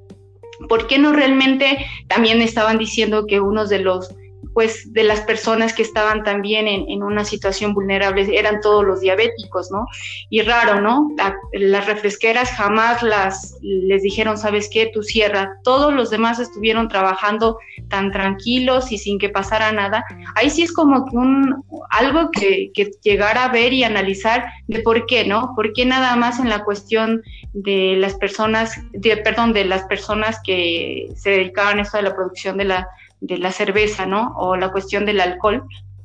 ¿por 0.67 0.87
qué 0.87 0.99
no 0.99 1.13
realmente 1.13 1.85
también 2.07 2.41
estaban 2.41 2.77
diciendo 2.77 3.25
que 3.27 3.39
uno 3.39 3.65
de 3.65 3.79
los 3.79 4.15
pues 4.59 4.91
de 4.91 5.03
las 5.03 5.21
personas 5.21 5.71
que 5.71 5.83
estaban 5.83 6.25
también 6.25 6.67
en, 6.67 7.01
una 7.01 7.23
situación 7.23 7.73
vulnerable 7.73 8.27
eran 8.37 8.59
todos 8.59 8.83
los 8.83 8.99
diabéticos, 8.99 9.71
¿no? 9.71 9.85
Y 10.29 10.41
raro, 10.41 10.81
¿no? 10.81 11.07
las 11.53 11.85
refresqueras 11.85 12.51
jamás 12.51 13.01
las 13.01 13.55
les 13.61 14.01
dijeron, 14.01 14.37
¿sabes 14.37 14.69
qué? 14.69 14.91
Tú 14.93 15.01
cierra. 15.01 15.53
Todos 15.63 15.93
los 15.93 16.09
demás 16.09 16.39
estuvieron 16.39 16.89
trabajando 16.89 17.57
tan 17.87 18.11
tranquilos 18.11 18.91
y 18.91 18.97
sin 18.97 19.17
que 19.17 19.29
pasara 19.29 19.71
nada. 19.71 20.03
Ahí 20.35 20.49
sí 20.49 20.63
es 20.63 20.73
como 20.73 21.05
que 21.05 21.15
un 21.15 21.63
algo 21.89 22.29
que, 22.29 22.71
que 22.73 22.91
llegar 23.01 23.37
a 23.37 23.47
ver 23.47 23.71
y 23.71 23.85
analizar 23.85 24.43
de 24.67 24.81
por 24.81 25.05
qué, 25.05 25.23
¿no? 25.23 25.53
¿Por 25.55 25.71
qué 25.71 25.85
nada 25.85 26.17
más 26.17 26.37
en 26.37 26.49
la 26.49 26.65
cuestión 26.65 27.23
de 27.53 27.95
las 27.97 28.15
personas, 28.15 28.73
de, 28.91 29.15
perdón, 29.15 29.53
de 29.53 29.63
las 29.63 29.83
personas 29.83 30.37
que 30.43 31.13
se 31.15 31.29
dedicaban 31.29 31.79
a 31.79 31.83
esto 31.83 31.95
de 31.95 32.03
la 32.03 32.13
producción 32.13 32.57
de 32.57 32.65
la 32.65 32.89
de 33.21 33.37
la 33.37 33.51
cerveza, 33.51 34.05
¿no? 34.05 34.33
O 34.37 34.55
la 34.55 34.71
cuestión 34.71 35.05
del 35.05 35.21
alcohol. 35.21 35.63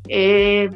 Eh, 0.08 0.70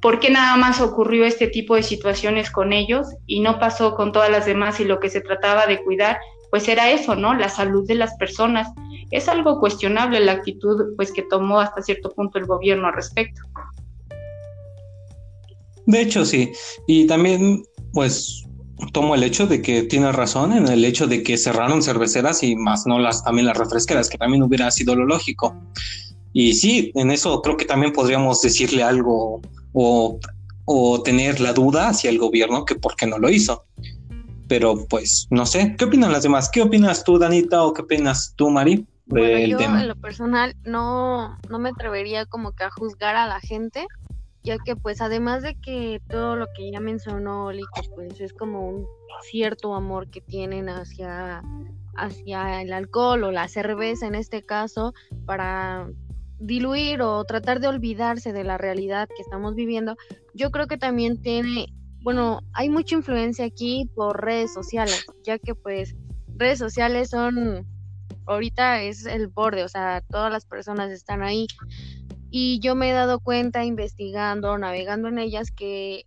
¿Por 0.00 0.20
qué 0.20 0.30
nada 0.30 0.56
más 0.56 0.80
ocurrió 0.80 1.24
este 1.24 1.48
tipo 1.48 1.74
de 1.74 1.82
situaciones 1.82 2.50
con 2.50 2.72
ellos 2.72 3.08
y 3.26 3.40
no 3.40 3.58
pasó 3.58 3.94
con 3.94 4.12
todas 4.12 4.30
las 4.30 4.46
demás 4.46 4.78
y 4.78 4.84
lo 4.84 5.00
que 5.00 5.10
se 5.10 5.20
trataba 5.20 5.66
de 5.66 5.82
cuidar, 5.82 6.18
pues 6.50 6.68
era 6.68 6.90
eso, 6.90 7.16
¿no? 7.16 7.34
La 7.34 7.48
salud 7.48 7.86
de 7.86 7.96
las 7.96 8.14
personas. 8.16 8.68
Es 9.10 9.28
algo 9.28 9.58
cuestionable 9.58 10.20
la 10.20 10.32
actitud 10.32 10.94
pues 10.96 11.12
que 11.12 11.22
tomó 11.22 11.60
hasta 11.60 11.82
cierto 11.82 12.10
punto 12.10 12.38
el 12.38 12.46
gobierno 12.46 12.88
al 12.88 12.94
respecto. 12.94 13.42
De 15.86 16.00
hecho, 16.02 16.24
sí. 16.24 16.52
Y 16.86 17.06
también, 17.06 17.62
pues, 17.92 18.45
tomo 18.92 19.14
el 19.14 19.22
hecho 19.22 19.46
de 19.46 19.62
que 19.62 19.82
tiene 19.82 20.12
razón 20.12 20.52
en 20.52 20.68
el 20.68 20.84
hecho 20.84 21.06
de 21.06 21.22
que 21.22 21.38
cerraron 21.38 21.82
cerveceras 21.82 22.42
y 22.42 22.56
más 22.56 22.86
no 22.86 22.98
las 22.98 23.24
también 23.24 23.46
las 23.46 23.56
refresqueras, 23.56 24.08
que 24.08 24.18
también 24.18 24.42
hubiera 24.42 24.70
sido 24.70 24.94
lo 24.94 25.04
lógico. 25.04 25.56
Y 26.32 26.54
sí, 26.54 26.92
en 26.94 27.10
eso 27.10 27.40
creo 27.40 27.56
que 27.56 27.64
también 27.64 27.92
podríamos 27.92 28.42
decirle 28.42 28.82
algo 28.82 29.40
o, 29.72 30.18
o 30.66 31.02
tener 31.02 31.40
la 31.40 31.52
duda 31.52 31.88
hacia 31.88 32.10
el 32.10 32.18
gobierno 32.18 32.64
que 32.64 32.74
por 32.74 32.96
qué 32.96 33.06
no 33.06 33.18
lo 33.18 33.30
hizo. 33.30 33.64
Pero 34.48 34.86
pues 34.88 35.26
no 35.30 35.46
sé, 35.46 35.74
¿qué 35.78 35.86
opinan 35.86 36.12
las 36.12 36.22
demás? 36.22 36.50
¿Qué 36.50 36.62
opinas 36.62 37.04
tú, 37.04 37.18
Danita, 37.18 37.64
o 37.64 37.72
qué 37.72 37.82
opinas 37.82 38.34
tú, 38.36 38.50
Mari? 38.50 38.86
Del 39.06 39.50
yo 39.50 39.60
en 39.60 39.86
lo 39.86 39.94
personal 39.94 40.56
no, 40.64 41.38
no 41.48 41.58
me 41.60 41.68
atrevería 41.68 42.26
como 42.26 42.52
que 42.52 42.64
a 42.64 42.70
juzgar 42.70 43.14
a 43.14 43.26
la 43.26 43.40
gente, 43.40 43.86
ya 44.46 44.58
que 44.58 44.76
pues 44.76 45.02
además 45.02 45.42
de 45.42 45.56
que 45.56 46.00
todo 46.08 46.36
lo 46.36 46.46
que 46.54 46.70
ya 46.70 46.78
mencionó 46.78 47.50
Lico, 47.50 47.82
pues 47.96 48.20
es 48.20 48.32
como 48.32 48.68
un 48.68 48.86
cierto 49.28 49.74
amor 49.74 50.08
que 50.08 50.20
tienen 50.20 50.68
hacia, 50.68 51.42
hacia 51.96 52.62
el 52.62 52.72
alcohol 52.72 53.24
o 53.24 53.32
la 53.32 53.48
cerveza 53.48 54.06
en 54.06 54.14
este 54.14 54.44
caso 54.44 54.94
para 55.26 55.88
diluir 56.38 57.02
o 57.02 57.24
tratar 57.24 57.58
de 57.58 57.66
olvidarse 57.66 58.32
de 58.32 58.44
la 58.44 58.56
realidad 58.56 59.08
que 59.08 59.22
estamos 59.22 59.56
viviendo, 59.56 59.96
yo 60.32 60.52
creo 60.52 60.68
que 60.68 60.78
también 60.78 61.20
tiene, 61.20 61.66
bueno, 62.02 62.40
hay 62.52 62.68
mucha 62.68 62.94
influencia 62.94 63.46
aquí 63.46 63.90
por 63.96 64.22
redes 64.22 64.54
sociales, 64.54 65.06
ya 65.24 65.40
que 65.40 65.56
pues 65.56 65.96
redes 66.36 66.60
sociales 66.60 67.10
son, 67.10 67.66
ahorita 68.26 68.82
es 68.82 69.06
el 69.06 69.26
borde, 69.26 69.64
o 69.64 69.68
sea, 69.68 70.02
todas 70.08 70.30
las 70.30 70.44
personas 70.44 70.92
están 70.92 71.24
ahí 71.24 71.48
y 72.30 72.60
yo 72.60 72.74
me 72.74 72.90
he 72.90 72.92
dado 72.92 73.20
cuenta 73.20 73.64
investigando, 73.64 74.58
navegando 74.58 75.08
en 75.08 75.18
ellas, 75.18 75.50
que 75.50 76.04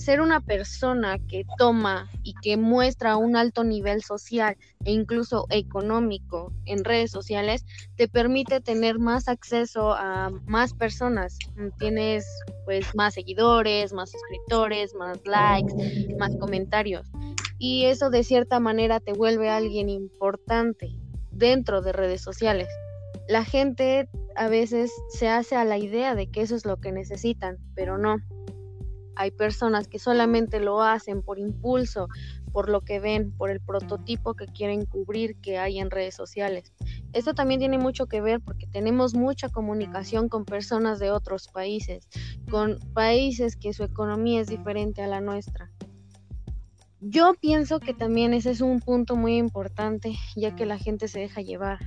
ser 0.00 0.22
una 0.22 0.40
persona 0.40 1.18
que 1.28 1.44
toma 1.58 2.08
y 2.22 2.34
que 2.42 2.56
muestra 2.56 3.18
un 3.18 3.36
alto 3.36 3.64
nivel 3.64 4.02
social 4.02 4.56
e 4.84 4.92
incluso 4.92 5.46
económico 5.50 6.54
en 6.64 6.84
redes 6.84 7.10
sociales 7.10 7.66
te 7.96 8.08
permite 8.08 8.62
tener 8.62 8.98
más 8.98 9.28
acceso 9.28 9.92
a 9.92 10.30
más 10.46 10.72
personas. 10.72 11.36
Tienes 11.78 12.26
pues 12.64 12.94
más 12.94 13.12
seguidores, 13.12 13.92
más 13.92 14.10
suscriptores, 14.10 14.94
más 14.94 15.18
likes, 15.26 15.74
más 16.18 16.34
comentarios. 16.36 17.06
Y 17.58 17.84
eso 17.84 18.08
de 18.08 18.24
cierta 18.24 18.58
manera 18.58 19.00
te 19.00 19.12
vuelve 19.12 19.50
alguien 19.50 19.90
importante 19.90 20.96
dentro 21.30 21.82
de 21.82 21.92
redes 21.92 22.22
sociales 22.22 22.68
la 23.30 23.44
gente 23.44 24.08
a 24.34 24.48
veces 24.48 24.90
se 25.08 25.28
hace 25.28 25.54
a 25.54 25.64
la 25.64 25.78
idea 25.78 26.16
de 26.16 26.28
que 26.28 26.42
eso 26.42 26.56
es 26.56 26.66
lo 26.66 26.80
que 26.80 26.90
necesitan, 26.90 27.58
pero 27.76 27.96
no. 27.96 28.16
Hay 29.14 29.30
personas 29.30 29.86
que 29.86 30.00
solamente 30.00 30.58
lo 30.58 30.82
hacen 30.82 31.22
por 31.22 31.38
impulso, 31.38 32.08
por 32.50 32.68
lo 32.68 32.80
que 32.80 32.98
ven, 32.98 33.30
por 33.30 33.50
el 33.50 33.60
prototipo 33.60 34.34
que 34.34 34.46
quieren 34.46 34.84
cubrir 34.84 35.36
que 35.36 35.58
hay 35.58 35.78
en 35.78 35.92
redes 35.92 36.16
sociales. 36.16 36.72
Esto 37.12 37.32
también 37.32 37.60
tiene 37.60 37.78
mucho 37.78 38.06
que 38.06 38.20
ver 38.20 38.40
porque 38.40 38.66
tenemos 38.66 39.14
mucha 39.14 39.48
comunicación 39.48 40.28
con 40.28 40.44
personas 40.44 40.98
de 40.98 41.12
otros 41.12 41.46
países, 41.46 42.08
con 42.50 42.80
países 42.94 43.54
que 43.54 43.72
su 43.72 43.84
economía 43.84 44.40
es 44.40 44.48
diferente 44.48 45.02
a 45.02 45.06
la 45.06 45.20
nuestra. 45.20 45.70
Yo 47.00 47.34
pienso 47.40 47.78
que 47.78 47.94
también 47.94 48.34
ese 48.34 48.50
es 48.50 48.60
un 48.60 48.80
punto 48.80 49.14
muy 49.14 49.36
importante, 49.36 50.16
ya 50.34 50.56
que 50.56 50.66
la 50.66 50.78
gente 50.78 51.06
se 51.06 51.20
deja 51.20 51.42
llevar 51.42 51.78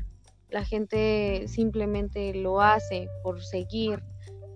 la 0.54 0.64
gente 0.64 1.48
simplemente 1.48 2.34
lo 2.36 2.62
hace 2.62 3.10
por 3.24 3.44
seguir 3.44 4.04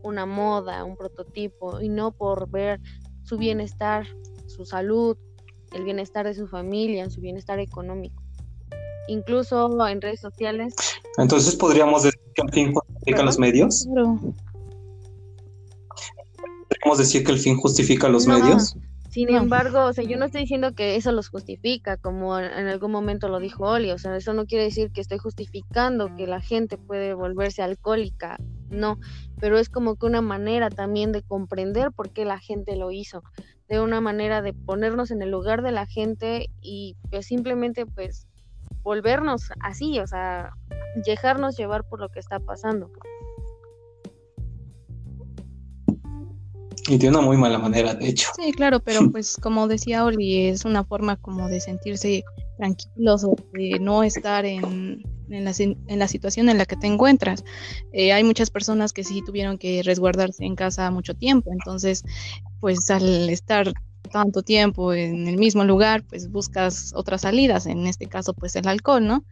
una 0.03 0.27
moda, 0.27 0.83
un 0.83 0.95
prototipo 0.95 1.81
y 1.81 1.89
no 1.89 2.11
por 2.11 2.49
ver 2.49 2.79
su 3.23 3.37
bienestar, 3.37 4.05
su 4.45 4.63
salud, 4.63 5.17
el 5.73 5.83
bienestar 5.83 6.27
de 6.27 6.35
su 6.35 6.47
familia, 6.47 7.09
su 7.09 7.19
bienestar 7.19 7.59
económico. 7.59 8.21
Incluso 9.07 9.87
en 9.87 9.99
redes 9.99 10.21
sociales. 10.21 10.75
Entonces 11.17 11.55
podríamos 11.55 12.03
decir 12.03 12.21
que 12.35 12.43
el 12.43 12.51
fin 12.51 12.73
justifica 12.73 13.23
los 13.23 13.39
medios. 13.39 13.87
¿Podríamos 16.69 16.97
decir 16.99 17.23
que 17.23 17.31
el 17.31 17.39
fin 17.39 17.57
justifica 17.57 18.07
los 18.07 18.27
medios? 18.27 18.77
Sin 19.17 19.33
embargo, 19.33 19.85
o 19.85 19.93
sea, 19.93 20.03
yo 20.03 20.15
no 20.15 20.25
estoy 20.25 20.41
diciendo 20.41 20.75
que 20.75 20.95
eso 20.95 21.11
los 21.11 21.29
justifica, 21.29 21.97
como 21.97 22.37
en 22.37 22.67
algún 22.67 22.91
momento 22.91 23.29
lo 23.29 23.39
dijo 23.39 23.63
Oli, 23.63 23.89
o 23.89 23.97
sea, 23.97 24.15
eso 24.15 24.31
no 24.33 24.45
quiere 24.45 24.65
decir 24.65 24.91
que 24.91 25.01
estoy 25.01 25.17
justificando 25.17 26.15
que 26.15 26.27
la 26.27 26.39
gente 26.39 26.77
puede 26.77 27.15
volverse 27.15 27.63
alcohólica, 27.63 28.37
no, 28.69 28.99
pero 29.39 29.57
es 29.57 29.69
como 29.69 29.95
que 29.95 30.05
una 30.05 30.21
manera 30.21 30.69
también 30.69 31.11
de 31.11 31.23
comprender 31.23 31.91
por 31.91 32.11
qué 32.11 32.25
la 32.25 32.37
gente 32.37 32.75
lo 32.75 32.91
hizo, 32.91 33.23
de 33.67 33.81
una 33.81 34.01
manera 34.01 34.43
de 34.43 34.53
ponernos 34.53 35.09
en 35.09 35.23
el 35.23 35.31
lugar 35.31 35.63
de 35.63 35.71
la 35.71 35.87
gente 35.87 36.51
y 36.61 36.95
pues 37.09 37.25
simplemente 37.25 37.87
pues 37.87 38.27
volvernos 38.83 39.49
así, 39.61 39.97
o 39.97 40.05
sea, 40.05 40.51
dejarnos 41.07 41.57
llevar 41.57 41.85
por 41.85 41.99
lo 42.01 42.09
que 42.09 42.19
está 42.19 42.39
pasando. 42.39 42.91
Y 46.87 46.97
de 46.97 47.09
una 47.09 47.21
muy 47.21 47.37
mala 47.37 47.57
manera, 47.57 47.93
de 47.93 48.09
hecho. 48.09 48.29
Sí, 48.35 48.51
claro, 48.53 48.79
pero 48.79 48.99
pues 49.11 49.37
como 49.37 49.67
decía 49.67 50.05
Oli, 50.05 50.47
es 50.47 50.65
una 50.65 50.83
forma 50.83 51.17
como 51.17 51.47
de 51.49 51.59
sentirse 51.59 52.23
tranquilos 52.57 53.23
o 53.23 53.35
de 53.53 53.79
no 53.79 54.03
estar 54.03 54.45
en, 54.45 55.03
en, 55.29 55.45
la, 55.45 55.53
en 55.57 55.99
la 55.99 56.07
situación 56.07 56.49
en 56.49 56.57
la 56.57 56.65
que 56.65 56.75
te 56.75 56.87
encuentras. 56.87 57.43
Eh, 57.91 58.13
hay 58.13 58.23
muchas 58.23 58.49
personas 58.49 58.93
que 58.93 59.03
sí 59.03 59.21
tuvieron 59.25 59.57
que 59.57 59.83
resguardarse 59.83 60.45
en 60.45 60.55
casa 60.55 60.89
mucho 60.91 61.13
tiempo, 61.13 61.51
entonces 61.51 62.03
pues 62.59 62.89
al 62.89 63.29
estar 63.29 63.71
tanto 64.11 64.41
tiempo 64.41 64.93
en 64.93 65.27
el 65.27 65.37
mismo 65.37 65.63
lugar, 65.63 66.03
pues 66.07 66.31
buscas 66.31 66.93
otras 66.95 67.21
salidas, 67.21 67.65
en 67.65 67.87
este 67.87 68.07
caso 68.07 68.33
pues 68.33 68.55
el 68.55 68.67
alcohol, 68.67 69.05
¿no? 69.05 69.25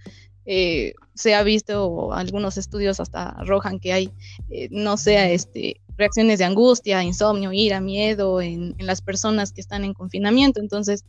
Eh, 0.45 0.93
se 1.15 1.33
ha 1.33 1.41
visto, 1.41 2.13
algunos 2.13 2.57
estudios 2.57 2.99
hasta 2.99 3.29
arrojan 3.29 3.79
que 3.79 3.93
hay, 3.93 4.11
eh, 4.49 4.67
no 4.69 4.97
sea 4.97 5.29
este, 5.31 5.81
reacciones 5.97 6.39
de 6.39 6.45
angustia, 6.45 7.03
insomnio, 7.03 7.51
ira, 7.51 7.79
miedo 7.79 8.41
en, 8.41 8.75
las 8.79 9.01
personas 9.01 9.51
que 9.51 9.61
están 9.61 9.83
en 9.83 9.93
confinamiento. 9.93 10.59
Entonces, 10.59 11.05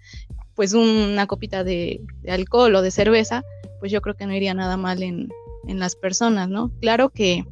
pues 0.55 0.73
una 0.73 1.27
copita 1.27 1.65
de, 1.65 2.01
alcohol 2.29 2.75
o 2.75 2.83
de 2.83 2.91
cerveza, 2.91 3.45
pues 3.81 3.93
yo 3.93 4.01
creo 4.01 4.15
que 4.15 4.27
no 4.27 4.35
iría 4.35 4.55
nada 4.55 4.77
mal 4.77 5.03
en, 5.03 5.29
las 5.67 5.97
personas, 5.97 6.49
¿no? 6.49 6.71
Claro 6.81 7.11
que 7.11 7.45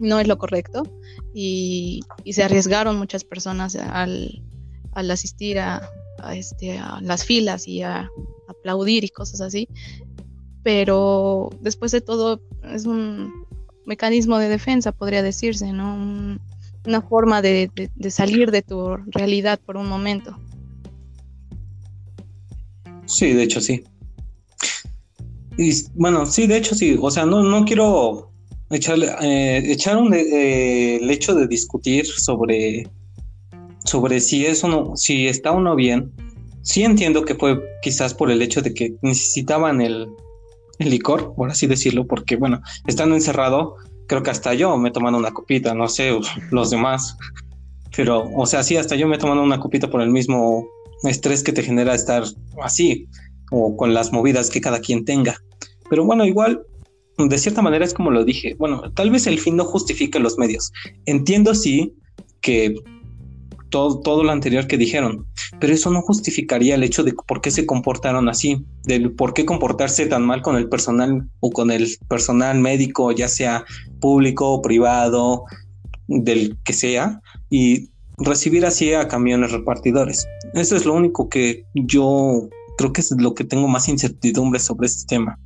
no 0.00 0.18
es 0.18 0.26
lo 0.26 0.38
correcto 0.38 0.82
y, 1.32 2.00
se 2.28 2.42
arriesgaron 2.42 2.98
muchas 2.98 3.22
personas 3.22 3.76
al, 3.76 4.42
asistir 4.92 5.60
a, 5.60 5.88
este, 6.34 6.78
a 6.78 6.98
las 7.00 7.24
filas 7.24 7.68
y 7.68 7.82
a 7.82 8.10
aplaudir 8.48 9.04
y 9.04 9.08
cosas 9.08 9.40
así, 9.40 9.68
pero 10.64 11.50
después 11.60 11.92
de 11.92 12.00
todo 12.00 12.40
es 12.64 12.86
un 12.86 13.46
mecanismo 13.86 14.38
de 14.38 14.48
defensa, 14.48 14.90
podría 14.90 15.22
decirse, 15.22 15.72
¿no? 15.72 16.40
Una 16.86 17.02
forma 17.02 17.42
de, 17.42 17.70
salir 18.10 18.50
de 18.50 18.62
tu 18.62 18.96
realidad 19.06 19.60
por 19.64 19.76
un 19.76 19.88
momento. 19.88 20.38
Sí, 23.06 23.32
de 23.32 23.42
hecho 23.42 23.60
sí. 23.60 23.84
Y 25.56 25.72
bueno, 25.94 26.26
sí, 26.26 26.46
de 26.46 26.56
hecho 26.56 26.74
sí. 26.74 26.98
O 27.00 27.10
sea, 27.10 27.26
no, 27.26 27.42
no 27.42 27.64
quiero 27.64 28.32
echarle, 28.70 29.08
eh, 29.22 29.62
echar 29.72 29.96
un, 29.96 30.12
eh, 30.14 30.96
el 30.96 31.10
hecho 31.10 31.34
de 31.34 31.46
discutir 31.46 32.06
sobre, 32.06 32.88
sobre 33.84 34.20
si 34.20 34.46
es 34.46 34.64
no, 34.64 34.96
si 34.96 35.26
está 35.26 35.52
o 35.52 35.60
no 35.60 35.76
bien. 35.76 36.12
Sí 36.62 36.82
entiendo 36.82 37.24
que 37.24 37.34
fue 37.34 37.60
quizás 37.82 38.14
por 38.14 38.30
el 38.30 38.40
hecho 38.40 38.62
de 38.62 38.72
que 38.72 38.94
necesitaban 39.02 39.80
el, 39.82 40.08
el 40.78 40.90
licor, 40.90 41.34
por 41.34 41.50
así 41.50 41.66
decirlo, 41.66 42.06
porque 42.06 42.36
bueno, 42.36 42.62
estando 42.86 43.14
encerrado, 43.14 43.76
creo 44.06 44.22
que 44.22 44.30
hasta 44.30 44.54
yo 44.54 44.76
me 44.76 44.88
he 44.88 44.92
tomado 44.92 45.18
una 45.18 45.32
copita, 45.32 45.74
no 45.74 45.88
sé, 45.88 46.16
los 46.50 46.70
demás. 46.70 47.16
Pero, 47.96 48.28
o 48.34 48.46
sea, 48.46 48.62
sí, 48.62 48.76
hasta 48.76 48.96
yo 48.96 49.06
me 49.06 49.16
he 49.16 49.18
tomado 49.18 49.42
una 49.42 49.60
copita 49.60 49.90
por 49.90 50.00
el 50.00 50.10
mismo 50.10 50.66
estrés 51.04 51.42
que 51.42 51.52
te 51.52 51.62
genera 51.62 51.94
estar 51.94 52.24
así, 52.62 53.06
o 53.50 53.76
con 53.76 53.94
las 53.94 54.12
movidas 54.12 54.50
que 54.50 54.60
cada 54.60 54.80
quien 54.80 55.04
tenga. 55.04 55.36
Pero 55.88 56.04
bueno, 56.04 56.24
igual, 56.24 56.62
de 57.18 57.38
cierta 57.38 57.62
manera 57.62 57.84
es 57.84 57.94
como 57.94 58.10
lo 58.10 58.24
dije. 58.24 58.54
Bueno, 58.58 58.82
tal 58.94 59.10
vez 59.10 59.26
el 59.26 59.38
fin 59.38 59.56
no 59.56 59.64
justifique 59.64 60.18
los 60.18 60.38
medios. 60.38 60.72
Entiendo 61.06 61.54
sí 61.54 61.94
que 62.40 62.74
todo, 63.74 64.22
lo 64.22 64.30
anterior 64.30 64.68
que 64.68 64.78
dijeron, 64.78 65.26
pero 65.58 65.72
eso 65.72 65.90
no 65.90 66.00
justificaría 66.02 66.76
el 66.76 66.84
hecho 66.84 67.02
de 67.02 67.12
por 67.12 67.40
qué 67.40 67.50
se 67.50 67.66
comportaron 67.66 68.28
así, 68.28 68.64
del 68.84 69.12
por 69.12 69.34
qué 69.34 69.44
comportarse 69.44 70.06
tan 70.06 70.24
mal 70.24 70.42
con 70.42 70.56
el 70.56 70.68
personal 70.68 71.28
o 71.40 71.50
con 71.50 71.72
el 71.72 71.88
personal 72.08 72.60
médico, 72.60 73.10
ya 73.10 73.28
sea 73.28 73.64
público 74.00 74.52
o 74.52 74.62
privado, 74.62 75.44
del 76.06 76.56
que 76.64 76.72
sea, 76.72 77.20
y 77.50 77.90
recibir 78.18 78.64
así 78.64 78.92
a 78.92 79.08
camiones 79.08 79.50
repartidores. 79.50 80.28
Eso 80.54 80.76
es 80.76 80.86
lo 80.86 80.94
único 80.94 81.28
que 81.28 81.64
yo 81.74 82.48
creo 82.76 82.92
que 82.92 83.00
es 83.00 83.10
lo 83.18 83.34
que 83.34 83.44
tengo 83.44 83.68
más 83.68 83.88
incertidumbre 83.88 84.60
sobre 84.60 84.86
este 84.86 85.06
tema. 85.06 85.38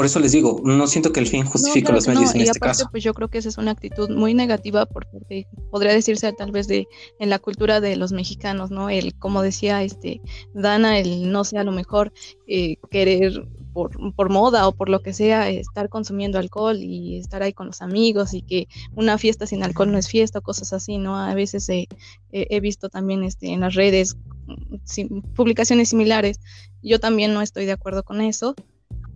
Por 0.00 0.06
eso 0.06 0.18
les 0.18 0.32
digo, 0.32 0.62
no 0.64 0.86
siento 0.86 1.12
que 1.12 1.20
el 1.20 1.26
fin 1.26 1.44
justifique 1.44 1.92
los 1.92 2.08
medios 2.08 2.34
en 2.34 2.40
y 2.40 2.44
este 2.44 2.56
aparte, 2.56 2.78
caso. 2.78 2.88
Pues 2.90 3.04
yo 3.04 3.12
creo 3.12 3.28
que 3.28 3.36
esa 3.36 3.50
es 3.50 3.58
una 3.58 3.72
actitud 3.72 4.08
muy 4.08 4.32
negativa 4.32 4.86
porque 4.86 5.46
podría 5.70 5.92
decirse 5.92 6.32
tal 6.32 6.52
vez 6.52 6.68
de 6.68 6.88
en 7.18 7.28
la 7.28 7.38
cultura 7.38 7.82
de 7.82 7.96
los 7.96 8.10
mexicanos, 8.10 8.70
¿no? 8.70 8.88
El, 8.88 9.14
como 9.18 9.42
decía 9.42 9.82
este 9.82 10.22
Dana, 10.54 10.98
el 10.98 11.30
no 11.30 11.44
sea 11.44 11.64
lo 11.64 11.72
mejor 11.72 12.14
eh, 12.46 12.76
querer 12.90 13.46
por, 13.74 13.90
por, 14.14 14.30
moda 14.30 14.66
o 14.68 14.72
por 14.72 14.88
lo 14.88 15.02
que 15.02 15.12
sea, 15.12 15.50
estar 15.50 15.90
consumiendo 15.90 16.38
alcohol 16.38 16.78
y 16.80 17.18
estar 17.18 17.42
ahí 17.42 17.52
con 17.52 17.66
los 17.66 17.82
amigos 17.82 18.32
y 18.32 18.40
que 18.40 18.68
una 18.94 19.18
fiesta 19.18 19.46
sin 19.46 19.62
alcohol 19.62 19.92
no 19.92 19.98
es 19.98 20.08
fiesta, 20.08 20.40
cosas 20.40 20.72
así, 20.72 20.96
¿no? 20.96 21.18
A 21.18 21.34
veces 21.34 21.68
he 21.68 22.60
visto 22.60 22.88
también 22.88 23.22
este, 23.22 23.52
en 23.52 23.60
las 23.60 23.74
redes 23.74 24.16
mm, 24.46 25.18
publicaciones 25.34 25.90
similares. 25.90 26.40
Yo 26.82 27.00
también 27.00 27.34
no 27.34 27.42
estoy 27.42 27.66
de 27.66 27.72
acuerdo 27.72 28.02
con 28.02 28.22
eso. 28.22 28.54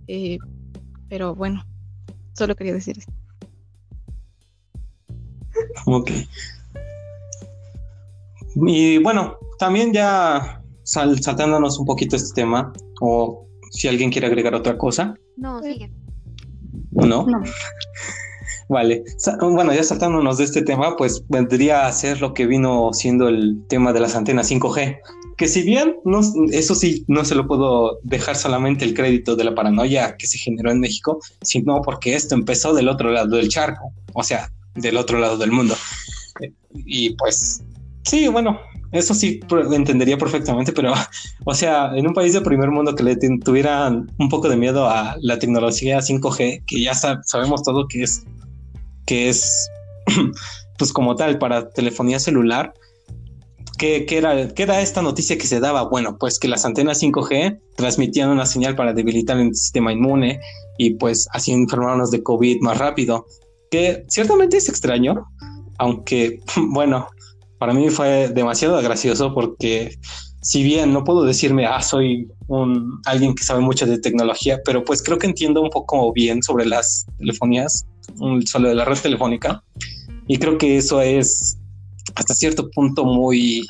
Eh, 0.06 0.38
pero 1.14 1.32
bueno, 1.32 1.64
solo 2.32 2.56
quería 2.56 2.72
decir 2.74 2.98
eso. 2.98 3.12
Ok. 5.86 6.10
Y 8.56 8.98
bueno, 8.98 9.38
también 9.60 9.92
ya 9.92 10.60
saltándonos 10.82 11.78
un 11.78 11.86
poquito 11.86 12.16
este 12.16 12.34
tema, 12.34 12.72
o 13.00 13.46
si 13.70 13.86
alguien 13.86 14.10
quiere 14.10 14.26
agregar 14.26 14.56
otra 14.56 14.76
cosa. 14.76 15.14
No, 15.36 15.62
sigue. 15.62 15.92
¿No? 16.90 17.24
No. 17.28 17.44
Vale, 18.68 19.04
bueno, 19.40 19.72
ya 19.72 19.84
saltándonos 19.84 20.38
de 20.38 20.44
este 20.44 20.62
tema, 20.62 20.96
pues 20.96 21.22
vendría 21.28 21.86
a 21.86 21.92
ser 21.92 22.20
lo 22.20 22.34
que 22.34 22.46
vino 22.48 22.92
siendo 22.92 23.28
el 23.28 23.64
tema 23.68 23.92
de 23.92 24.00
las 24.00 24.16
antenas 24.16 24.50
5G, 24.50 24.98
que 25.36 25.48
si 25.48 25.62
bien 25.62 25.96
no, 26.04 26.20
eso 26.52 26.74
sí 26.74 27.04
no 27.08 27.24
se 27.24 27.34
lo 27.34 27.46
puedo 27.46 27.98
dejar 28.02 28.36
solamente 28.36 28.84
el 28.84 28.94
crédito 28.94 29.36
de 29.36 29.44
la 29.44 29.54
paranoia 29.54 30.16
que 30.16 30.26
se 30.26 30.38
generó 30.38 30.70
en 30.70 30.80
México, 30.80 31.20
sino 31.42 31.82
porque 31.82 32.14
esto 32.14 32.34
empezó 32.34 32.74
del 32.74 32.88
otro 32.88 33.10
lado 33.10 33.36
del 33.36 33.48
charco, 33.48 33.92
o 34.12 34.22
sea, 34.22 34.50
del 34.74 34.96
otro 34.96 35.18
lado 35.18 35.36
del 35.36 35.52
mundo. 35.52 35.76
Y 36.74 37.10
pues 37.10 37.62
sí, 38.04 38.28
bueno, 38.28 38.58
eso 38.92 39.12
sí 39.12 39.40
entendería 39.72 40.16
perfectamente, 40.16 40.72
pero 40.72 40.94
o 41.44 41.54
sea, 41.54 41.96
en 41.96 42.06
un 42.06 42.14
país 42.14 42.32
de 42.32 42.40
primer 42.40 42.70
mundo 42.70 42.94
que 42.94 43.02
le 43.02 43.16
tuvieran 43.16 44.10
un 44.18 44.28
poco 44.28 44.48
de 44.48 44.56
miedo 44.56 44.88
a 44.88 45.16
la 45.20 45.38
tecnología 45.38 45.98
5G, 45.98 46.64
que 46.66 46.80
ya 46.80 46.94
sabemos 46.94 47.62
todo 47.62 47.88
que 47.88 48.02
es 48.02 48.24
que 49.06 49.28
es 49.28 49.68
pues 50.78 50.92
como 50.92 51.14
tal 51.16 51.38
para 51.38 51.68
telefonía 51.70 52.18
celular, 52.18 52.72
¿Qué, 53.78 54.06
era, 54.10 54.48
¿Qué, 54.48 54.62
era, 54.62 54.80
esta 54.80 55.02
noticia 55.02 55.36
que 55.36 55.46
se 55.46 55.60
daba? 55.60 55.88
Bueno, 55.88 56.16
pues 56.18 56.38
que 56.38 56.48
las 56.48 56.64
antenas 56.64 57.02
5G 57.02 57.58
transmitían 57.76 58.30
una 58.30 58.46
señal 58.46 58.76
para 58.76 58.92
debilitar 58.92 59.38
el 59.38 59.54
sistema 59.54 59.92
inmune 59.92 60.40
y 60.78 60.94
pues 60.94 61.28
así 61.32 61.52
enfermarnos 61.52 62.10
de 62.10 62.22
COVID 62.22 62.60
más 62.60 62.78
rápido, 62.78 63.26
que 63.70 64.04
ciertamente 64.08 64.56
es 64.56 64.68
extraño, 64.68 65.26
aunque 65.78 66.40
bueno, 66.68 67.08
para 67.58 67.72
mí 67.72 67.90
fue 67.90 68.28
demasiado 68.28 68.80
gracioso 68.82 69.34
porque 69.34 69.96
si 70.42 70.62
bien 70.62 70.92
no 70.92 71.04
puedo 71.04 71.24
decirme, 71.24 71.66
ah, 71.66 71.80
soy 71.80 72.28
un, 72.48 73.00
alguien 73.06 73.34
que 73.34 73.44
sabe 73.44 73.60
mucho 73.60 73.86
de 73.86 73.98
tecnología, 73.98 74.58
pero 74.64 74.84
pues 74.84 75.02
creo 75.02 75.18
que 75.18 75.26
entiendo 75.26 75.62
un 75.62 75.70
poco 75.70 76.12
bien 76.12 76.42
sobre 76.42 76.66
las 76.66 77.06
telefonías, 77.18 77.86
solo 78.44 78.68
de 78.68 78.74
la 78.74 78.84
red 78.84 78.98
telefónica, 78.98 79.62
y 80.28 80.36
creo 80.36 80.58
que 80.58 80.76
eso 80.76 81.00
es 81.00 81.58
hasta 82.14 82.34
cierto 82.34 82.70
punto 82.70 83.04
muy, 83.04 83.66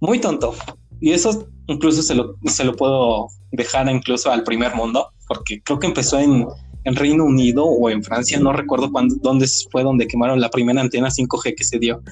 muy 0.00 0.20
tonto. 0.20 0.54
Y 1.00 1.12
eso 1.12 1.48
incluso 1.66 2.02
se 2.02 2.14
lo, 2.14 2.36
se 2.44 2.64
lo 2.64 2.74
puedo 2.74 3.28
dejar 3.52 3.88
incluso 3.88 4.30
al 4.30 4.44
primer 4.44 4.74
mundo, 4.74 5.10
porque 5.28 5.60
creo 5.62 5.78
que 5.78 5.86
empezó 5.86 6.18
en, 6.18 6.46
en 6.84 6.96
Reino 6.96 7.24
Unido 7.24 7.64
o 7.64 7.90
en 7.90 8.02
Francia, 8.02 8.38
no 8.38 8.52
recuerdo 8.52 8.90
cuándo, 8.90 9.16
dónde 9.20 9.46
fue 9.70 9.82
donde 9.82 10.06
quemaron 10.06 10.40
la 10.40 10.50
primera 10.50 10.80
antena 10.80 11.08
5G 11.08 11.54
que 11.56 11.64
se 11.64 11.78
dio. 11.78 12.02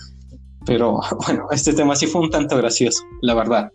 Pero 0.66 1.00
bueno, 1.26 1.46
este 1.50 1.72
tema 1.72 1.96
sí 1.96 2.06
fue 2.06 2.22
un 2.22 2.30
tanto 2.30 2.56
gracioso, 2.56 3.02
la 3.22 3.34
verdad. 3.34 3.70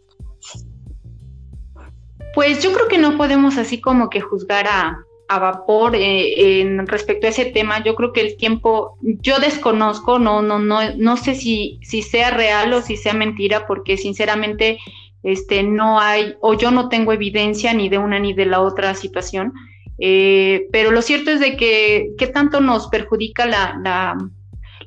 Pues 2.35 2.61
yo 2.63 2.71
creo 2.73 2.87
que 2.87 2.97
no 2.97 3.17
podemos 3.17 3.57
así 3.57 3.81
como 3.81 4.09
que 4.09 4.21
juzgar 4.21 4.67
a, 4.67 5.03
a 5.29 5.39
vapor 5.39 5.95
eh, 5.95 6.61
en 6.61 6.87
respecto 6.87 7.27
a 7.27 7.29
ese 7.29 7.45
tema. 7.45 7.83
Yo 7.83 7.95
creo 7.95 8.11
que 8.11 8.21
el 8.21 8.35
tiempo, 8.35 8.97
yo 9.01 9.39
desconozco, 9.39 10.19
no, 10.19 10.41
no, 10.41 10.59
no, 10.59 10.79
no 10.97 11.17
sé 11.17 11.35
si, 11.35 11.79
si 11.83 12.01
sea 12.01 12.31
real 12.31 12.73
o 12.73 12.81
si 12.81 12.97
sea 12.97 13.13
mentira, 13.13 13.67
porque 13.67 13.95
sinceramente 13.95 14.79
este, 15.23 15.63
no 15.63 15.99
hay, 15.99 16.33
o 16.41 16.55
yo 16.55 16.71
no 16.71 16.89
tengo 16.89 17.13
evidencia 17.13 17.73
ni 17.73 17.89
de 17.89 17.99
una 17.99 18.19
ni 18.19 18.33
de 18.33 18.47
la 18.47 18.59
otra 18.59 18.95
situación. 18.95 19.53
Eh, 19.99 20.67
pero 20.71 20.91
lo 20.91 21.01
cierto 21.01 21.29
es 21.29 21.39
de 21.39 21.57
que 21.57 22.11
qué 22.17 22.27
tanto 22.27 22.59
nos 22.59 22.87
perjudica 22.87 23.45
la, 23.45 23.79
la, 23.83 24.17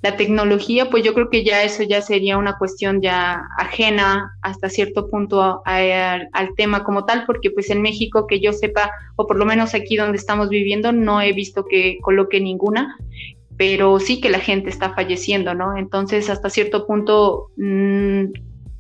la 0.02 0.16
tecnología, 0.16 0.90
pues 0.90 1.04
yo 1.04 1.14
creo 1.14 1.30
que 1.30 1.44
ya 1.44 1.62
eso 1.62 1.84
ya 1.84 2.02
sería 2.02 2.36
una 2.36 2.58
cuestión 2.58 3.00
ya 3.00 3.42
ajena 3.56 4.36
hasta 4.42 4.68
cierto 4.68 5.08
punto 5.08 5.62
al 5.64 6.54
tema 6.56 6.82
como 6.82 7.04
tal, 7.04 7.24
porque 7.24 7.52
pues 7.52 7.70
en 7.70 7.82
México 7.82 8.26
que 8.26 8.40
yo 8.40 8.52
sepa, 8.52 8.90
o 9.14 9.28
por 9.28 9.38
lo 9.38 9.44
menos 9.44 9.74
aquí 9.74 9.96
donde 9.96 10.18
estamos 10.18 10.48
viviendo, 10.48 10.90
no 10.90 11.20
he 11.20 11.32
visto 11.32 11.64
que 11.64 11.98
coloque 12.02 12.40
ninguna, 12.40 12.96
pero 13.56 14.00
sí 14.00 14.20
que 14.20 14.28
la 14.28 14.40
gente 14.40 14.70
está 14.70 14.92
falleciendo, 14.92 15.54
¿no? 15.54 15.76
Entonces 15.76 16.28
hasta 16.28 16.50
cierto 16.50 16.84
punto 16.84 17.50
mm, 17.56 18.24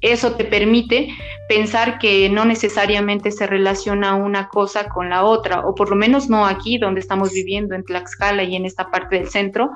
eso 0.00 0.32
te 0.32 0.44
permite 0.44 1.08
pensar 1.48 2.00
que 2.00 2.28
no 2.28 2.44
necesariamente 2.44 3.30
se 3.30 3.46
relaciona 3.46 4.16
una 4.16 4.48
cosa 4.48 4.88
con 4.88 5.08
la 5.08 5.24
otra, 5.24 5.60
o 5.60 5.76
por 5.76 5.88
lo 5.88 5.94
menos 5.94 6.28
no 6.28 6.46
aquí 6.46 6.78
donde 6.78 7.00
estamos 7.00 7.32
viviendo, 7.32 7.76
en 7.76 7.84
Tlaxcala 7.84 8.42
y 8.42 8.56
en 8.56 8.66
esta 8.66 8.90
parte 8.90 9.20
del 9.20 9.28
centro, 9.28 9.70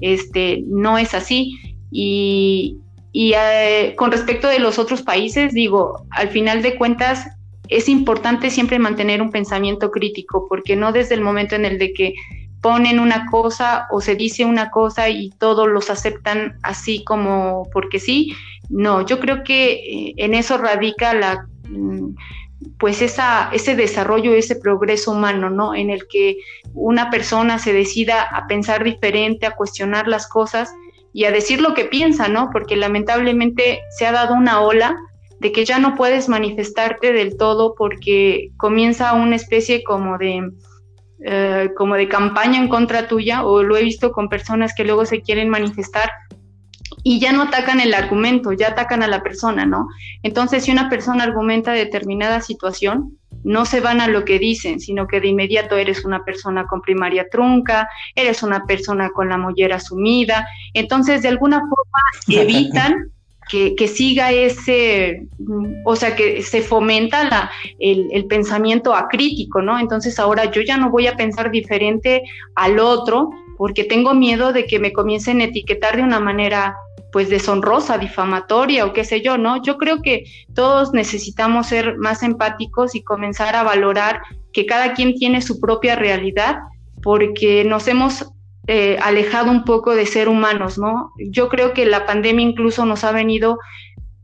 este, 0.00 0.62
no 0.66 0.98
es 0.98 1.14
así. 1.14 1.58
Y, 1.90 2.78
eh, 3.12 3.94
con 3.96 4.12
respecto 4.12 4.48
de 4.48 4.60
los 4.60 4.78
otros 4.78 5.02
países, 5.02 5.52
digo, 5.52 6.06
al 6.10 6.28
final 6.28 6.62
de 6.62 6.76
cuentas 6.76 7.26
es 7.68 7.88
importante 7.88 8.50
siempre 8.50 8.78
mantener 8.78 9.22
un 9.22 9.30
pensamiento 9.30 9.90
crítico, 9.90 10.46
porque 10.48 10.76
no 10.76 10.92
desde 10.92 11.14
el 11.14 11.20
momento 11.20 11.54
en 11.54 11.64
el 11.64 11.78
de 11.78 11.92
que 11.92 12.14
ponen 12.60 13.00
una 13.00 13.26
cosa 13.26 13.86
o 13.90 14.00
se 14.00 14.16
dice 14.16 14.44
una 14.44 14.70
cosa 14.70 15.08
y 15.08 15.30
todos 15.38 15.68
los 15.68 15.88
aceptan 15.88 16.56
así 16.62 17.04
como 17.04 17.68
porque 17.72 17.98
sí. 17.98 18.34
No, 18.68 19.04
yo 19.04 19.18
creo 19.18 19.42
que 19.42 19.72
eh, 19.72 20.14
en 20.18 20.34
eso 20.34 20.58
radica 20.58 21.14
la 21.14 21.46
mm, 21.68 22.14
pues 22.78 23.02
esa, 23.02 23.50
ese 23.52 23.74
desarrollo, 23.74 24.34
ese 24.34 24.56
progreso 24.56 25.12
humano, 25.12 25.50
¿no? 25.50 25.74
En 25.74 25.90
el 25.90 26.06
que 26.08 26.36
una 26.74 27.10
persona 27.10 27.58
se 27.58 27.72
decida 27.72 28.22
a 28.22 28.46
pensar 28.46 28.84
diferente, 28.84 29.46
a 29.46 29.56
cuestionar 29.56 30.08
las 30.08 30.26
cosas 30.28 30.72
y 31.12 31.24
a 31.24 31.32
decir 31.32 31.60
lo 31.60 31.74
que 31.74 31.86
piensa, 31.86 32.28
¿no? 32.28 32.50
Porque 32.52 32.76
lamentablemente 32.76 33.80
se 33.96 34.06
ha 34.06 34.12
dado 34.12 34.34
una 34.34 34.60
ola 34.60 34.96
de 35.40 35.52
que 35.52 35.64
ya 35.64 35.78
no 35.78 35.94
puedes 35.94 36.28
manifestarte 36.28 37.12
del 37.12 37.36
todo 37.36 37.74
porque 37.74 38.50
comienza 38.58 39.14
una 39.14 39.36
especie 39.36 39.82
como 39.82 40.18
de 40.18 40.50
eh, 41.22 41.70
como 41.76 41.96
de 41.96 42.08
campaña 42.08 42.58
en 42.58 42.68
contra 42.68 43.06
tuya, 43.06 43.44
o 43.44 43.62
lo 43.62 43.76
he 43.76 43.82
visto 43.82 44.10
con 44.10 44.30
personas 44.30 44.72
que 44.74 44.84
luego 44.84 45.04
se 45.04 45.20
quieren 45.20 45.50
manifestar 45.50 46.10
y 47.02 47.20
ya 47.20 47.32
no 47.32 47.42
atacan 47.42 47.80
el 47.80 47.94
argumento, 47.94 48.52
ya 48.52 48.68
atacan 48.68 49.02
a 49.02 49.08
la 49.08 49.22
persona, 49.22 49.64
¿no? 49.64 49.88
Entonces, 50.22 50.64
si 50.64 50.70
una 50.70 50.88
persona 50.90 51.24
argumenta 51.24 51.72
determinada 51.72 52.40
situación, 52.40 53.16
no 53.42 53.64
se 53.64 53.80
van 53.80 54.00
a 54.00 54.08
lo 54.08 54.24
que 54.24 54.38
dicen, 54.38 54.80
sino 54.80 55.06
que 55.06 55.20
de 55.20 55.28
inmediato 55.28 55.76
eres 55.76 56.04
una 56.04 56.24
persona 56.24 56.66
con 56.66 56.82
primaria 56.82 57.26
trunca, 57.30 57.88
eres 58.14 58.42
una 58.42 58.66
persona 58.66 59.10
con 59.10 59.28
la 59.28 59.38
mollera 59.38 59.80
sumida, 59.80 60.46
entonces 60.74 61.22
de 61.22 61.28
alguna 61.28 61.60
forma 61.60 62.02
evitan 62.42 63.10
que, 63.50 63.88
siga 63.88 64.30
ese, 64.30 65.26
o 65.84 65.96
sea, 65.96 66.14
que 66.14 66.40
se 66.42 66.62
fomenta 66.62 67.24
la, 67.24 67.50
el, 67.80 68.06
el, 68.12 68.26
pensamiento 68.26 68.94
acrítico, 68.94 69.60
¿no? 69.60 69.76
Entonces 69.80 70.20
ahora 70.20 70.52
yo 70.52 70.62
ya 70.62 70.76
no 70.76 70.90
voy 70.90 71.08
a 71.08 71.16
pensar 71.16 71.50
diferente 71.50 72.22
al 72.54 72.78
otro 72.78 73.30
porque 73.56 73.82
tengo 73.82 74.14
miedo 74.14 74.52
de 74.52 74.66
que 74.66 74.78
me 74.78 74.92
comiencen 74.92 75.40
a 75.40 75.44
etiquetar 75.44 75.96
de 75.96 76.04
una 76.04 76.20
manera 76.20 76.76
pues 77.12 77.28
deshonrosa, 77.28 77.98
difamatoria 77.98 78.86
o 78.86 78.92
qué 78.92 79.04
sé 79.04 79.20
yo, 79.20 79.38
¿no? 79.38 79.62
Yo 79.62 79.78
creo 79.78 80.02
que 80.02 80.24
todos 80.54 80.92
necesitamos 80.92 81.66
ser 81.66 81.96
más 81.98 82.22
empáticos 82.22 82.94
y 82.94 83.02
comenzar 83.02 83.56
a 83.56 83.62
valorar 83.62 84.20
que 84.52 84.66
cada 84.66 84.94
quien 84.94 85.14
tiene 85.14 85.42
su 85.42 85.60
propia 85.60 85.96
realidad 85.96 86.58
porque 87.02 87.64
nos 87.64 87.88
hemos 87.88 88.32
eh, 88.66 88.98
alejado 89.02 89.50
un 89.50 89.64
poco 89.64 89.94
de 89.94 90.06
ser 90.06 90.28
humanos, 90.28 90.78
¿no? 90.78 91.12
Yo 91.18 91.48
creo 91.48 91.72
que 91.72 91.86
la 91.86 92.06
pandemia 92.06 92.46
incluso 92.46 92.84
nos 92.84 93.04
ha 93.04 93.12
venido 93.12 93.58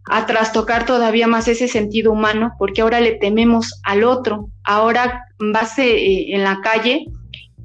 a 0.09 0.27
trastocar 0.27 0.87
todavía 0.87 1.27
más 1.27 1.49
ese 1.49 1.67
sentido 1.69 2.13
humano 2.13 2.53
porque 2.59 2.83
ahora 2.83 3.01
le 3.01 3.13
tememos 3.13 3.81
al 3.83 4.05
otro, 4.05 4.49
ahora 4.63 5.25
vas 5.39 5.79
eh, 5.79 6.35
en 6.35 6.45
la 6.45 6.61
calle 6.61 7.07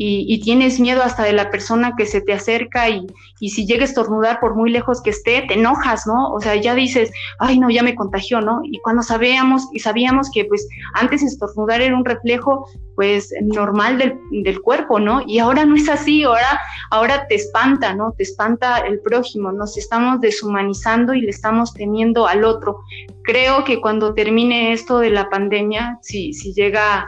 y, 0.03 0.41
tienes 0.41 0.79
miedo 0.79 1.03
hasta 1.03 1.23
de 1.23 1.33
la 1.33 1.51
persona 1.51 1.93
que 1.95 2.07
se 2.07 2.21
te 2.21 2.33
acerca 2.33 2.89
y, 2.89 3.05
y, 3.39 3.49
si 3.49 3.67
llega 3.67 3.83
a 3.83 3.85
estornudar 3.85 4.39
por 4.39 4.55
muy 4.55 4.71
lejos 4.71 4.99
que 5.01 5.11
esté, 5.11 5.43
te 5.47 5.53
enojas, 5.53 6.07
¿no? 6.07 6.33
O 6.33 6.41
sea, 6.41 6.55
ya 6.55 6.73
dices, 6.73 7.11
ay, 7.37 7.59
no, 7.59 7.69
ya 7.69 7.83
me 7.83 7.93
contagió, 7.93 8.41
¿no? 8.41 8.61
Y 8.63 8.79
cuando 8.79 9.03
sabíamos, 9.03 9.67
y 9.71 9.79
sabíamos 9.79 10.31
que 10.33 10.45
pues 10.45 10.67
antes 10.95 11.21
estornudar 11.21 11.81
era 11.81 11.95
un 11.95 12.03
reflejo 12.03 12.67
pues 12.95 13.31
normal 13.43 13.99
del, 13.99 14.17
del 14.43 14.61
cuerpo, 14.61 14.99
¿no? 14.99 15.21
Y 15.27 15.37
ahora 15.37 15.65
no 15.65 15.75
es 15.75 15.87
así, 15.87 16.23
ahora, 16.23 16.59
ahora 16.89 17.27
te 17.27 17.35
espanta, 17.35 17.93
¿no? 17.93 18.13
Te 18.17 18.23
espanta 18.23 18.79
el 18.79 18.99
prójimo, 19.01 19.51
nos 19.51 19.77
estamos 19.77 20.19
deshumanizando 20.19 21.13
y 21.13 21.21
le 21.21 21.29
estamos 21.29 21.73
teniendo 21.75 22.27
al 22.27 22.43
otro. 22.43 22.79
Creo 23.23 23.63
que 23.63 23.79
cuando 23.79 24.15
termine 24.15 24.73
esto 24.73 24.97
de 24.97 25.11
la 25.11 25.29
pandemia, 25.29 25.99
si, 26.01 26.33
si 26.33 26.53
llega 26.53 27.07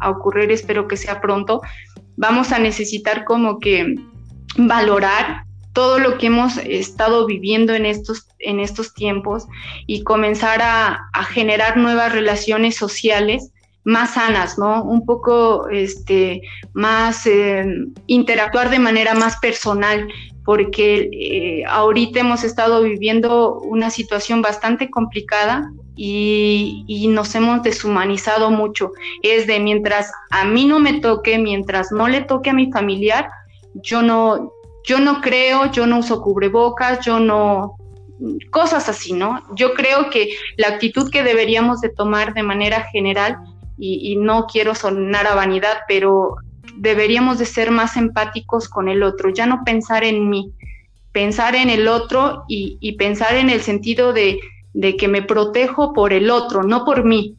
a 0.00 0.10
ocurrir, 0.10 0.50
espero 0.50 0.88
que 0.88 0.96
sea 0.96 1.20
pronto, 1.20 1.60
vamos 2.16 2.52
a 2.52 2.58
necesitar 2.58 3.24
como 3.24 3.58
que 3.58 3.94
valorar 4.56 5.44
todo 5.72 5.98
lo 5.98 6.18
que 6.18 6.26
hemos 6.26 6.58
estado 6.58 7.26
viviendo 7.26 7.74
en 7.74 7.86
estos, 7.86 8.28
en 8.38 8.60
estos 8.60 8.92
tiempos 8.94 9.46
y 9.86 10.02
comenzar 10.02 10.60
a, 10.62 11.08
generar 11.30 11.76
nuevas 11.76 12.12
relaciones 12.12 12.76
sociales 12.76 13.52
más 13.84 14.14
sanas, 14.14 14.58
¿no? 14.58 14.84
Un 14.84 15.06
poco 15.06 15.68
este, 15.68 16.42
más 16.72 17.26
eh, 17.26 17.64
interactuar 18.06 18.70
de 18.70 18.78
manera 18.78 19.14
más 19.14 19.38
personal, 19.38 20.06
porque 20.44 21.08
eh, 21.12 21.64
ahorita 21.66 22.20
hemos 22.20 22.44
estado 22.44 22.82
viviendo 22.82 23.58
una 23.60 23.90
situación 23.90 24.42
bastante 24.42 24.90
complicada 24.90 25.72
y, 25.94 27.06
nos 27.08 27.34
hemos 27.34 27.62
deshumanizado 27.62 28.50
mucho. 28.50 28.92
Es 29.22 29.46
de 29.46 29.60
mientras 29.60 30.10
a 30.30 30.44
mí 30.44 30.66
no 30.66 30.78
me 30.78 31.00
toque, 31.00 31.38
mientras 31.38 31.92
no 31.92 32.08
le 32.08 32.22
toque 32.22 32.50
a 32.50 32.54
mi 32.54 32.70
familiar, 32.70 33.28
yo 33.74 34.02
no, 34.02 34.52
yo 34.84 34.98
no 34.98 35.20
creo, 35.20 35.70
yo 35.70 35.86
no 35.86 35.98
uso 35.98 36.22
cubrebocas, 36.22 37.04
yo 37.04 37.20
no, 37.20 37.76
cosas 38.50 38.88
así, 38.88 39.12
¿no? 39.12 39.42
Yo 39.54 39.74
creo 39.74 40.10
que 40.10 40.34
la 40.56 40.68
actitud 40.68 41.10
que 41.10 41.22
deberíamos 41.22 41.80
de 41.80 41.90
tomar 41.90 42.34
de 42.34 42.42
manera 42.42 42.82
general, 42.92 43.36
y, 43.78 44.14
no 44.16 44.46
quiero 44.46 44.76
sonar 44.76 45.26
a 45.26 45.34
vanidad, 45.34 45.78
pero 45.88 46.36
deberíamos 46.76 47.40
de 47.40 47.46
ser 47.46 47.72
más 47.72 47.96
empáticos 47.96 48.68
con 48.68 48.88
el 48.88 49.02
otro, 49.02 49.30
ya 49.30 49.44
no 49.46 49.64
pensar 49.64 50.04
en 50.04 50.28
mí, 50.28 50.52
pensar 51.10 51.56
en 51.56 51.68
el 51.68 51.88
otro 51.88 52.44
y 52.46 52.92
pensar 52.92 53.34
en 53.34 53.50
el 53.50 53.60
sentido 53.60 54.12
de, 54.12 54.38
de 54.74 54.96
que 54.96 55.08
me 55.08 55.22
protejo 55.22 55.92
por 55.92 56.12
el 56.12 56.30
otro, 56.30 56.62
no 56.62 56.84
por 56.84 57.04
mí. 57.04 57.36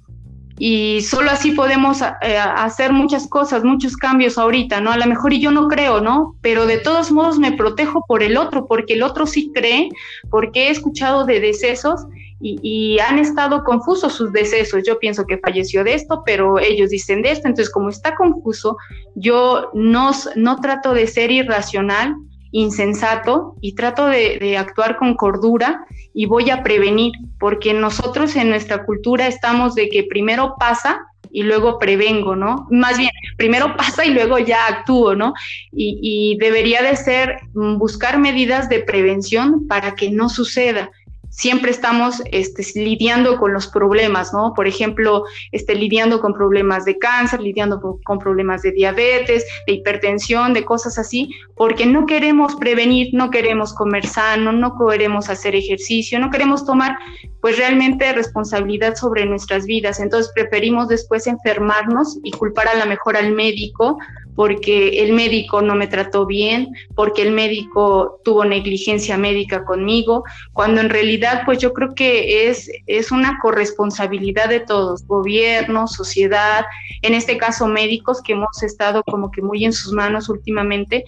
Y 0.59 1.01
solo 1.01 1.31
así 1.31 1.51
podemos 1.51 2.01
eh, 2.01 2.37
hacer 2.37 2.93
muchas 2.93 3.27
cosas, 3.27 3.63
muchos 3.63 3.97
cambios 3.97 4.37
ahorita, 4.37 4.81
¿no? 4.81 4.91
A 4.91 4.97
lo 4.97 5.07
mejor 5.07 5.33
y 5.33 5.41
yo 5.41 5.51
no 5.51 5.67
creo, 5.67 5.99
¿no? 5.99 6.35
Pero 6.41 6.67
de 6.67 6.77
todos 6.77 7.11
modos 7.11 7.39
me 7.39 7.53
protejo 7.53 8.05
por 8.07 8.21
el 8.21 8.37
otro, 8.37 8.67
porque 8.67 8.93
el 8.93 9.03
otro 9.03 9.25
sí 9.25 9.51
cree, 9.53 9.89
porque 10.29 10.67
he 10.67 10.69
escuchado 10.69 11.25
de 11.25 11.39
decesos 11.39 12.05
y, 12.39 12.99
han 12.99 13.19
estado 13.19 13.63
confusos 13.63 14.13
sus 14.13 14.31
decesos. 14.31 14.83
Yo 14.85 14.99
pienso 14.99 15.25
que 15.25 15.37
falleció 15.37 15.83
de 15.83 15.93
esto, 15.95 16.23
pero 16.25 16.59
ellos 16.59 16.89
dicen 16.89 17.21
de 17.21 17.31
esto. 17.31 17.47
Entonces, 17.47 17.71
como 17.71 17.89
está 17.89 18.15
confuso, 18.15 18.77
yo 19.15 19.69
no, 19.73 20.11
no 20.35 20.59
trato 20.59 20.93
de 20.93 21.07
ser 21.07 21.31
irracional, 21.31 22.15
insensato 22.53 23.55
y 23.59 23.73
trato 23.73 24.05
de, 24.07 24.57
actuar 24.57 24.97
con 24.97 25.15
cordura 25.15 25.85
y 26.13 26.27
voy 26.27 26.51
a 26.51 26.63
prevenir, 26.63 27.11
porque 27.39 27.73
nosotros 27.73 28.35
en 28.35 28.49
nuestra 28.49 28.85
cultura 28.85 29.27
estamos 29.27 29.75
de 29.75 29.89
que 29.89 30.03
primero 30.03 30.55
pasa 30.57 31.01
y 31.31 31.41
luego 31.41 31.79
prevengo, 31.79 32.35
¿no? 32.35 32.67
Más 32.69 32.99
bien, 32.99 33.09
primero 33.37 33.75
pasa 33.75 34.05
y 34.05 34.11
luego 34.11 34.37
ya 34.37 34.67
actúo, 34.67 35.15
¿no? 35.15 35.33
Y, 35.71 36.37
debería 36.39 36.83
de 36.83 36.95
ser 36.95 37.39
buscar 37.53 38.19
medidas 38.19 38.69
de 38.69 38.79
prevención 38.79 39.67
para 39.67 39.95
que 39.95 40.11
no 40.11 40.29
suceda 40.29 40.91
siempre 41.33 41.71
estamos 41.71 42.21
este, 42.31 42.63
lidiando 42.79 43.37
con 43.37 43.53
los 43.53 43.67
problemas, 43.67 44.33
¿no? 44.33 44.53
Por 44.53 44.67
ejemplo, 44.67 45.23
este, 45.51 45.73
lidiando 45.73 46.21
con 46.21 46.33
problemas 46.33 46.85
de 46.85 46.99
cáncer, 46.99 47.41
lidiando 47.41 47.81
con, 48.03 48.19
problemas 48.19 48.61
de 48.61 48.71
diabetes, 48.71 49.43
de 49.65 49.73
hipertensión, 49.73 50.53
de 50.53 50.63
cosas 50.63 50.99
así, 50.99 51.31
porque 51.55 51.87
no 51.87 52.05
queremos 52.05 52.55
prevenir, 52.55 53.09
no 53.13 53.31
queremos 53.31 53.73
comer 53.73 54.05
sano, 54.05 54.51
no 54.51 54.77
queremos 54.77 55.29
hacer 55.29 55.55
ejercicio, 55.55 56.19
no 56.19 56.29
queremos 56.29 56.65
tomar 56.65 56.97
pues 57.41 57.57
realmente 57.57 58.13
responsabilidad 58.13 58.95
sobre 58.95 59.25
nuestras 59.25 59.65
vidas. 59.65 59.99
Entonces 59.99 60.31
preferimos 60.33 60.87
después 60.87 61.25
enfermarnos 61.25 62.19
y 62.23 62.31
culpar 62.31 62.67
a 62.67 62.75
la 62.75 62.85
mejor 62.85 63.17
al 63.17 63.33
médico 63.33 63.97
porque 64.35 65.03
el 65.03 65.13
médico 65.13 65.61
no 65.61 65.75
me 65.75 65.87
trató 65.87 66.25
bien, 66.25 66.73
porque 66.95 67.21
el 67.21 67.31
médico 67.31 68.19
tuvo 68.23 68.45
negligencia 68.45 69.17
médica 69.17 69.65
conmigo, 69.65 70.23
cuando 70.53 70.81
en 70.81 70.89
realidad 70.89 71.43
pues 71.45 71.59
yo 71.59 71.73
creo 71.73 71.93
que 71.95 72.49
es, 72.49 72.69
es 72.87 73.11
una 73.11 73.39
corresponsabilidad 73.41 74.49
de 74.49 74.59
todos, 74.59 75.05
gobierno, 75.05 75.87
sociedad, 75.87 76.65
en 77.01 77.13
este 77.13 77.37
caso 77.37 77.67
médicos 77.67 78.21
que 78.21 78.33
hemos 78.33 78.63
estado 78.63 79.03
como 79.03 79.31
que 79.31 79.41
muy 79.41 79.65
en 79.65 79.73
sus 79.73 79.93
manos 79.93 80.29
últimamente 80.29 81.03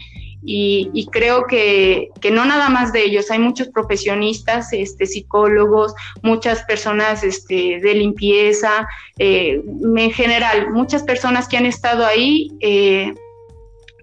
y, 0.48 1.08
creo 1.12 1.46
que, 1.48 2.10
que, 2.22 2.32
no 2.32 2.46
nada 2.46 2.70
más 2.70 2.94
de 2.94 3.04
ellos, 3.04 3.32
hay 3.32 3.40
muchos 3.40 3.70
profesionistas, 3.70 4.72
este, 4.74 5.06
psicólogos, 5.06 5.94
muchas 6.22 6.64
personas 6.64 7.24
este, 7.24 7.80
de 7.80 7.94
limpieza, 7.96 8.88
eh, 9.18 9.62
en 9.66 10.12
general, 10.12 10.72
muchas 10.72 11.04
personas 11.04 11.48
que 11.48 11.58
han 11.58 11.66
estado 11.66 12.06
ahí. 12.06 12.52
Eh, 12.62 13.14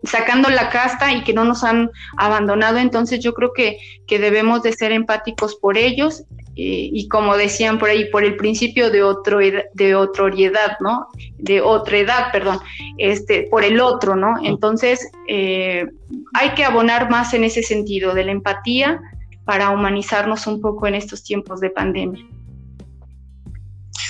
sacando 0.04 0.50
la 0.50 0.68
casta 0.68 1.12
y 1.12 1.22
que 1.22 1.32
no 1.32 1.44
nos 1.44 1.62
han 1.62 1.88
abandonado, 2.16 2.78
entonces 2.78 3.20
yo 3.20 3.34
creo 3.34 3.52
que, 3.52 3.78
que 4.08 4.18
debemos 4.18 4.64
de 4.64 4.72
ser 4.72 4.90
empáticos 4.90 5.54
por 5.54 5.78
ellos 5.78 6.24
eh, 6.54 6.90
y 6.92 7.08
como 7.08 7.36
decían 7.36 7.78
por 7.78 7.88
ahí, 7.88 8.10
por 8.10 8.24
el 8.24 8.36
principio 8.36 8.90
de, 8.90 9.02
otro, 9.02 9.38
de 9.38 9.94
otroriedad, 9.94 10.76
¿no? 10.80 11.06
De 11.38 11.62
otra 11.62 11.98
edad, 11.98 12.32
perdón, 12.32 12.58
este, 12.98 13.48
por 13.50 13.64
el 13.64 13.80
otro, 13.80 14.16
¿no? 14.16 14.34
Entonces, 14.42 15.10
eh, 15.28 15.86
hay 16.34 16.50
que 16.50 16.64
abonar 16.64 17.10
más 17.10 17.32
en 17.32 17.44
ese 17.44 17.62
sentido, 17.62 18.14
de 18.14 18.24
la 18.24 18.32
empatía 18.32 19.00
para 19.44 19.70
humanizarnos 19.70 20.46
un 20.46 20.60
poco 20.60 20.86
en 20.86 20.94
estos 20.94 21.24
tiempos 21.24 21.60
de 21.60 21.70
pandemia. 21.70 22.24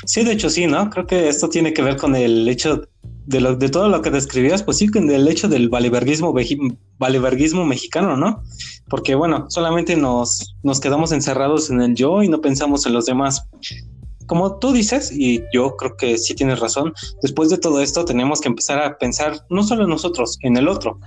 Sí, 0.04 0.24
de 0.24 0.32
hecho 0.32 0.50
sí, 0.50 0.66
¿no? 0.66 0.90
Creo 0.90 1.06
que 1.06 1.28
esto 1.28 1.48
tiene 1.48 1.72
que 1.72 1.82
ver 1.82 1.96
con 1.96 2.16
el 2.16 2.48
hecho 2.48 2.88
de, 3.26 3.40
lo, 3.40 3.56
de 3.56 3.68
todo 3.68 3.88
lo 3.88 4.02
que 4.02 4.10
describías, 4.10 4.62
pues 4.62 4.78
sí, 4.78 4.88
con 4.88 5.08
el 5.10 5.28
hecho 5.28 5.48
del 5.48 5.68
valeverguismo, 5.68 6.34
valeverguismo 6.98 7.64
mexicano, 7.64 8.16
¿no? 8.16 8.42
Porque 8.88 9.14
bueno, 9.14 9.46
solamente 9.48 9.96
nos, 9.96 10.56
nos 10.62 10.80
quedamos 10.80 11.12
encerrados 11.12 11.70
en 11.70 11.80
el 11.80 11.94
yo 11.94 12.22
y 12.22 12.28
no 12.28 12.40
pensamos 12.40 12.86
en 12.86 12.92
los 12.92 13.06
demás. 13.06 13.48
Como 14.26 14.58
tú 14.58 14.72
dices, 14.72 15.12
y 15.12 15.42
yo 15.52 15.76
creo 15.76 15.96
que 15.96 16.18
sí 16.18 16.34
tienes 16.34 16.60
razón, 16.60 16.92
después 17.22 17.50
de 17.50 17.58
todo 17.58 17.80
esto 17.80 18.04
tenemos 18.04 18.40
que 18.40 18.48
empezar 18.48 18.80
a 18.80 18.96
pensar 18.98 19.44
no 19.50 19.62
solo 19.62 19.84
en 19.84 19.90
nosotros, 19.90 20.38
en 20.42 20.56
el 20.56 20.68
otro, 20.68 20.98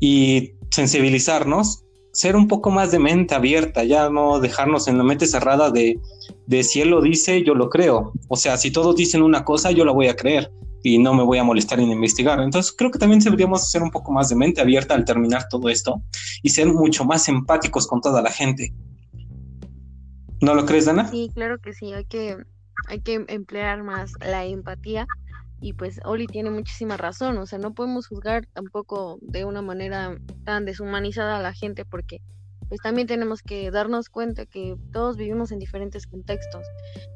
y 0.00 0.52
sensibilizarnos 0.70 1.84
ser 2.12 2.34
un 2.36 2.48
poco 2.48 2.70
más 2.70 2.90
de 2.90 2.98
mente 2.98 3.34
abierta, 3.34 3.84
ya 3.84 4.10
no 4.10 4.40
dejarnos 4.40 4.88
en 4.88 4.98
la 4.98 5.04
mente 5.04 5.26
cerrada 5.26 5.70
de, 5.70 6.00
de 6.46 6.64
si 6.64 6.80
él 6.80 6.88
lo 6.88 7.00
dice, 7.00 7.44
yo 7.44 7.54
lo 7.54 7.70
creo. 7.70 8.12
O 8.28 8.36
sea, 8.36 8.56
si 8.56 8.72
todos 8.72 8.96
dicen 8.96 9.22
una 9.22 9.44
cosa, 9.44 9.70
yo 9.70 9.84
la 9.84 9.92
voy 9.92 10.08
a 10.08 10.16
creer. 10.16 10.50
Y 10.82 10.98
no 10.98 11.14
me 11.14 11.22
voy 11.22 11.38
a 11.38 11.44
molestar 11.44 11.80
en 11.80 11.90
investigar. 11.90 12.40
Entonces 12.40 12.74
creo 12.76 12.90
que 12.90 12.98
también 12.98 13.20
deberíamos 13.20 13.70
ser 13.70 13.82
un 13.82 13.90
poco 13.90 14.12
más 14.12 14.28
de 14.28 14.36
mente 14.36 14.60
abierta 14.60 14.94
al 14.94 15.04
terminar 15.04 15.48
todo 15.48 15.68
esto 15.68 16.02
y 16.42 16.50
ser 16.50 16.66
mucho 16.66 17.04
más 17.04 17.28
empáticos 17.28 17.86
con 17.86 18.00
toda 18.00 18.22
la 18.22 18.30
gente. 18.30 18.72
¿No 20.40 20.54
lo 20.54 20.64
crees, 20.66 20.86
Dana? 20.86 21.08
Sí, 21.08 21.30
claro 21.34 21.58
que 21.58 21.72
sí, 21.72 21.92
hay 21.92 22.04
que, 22.04 22.36
hay 22.86 23.00
que 23.00 23.24
emplear 23.28 23.82
más 23.82 24.12
la 24.20 24.44
empatía 24.44 25.06
y 25.60 25.72
pues 25.72 26.00
Oli 26.04 26.26
tiene 26.26 26.50
muchísima 26.50 26.96
razón, 26.96 27.36
o 27.38 27.46
sea, 27.46 27.58
no 27.58 27.74
podemos 27.74 28.06
juzgar 28.06 28.46
tampoco 28.46 29.18
de 29.20 29.44
una 29.44 29.62
manera 29.62 30.16
tan 30.44 30.64
deshumanizada 30.64 31.38
a 31.38 31.42
la 31.42 31.52
gente 31.52 31.84
porque 31.84 32.20
pues 32.68 32.80
también 32.82 33.06
tenemos 33.06 33.42
que 33.42 33.70
darnos 33.70 34.08
cuenta 34.08 34.46
que 34.46 34.76
todos 34.92 35.16
vivimos 35.16 35.52
en 35.52 35.58
diferentes 35.58 36.06
contextos. 36.06 36.66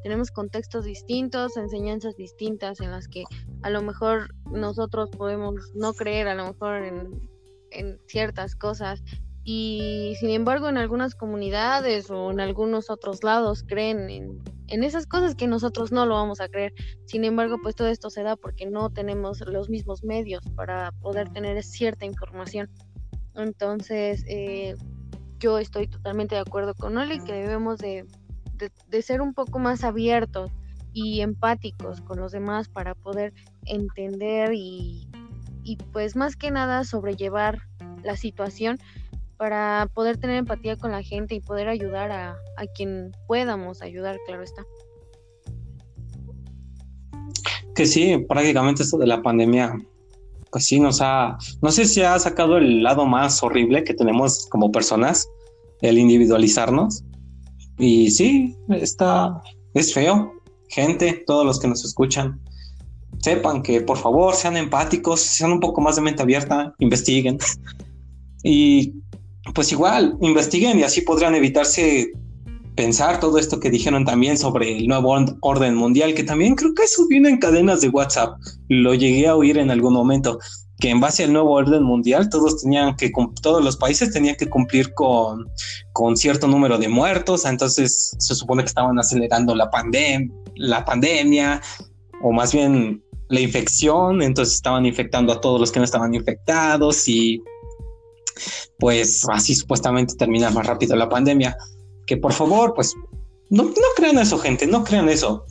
Tenemos 0.03 0.31
contextos 0.31 0.85
distintos, 0.85 1.57
enseñanzas 1.57 2.17
distintas 2.17 2.81
en 2.81 2.91
las 2.91 3.09
que 3.09 3.25
a 3.63 3.71
lo 3.71 3.83
mejor 3.83 4.35
nosotros 4.51 5.11
podemos 5.11 5.55
no 5.75 5.93
creer 5.93 6.29
a 6.29 6.35
lo 6.35 6.47
mejor 6.47 6.83
en, 6.83 7.31
en 7.71 7.99
ciertas 8.07 8.55
cosas 8.55 9.03
y 9.45 10.15
sin 10.21 10.31
embargo 10.31 10.69
en 10.69 10.79
algunas 10.79 11.15
comunidades 11.15 12.11
o 12.11 12.31
en 12.31 12.41
algunos 12.41 12.91
otros 12.91 13.25
lados 13.25 13.65
creen 13.67 14.09
en, 14.09 14.41
en, 14.69 14.85
esas 14.85 15.07
cosas 15.07 15.35
que 15.35 15.49
nosotros 15.49 15.91
no 15.91 16.07
lo 16.07 16.15
vamos 16.15 16.41
a 16.41 16.49
creer. 16.49 16.73
Sin 17.07 17.25
embargo, 17.25 17.59
pues 17.61 17.75
todo 17.75 17.89
esto 17.89 18.09
se 18.09 18.23
da 18.23 18.37
porque 18.37 18.67
no 18.67 18.91
tenemos 18.91 19.41
los 19.41 19.69
mismos 19.69 20.05
medios 20.05 20.45
para 20.55 20.93
poder 20.93 21.29
tener 21.31 21.63
cierta 21.65 22.05
información. 22.07 22.71
Entonces, 23.35 24.25
eh, 24.29 24.77
yo 25.43 25.59
estoy 25.59 25.89
totalmente 25.89 26.37
de 26.37 26.41
acuerdo 26.41 26.75
con 26.75 26.97
Oli 26.97 27.19
que 27.21 27.33
debemos 27.33 27.79
de, 27.79 28.07
ser 29.03 29.21
un 29.21 29.35
poco 29.35 29.59
más 29.59 29.83
abiertos 29.83 30.53
y 30.93 31.21
empáticos 31.21 32.01
con 32.01 32.21
los 32.21 32.31
demás 32.31 32.69
para 32.69 32.95
poder 32.95 33.35
entender 33.67 34.53
y, 34.55 35.09
y 35.65 35.77
pues 35.93 36.15
más 36.15 36.37
que 36.37 36.53
nada 36.53 36.85
sobrellevar 36.85 37.59
la 38.05 38.17
situación 38.17 38.79
para 39.37 39.89
poder 39.93 40.19
tener 40.19 40.37
empatía 40.37 40.77
con 40.77 40.93
la 40.93 41.03
gente 41.03 41.35
y 41.35 41.41
poder 41.41 41.69
ayudar 41.69 42.13
a, 42.13 42.37
a 42.57 42.67
quien 42.77 43.11
podamos 43.27 43.83
ayudar, 43.83 44.19
claro 44.27 44.45
está. 44.45 44.63
Que 47.75 47.87
sí, 47.87 48.17
prácticamente 48.29 48.85
esto 48.85 48.99
de 48.99 49.09
la 49.09 49.23
pandemia 49.23 49.75
pues 50.53 50.67
sí 50.67 50.79
nos 50.79 51.01
ha, 51.01 51.39
no 51.63 51.73
sé 51.73 51.87
si 51.87 52.03
ha 52.03 52.19
sacado 52.19 52.59
el 52.59 52.83
lado 52.83 53.07
más 53.07 53.43
horrible 53.43 53.85
que 53.85 53.95
tenemos 53.95 54.47
como 54.51 54.71
personas, 54.71 55.27
el 55.81 55.99
individualizarnos. 55.99 57.03
Y 57.79 58.11
sí, 58.11 58.55
está, 58.69 59.43
es 59.73 59.95
feo. 59.95 60.35
Gente, 60.69 61.25
todos 61.27 61.47
los 61.47 61.59
que 61.59 61.69
nos 61.69 61.85
escuchan, 61.85 62.39
sepan 63.21 63.63
que 63.63 63.81
por 63.81 63.97
favor 63.97 64.35
sean 64.35 64.59
empáticos, 64.59 65.21
sean 65.21 65.53
un 65.53 65.61
poco 65.61 65.81
más 65.81 65.97
de 65.97 66.03
mente 66.03 66.23
abierta, 66.23 66.75
investiguen. 66.79 67.39
y 68.45 68.93
pues 69.55 69.73
igual, 69.73 70.19
investiguen 70.21 70.79
y 70.79 70.83
así 70.83 71.01
podrían 71.01 71.35
evitarse 71.35 72.13
pensar 72.75 73.21
todo 73.21 73.39
esto 73.39 73.61
que 73.61 73.71
dijeron 73.71 74.05
también 74.05 74.39
sobre 74.39 74.77
el 74.79 74.87
nuevo 74.87 75.15
orden 75.41 75.75
mundial, 75.75 76.15
que 76.15 76.25
también 76.25 76.55
creo 76.55 76.75
que 76.75 76.85
eso 76.85 77.07
vino 77.09 77.29
en 77.29 77.39
cadenas 77.39 77.81
de 77.81 77.89
WhatsApp. 77.89 78.39
Lo 78.69 78.95
llegué 78.95 79.27
a 79.29 79.37
oír 79.37 79.59
en 79.59 79.71
algún 79.71 79.93
momento, 79.93 80.39
que 80.79 80.91
en 80.91 81.01
base 81.01 81.25
al 81.25 81.33
nuevo 81.33 81.53
orden 81.53 81.83
mundial 81.83 82.29
todos 82.29 82.63
tenían 82.63 82.97
que, 82.97 83.13
todos 83.43 83.63
los 83.63 83.77
países 83.77 84.13
tenían 84.13 84.37
que 84.37 84.49
cumplir 84.49 84.95
con, 84.95 85.47
con 85.93 86.17
cierto 86.17 86.47
número 86.49 86.79
de 86.79 86.89
muertos, 86.89 87.45
entonces 87.45 88.17
se 88.19 88.35
supone 88.35 88.63
que 88.63 88.69
estaban 88.69 88.99
acelerando 88.99 89.55
la, 89.55 89.71
pandem 89.71 90.31
la 90.57 90.85
pandemia, 90.85 91.61
o 92.23 92.33
más 92.33 92.53
bien 92.53 93.03
la 93.29 93.41
infección, 93.41 94.23
entonces 94.23 94.55
estaban 94.55 94.87
infectando 94.87 95.33
a 95.33 95.41
todos 95.41 95.61
los 95.61 95.71
que 95.71 95.79
no 95.79 95.85
estaban 95.85 96.15
infectados 96.15 97.07
y 97.09 97.43
pues 98.79 99.27
así 99.29 99.55
supuestamente 99.55 100.15
terminar 100.17 100.53
más 100.53 100.67
rápido 100.67 100.97
la 100.97 101.09
pandemia 101.09 101.57
que 102.07 102.17
por 102.17 102.33
favor, 102.33 102.75
pues 102.75 102.95
no, 103.51 103.65
no 103.65 103.73
crean 103.97 104.19
eso, 104.19 104.39
gente, 104.39 104.67
no 104.67 104.85
crean 104.85 105.09
eso. 105.09 105.45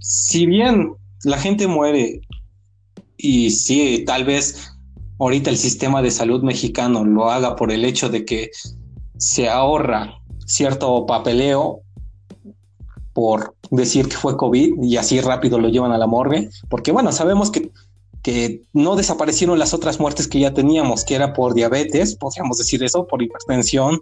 Si 0.00 0.46
bien 0.46 0.92
la 1.24 1.38
gente 1.38 1.66
muere 1.66 2.20
y 3.16 3.50
sí, 3.50 4.04
tal 4.06 4.24
vez 4.24 4.72
ahorita 5.18 5.50
el 5.50 5.56
sistema 5.56 6.02
de 6.02 6.10
salud 6.10 6.42
mexicano 6.42 7.04
lo 7.04 7.30
haga 7.30 7.56
por 7.56 7.72
el 7.72 7.84
hecho 7.84 8.08
de 8.08 8.24
que 8.24 8.50
se 9.18 9.48
ahorra 9.48 10.20
cierto 10.46 11.06
papeleo 11.06 11.80
por 13.12 13.54
decir 13.70 14.08
que 14.08 14.16
fue 14.16 14.36
COVID 14.36 14.82
y 14.82 14.96
así 14.98 15.20
rápido 15.20 15.58
lo 15.58 15.68
llevan 15.68 15.92
a 15.92 15.98
la 15.98 16.06
morgue, 16.06 16.50
porque 16.68 16.92
bueno, 16.92 17.12
sabemos 17.12 17.50
que, 17.50 17.70
que 18.22 18.62
no 18.74 18.94
desaparecieron 18.94 19.58
las 19.58 19.72
otras 19.72 19.98
muertes 19.98 20.28
que 20.28 20.38
ya 20.38 20.52
teníamos, 20.52 21.02
que 21.04 21.14
era 21.14 21.32
por 21.32 21.54
diabetes, 21.54 22.14
podríamos 22.16 22.58
decir 22.58 22.84
eso, 22.84 23.06
por 23.06 23.22
hipertensión, 23.22 24.00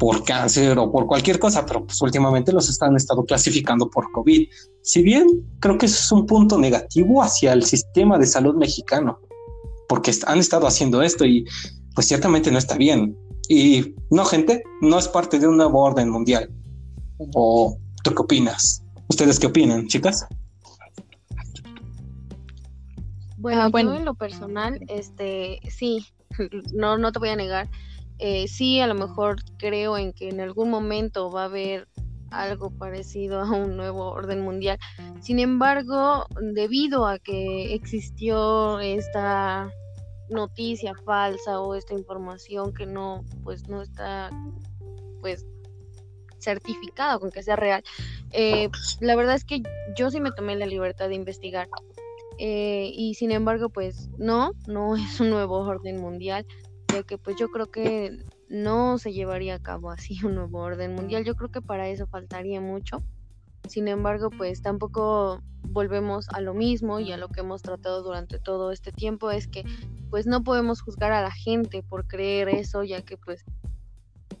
por 0.00 0.24
cáncer 0.24 0.78
o 0.78 0.90
por 0.90 1.06
cualquier 1.06 1.38
cosa, 1.38 1.66
pero 1.66 1.84
pues 1.84 2.00
últimamente 2.00 2.52
los 2.52 2.70
están 2.70 2.96
estado 2.96 3.22
clasificando 3.22 3.90
por 3.90 4.10
COVID. 4.12 4.48
Si 4.80 5.02
bien 5.02 5.26
creo 5.60 5.76
que 5.76 5.84
eso 5.84 5.98
es 6.00 6.10
un 6.10 6.24
punto 6.26 6.56
negativo 6.56 7.22
hacia 7.22 7.52
el 7.52 7.64
sistema 7.64 8.18
de 8.18 8.24
salud 8.24 8.54
mexicano, 8.54 9.20
porque 9.90 10.10
han 10.26 10.38
estado 10.38 10.66
haciendo 10.66 11.02
esto 11.02 11.26
y 11.26 11.44
pues 11.94 12.06
ciertamente 12.08 12.50
no 12.50 12.56
está 12.56 12.78
bien. 12.78 13.14
Y 13.46 13.94
no, 14.10 14.24
gente, 14.24 14.62
no 14.80 14.98
es 14.98 15.06
parte 15.06 15.38
de 15.38 15.46
un 15.46 15.58
nuevo 15.58 15.82
orden 15.82 16.08
mundial. 16.08 16.50
¿O 17.34 17.76
tú 18.02 18.14
qué 18.14 18.22
opinas? 18.22 18.82
¿Ustedes 19.06 19.38
qué 19.38 19.48
opinan, 19.48 19.86
chicas? 19.86 20.24
Bueno, 23.36 23.60
ah, 23.60 23.68
bueno. 23.68 23.94
en 23.94 24.06
lo 24.06 24.14
personal, 24.14 24.80
este, 24.88 25.60
sí, 25.68 26.06
no, 26.72 26.96
no 26.96 27.12
te 27.12 27.18
voy 27.18 27.28
a 27.28 27.36
negar 27.36 27.68
eh, 28.22 28.48
sí, 28.48 28.80
a 28.80 28.86
lo 28.86 28.94
mejor 28.94 29.36
creo 29.56 29.96
en 29.96 30.12
que 30.12 30.28
en 30.28 30.40
algún 30.40 30.68
momento 30.68 31.30
va 31.30 31.42
a 31.42 31.46
haber 31.46 31.88
algo 32.30 32.70
parecido 32.70 33.40
a 33.40 33.50
un 33.50 33.78
nuevo 33.78 34.10
orden 34.10 34.42
mundial. 34.42 34.78
Sin 35.20 35.38
embargo, 35.38 36.26
debido 36.38 37.06
a 37.06 37.18
que 37.18 37.74
existió 37.74 38.78
esta 38.78 39.72
noticia 40.28 40.94
falsa 41.06 41.60
o 41.60 41.74
esta 41.74 41.94
información 41.94 42.74
que 42.74 42.84
no, 42.84 43.24
pues 43.42 43.68
no 43.68 43.80
está, 43.80 44.30
pues 45.22 45.46
certificado 46.38 47.20
con 47.20 47.30
que 47.30 47.42
sea 47.42 47.56
real, 47.56 47.82
eh, 48.32 48.68
la 49.00 49.16
verdad 49.16 49.34
es 49.34 49.44
que 49.44 49.62
yo 49.96 50.10
sí 50.10 50.20
me 50.20 50.30
tomé 50.32 50.56
la 50.56 50.66
libertad 50.66 51.08
de 51.08 51.14
investigar. 51.14 51.68
Eh, 52.38 52.90
y 52.94 53.14
sin 53.14 53.32
embargo, 53.32 53.70
pues 53.70 54.10
no, 54.18 54.52
no 54.66 54.94
es 54.96 55.20
un 55.20 55.30
nuevo 55.30 55.58
orden 55.58 55.96
mundial 56.00 56.46
ya 56.92 57.02
que 57.02 57.18
pues 57.18 57.36
yo 57.36 57.48
creo 57.48 57.70
que 57.70 58.24
no 58.48 58.98
se 58.98 59.12
llevaría 59.12 59.54
a 59.54 59.62
cabo 59.62 59.90
así 59.90 60.18
un 60.24 60.34
nuevo 60.34 60.58
orden 60.58 60.94
mundial. 60.94 61.24
Yo 61.24 61.34
creo 61.36 61.50
que 61.50 61.62
para 61.62 61.88
eso 61.88 62.06
faltaría 62.06 62.60
mucho. 62.60 63.02
Sin 63.68 63.88
embargo, 63.88 64.30
pues 64.30 64.62
tampoco 64.62 65.40
volvemos 65.62 66.28
a 66.30 66.40
lo 66.40 66.54
mismo 66.54 66.98
y 66.98 67.12
a 67.12 67.16
lo 67.16 67.28
que 67.28 67.40
hemos 67.40 67.62
tratado 67.62 68.02
durante 68.02 68.38
todo 68.38 68.72
este 68.72 68.90
tiempo 68.90 69.30
es 69.30 69.46
que 69.46 69.64
pues 70.10 70.26
no 70.26 70.42
podemos 70.42 70.80
juzgar 70.80 71.12
a 71.12 71.22
la 71.22 71.30
gente 71.30 71.82
por 71.82 72.08
creer 72.08 72.48
eso, 72.48 72.82
ya 72.82 73.02
que 73.02 73.16
pues 73.16 73.44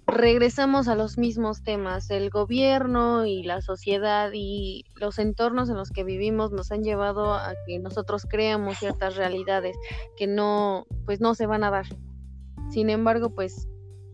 regresamos 0.06 0.88
a 0.88 0.96
los 0.96 1.18
mismos 1.18 1.62
temas. 1.62 2.10
El 2.10 2.30
gobierno 2.30 3.26
y 3.26 3.44
la 3.44 3.60
sociedad 3.60 4.30
y 4.32 4.84
los 4.96 5.18
entornos 5.18 5.68
en 5.68 5.76
los 5.76 5.90
que 5.90 6.02
vivimos 6.02 6.50
nos 6.50 6.72
han 6.72 6.82
llevado 6.82 7.34
a 7.34 7.54
que 7.66 7.78
nosotros 7.78 8.26
creamos 8.28 8.78
ciertas 8.78 9.16
realidades 9.16 9.76
que 10.16 10.26
no 10.26 10.86
pues 11.04 11.20
no 11.20 11.34
se 11.34 11.46
van 11.46 11.62
a 11.62 11.70
dar. 11.70 11.86
Sin 12.70 12.88
embargo, 12.88 13.30
pues 13.34 13.68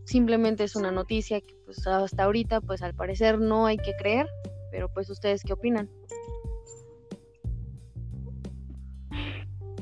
simplemente 0.05 0.63
es 0.63 0.75
una 0.75 0.91
noticia 0.91 1.41
que 1.41 1.55
pues 1.65 1.85
hasta 1.85 2.23
ahorita 2.23 2.61
pues 2.61 2.81
al 2.81 2.93
parecer 2.95 3.39
no 3.39 3.65
hay 3.65 3.77
que 3.77 3.93
creer, 3.99 4.27
pero 4.71 4.89
pues 4.93 5.09
ustedes 5.09 5.43
qué 5.43 5.53
opinan? 5.53 5.89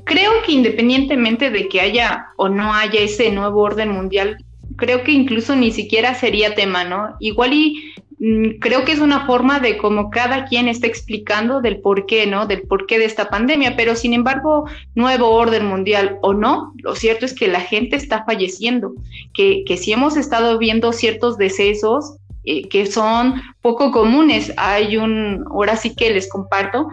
Creo 0.04 0.30
que 0.44 0.52
independientemente 0.52 1.50
de 1.50 1.68
que 1.68 1.80
haya 1.80 2.26
o 2.36 2.48
no 2.48 2.72
haya 2.72 3.00
ese 3.00 3.32
nuevo 3.32 3.62
orden 3.62 3.90
mundial, 3.90 4.36
creo 4.76 5.02
que 5.02 5.12
incluso 5.12 5.56
ni 5.56 5.70
siquiera 5.70 6.14
sería 6.14 6.54
tema, 6.54 6.84
¿no? 6.84 7.16
Igual 7.18 7.52
y 7.54 7.94
creo 8.60 8.84
que 8.84 8.92
es 8.92 9.00
una 9.00 9.26
forma 9.26 9.60
de 9.60 9.76
como 9.76 10.10
cada 10.10 10.46
quien 10.46 10.68
está 10.68 10.86
explicando 10.86 11.60
del 11.60 11.80
por 11.80 12.06
qué, 12.06 12.26
¿no? 12.26 12.46
Del 12.46 12.62
porqué 12.62 12.98
de 12.98 13.04
esta 13.04 13.28
pandemia, 13.28 13.76
pero 13.76 13.94
sin 13.94 14.14
embargo, 14.14 14.64
nuevo 14.94 15.28
orden 15.28 15.66
mundial 15.66 16.18
o 16.22 16.32
no, 16.32 16.72
lo 16.82 16.94
cierto 16.94 17.26
es 17.26 17.34
que 17.34 17.48
la 17.48 17.60
gente 17.60 17.96
está 17.96 18.24
falleciendo, 18.24 18.94
que, 19.34 19.64
que 19.66 19.76
si 19.76 19.92
hemos 19.92 20.16
estado 20.16 20.56
viendo 20.58 20.92
ciertos 20.92 21.36
decesos 21.36 22.16
eh, 22.44 22.68
que 22.68 22.86
son 22.86 23.42
poco 23.60 23.90
comunes, 23.92 24.52
hay 24.56 24.96
un, 24.96 25.44
ahora 25.50 25.76
sí 25.76 25.94
que 25.94 26.10
les 26.10 26.28
comparto, 26.28 26.88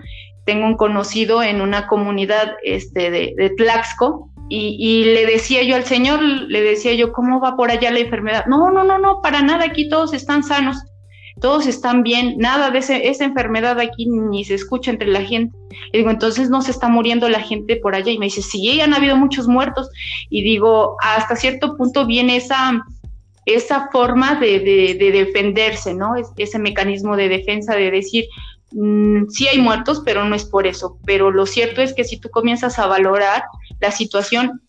tengo 0.45 0.65
un 0.65 0.75
conocido 0.75 1.41
en 1.41 1.61
una 1.61 1.87
comunidad 1.87 2.55
este, 2.63 3.11
de, 3.11 3.53
Tlaxco, 3.57 4.29
y, 4.49 5.05
le 5.05 5.25
decía 5.25 5.63
yo 5.63 5.75
al 5.75 5.85
señor, 5.85 6.21
le 6.21 6.61
decía 6.61 6.93
yo, 6.93 7.11
¿cómo 7.11 7.39
va 7.39 7.55
por 7.55 7.71
allá 7.71 7.89
la 7.89 7.99
enfermedad? 7.99 8.45
No, 8.45 8.69
no, 8.69 8.83
no, 8.83 8.99
no, 8.99 9.19
para 9.21 9.41
nada, 9.41 9.65
aquí 9.65 9.89
todos 9.89 10.13
están 10.13 10.43
sanos 10.43 10.77
todos 11.41 11.67
están 11.67 12.03
bien, 12.03 12.35
nada 12.37 12.69
de 12.69 12.79
esa 12.79 13.25
enfermedad 13.25 13.79
aquí 13.79 14.05
ni 14.07 14.45
se 14.45 14.53
escucha 14.53 14.91
entre 14.91 15.07
la 15.07 15.23
gente. 15.23 15.55
Digo, 15.91 16.09
entonces 16.09 16.49
no 16.49 16.61
se 16.61 16.71
está 16.71 16.89
muriendo 16.89 17.27
la 17.29 17.41
gente 17.41 17.75
por 17.77 17.95
allá. 17.95 18.11
Y 18.11 18.17
me 18.17 18.27
dice, 18.27 18.41
sí, 18.41 18.79
han 18.81 18.93
habido 18.93 19.15
muchos 19.17 19.47
muertos. 19.47 19.89
Y 20.29 20.43
digo, 20.43 20.97
hasta 21.01 21.35
cierto 21.35 21.75
punto 21.75 22.05
viene 22.05 22.37
esa, 22.37 22.83
esa 23.45 23.89
forma 23.91 24.35
de, 24.35 24.59
de, 24.59 25.11
defenderse, 25.11 25.93
¿no? 25.93 26.13
ese 26.37 26.59
mecanismo 26.59 27.17
de 27.17 27.29
defensa 27.29 27.75
de 27.75 27.91
decir, 27.91 28.25
mm, 28.71 29.27
sí 29.29 29.47
hay 29.47 29.59
muertos, 29.59 30.01
pero 30.05 30.23
no 30.25 30.35
es 30.35 30.45
por 30.45 30.67
eso. 30.67 30.97
Pero 31.05 31.31
lo 31.31 31.45
cierto 31.45 31.81
es 31.81 31.93
que 31.93 32.03
si 32.03 32.17
tú 32.17 32.29
comienzas 32.29 32.79
a 32.79 32.87
valorar 32.87 33.43
la 33.79 33.91
situación, 33.91 34.61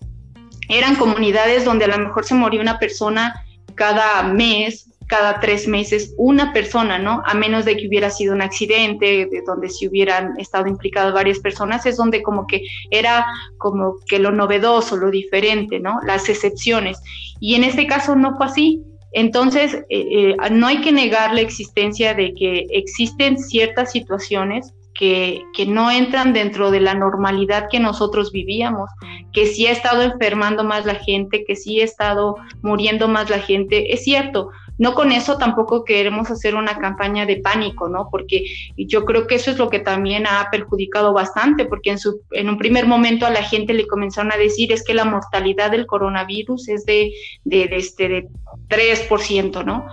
eran 0.69 0.97
comunidades 0.97 1.65
donde 1.65 1.85
a 1.85 1.89
lo 1.89 1.99
mejor 1.99 2.25
se 2.25 2.35
moría 2.35 2.61
una 2.61 2.79
persona 2.79 3.35
cada 3.75 4.23
mes, 4.23 4.91
cada 5.15 5.39
tres 5.39 5.69
meses, 5.69 6.12
una 6.17 6.53
persona, 6.53 6.99
¿no? 6.99 7.23
A 7.25 7.35
menos 7.35 7.65
de 7.65 7.77
que 7.77 7.87
hubiera 7.87 8.11
sido 8.11 8.35
un 8.35 8.43
accidente, 8.43 9.29
de 9.31 9.43
donde 9.47 9.69
si 9.69 9.87
hubieran 9.87 10.35
estado 10.41 10.67
implicadas 10.67 11.15
varias 11.15 11.39
personas, 11.39 11.87
es 11.87 11.97
donde 11.97 12.21
como 12.21 12.49
que 12.49 12.62
era 12.91 13.25
como 13.57 13.95
que 14.09 14.19
lo 14.19 14.33
novedoso, 14.33 14.97
lo 14.97 15.12
diferente, 15.12 15.79
¿no? 15.79 16.01
Las 16.05 16.29
excepciones. 16.29 16.99
Y 17.39 17.55
en 17.55 17.62
este 17.62 17.87
caso 17.87 18.17
no 18.17 18.37
fue 18.37 18.47
así. 18.47 18.83
Entonces, 19.12 19.75
eh, 19.89 20.35
eh, 20.35 20.37
no 20.51 20.67
hay 20.67 20.81
que 20.81 20.91
negar 20.91 21.33
la 21.33 21.43
existencia 21.43 22.15
de 22.15 22.35
que 22.35 22.67
existen 22.71 23.39
ciertas 23.39 23.93
situaciones 23.93 24.75
que, 24.95 25.45
no 25.66 25.90
entran 25.90 26.32
dentro 26.32 26.70
de 26.70 26.80
la 26.80 26.95
normalidad 26.95 27.68
que 27.70 27.80
nosotros 27.80 28.32
vivíamos, 28.32 28.90
que 29.32 29.47
sí 29.47 29.66
ha 29.66 29.72
estado 29.72 30.03
enfermando 30.03 30.62
más 30.64 30.86
la 30.86 30.95
gente, 30.95 31.45
que 31.45 31.57
sí 31.57 31.80
ha 31.80 31.84
estado 31.84 32.36
muriendo 32.62 33.09
más 33.09 33.30
la 33.30 33.40
gente, 33.40 33.92
es 33.92 34.05
cierto. 34.05 34.51
No 34.76 34.95
con 34.95 35.12
eso 35.12 35.38
tampoco 35.38 35.84
queremos 35.84 36.30
hacer 36.30 36.57
una 36.57 36.78
campaña 36.78 37.26
de 37.26 37.36
pánico, 37.36 37.88
¿no? 37.88 38.09
Porque 38.11 38.45
yo 38.76 39.05
creo 39.05 39.28
que 39.28 39.36
eso 39.36 39.53
es 39.53 39.59
lo 39.59 39.70
que 39.70 39.78
también 39.78 40.26
ha 40.26 40.49
perjudicado 40.51 41.12
bastante, 41.12 41.64
porque 41.64 41.95
en 42.32 42.49
un 42.49 42.59
primer 42.59 42.86
momento 42.86 43.24
a 43.24 43.30
la 43.30 43.42
gente 43.42 43.72
le 43.72 43.86
comenzaron 43.86 44.32
a 44.32 44.36
decir 44.36 44.72
es 44.72 44.84
que 44.84 44.95
la 44.95 45.05
mortalidad 45.05 45.70
del 45.70 45.86
coronavirus 45.86 46.68
es 46.68 46.84
de, 46.86 47.12
de, 47.45 47.68
de, 47.68 47.76
este, 47.76 48.09
de 48.09 48.28
3%, 48.68 49.64
¿no? 49.64 49.86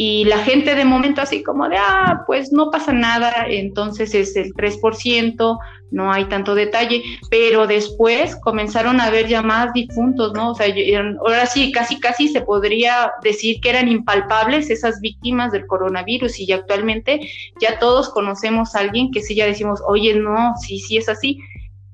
Y 0.00 0.26
la 0.26 0.38
gente 0.38 0.76
de 0.76 0.84
momento 0.84 1.22
así 1.22 1.42
como 1.42 1.68
de, 1.68 1.76
ah, 1.76 2.22
pues 2.24 2.52
no 2.52 2.70
pasa 2.70 2.92
nada, 2.92 3.46
entonces 3.48 4.14
es 4.14 4.36
el 4.36 4.54
3%, 4.54 5.58
no 5.90 6.12
hay 6.12 6.26
tanto 6.26 6.54
detalle, 6.54 7.02
pero 7.30 7.66
después 7.66 8.36
comenzaron 8.36 9.00
a 9.00 9.06
haber 9.06 9.26
ya 9.26 9.42
más 9.42 9.72
difuntos, 9.72 10.34
¿no? 10.34 10.52
O 10.52 10.54
sea, 10.54 10.72
ahora 11.18 11.46
sí, 11.46 11.72
casi, 11.72 11.98
casi 11.98 12.28
se 12.28 12.42
podría 12.42 13.10
decir 13.24 13.60
que 13.60 13.70
eran 13.70 13.88
impalpables 13.88 14.70
esas 14.70 15.00
víctimas 15.00 15.50
del 15.50 15.66
coronavirus 15.66 16.38
y 16.38 16.52
actualmente 16.52 17.18
ya 17.60 17.80
todos 17.80 18.08
conocemos 18.10 18.76
a 18.76 18.78
alguien 18.78 19.10
que 19.10 19.20
sí 19.20 19.34
ya 19.34 19.46
decimos, 19.46 19.82
oye, 19.84 20.14
no, 20.14 20.54
sí, 20.64 20.78
sí 20.78 20.96
es 20.96 21.08
así, 21.08 21.40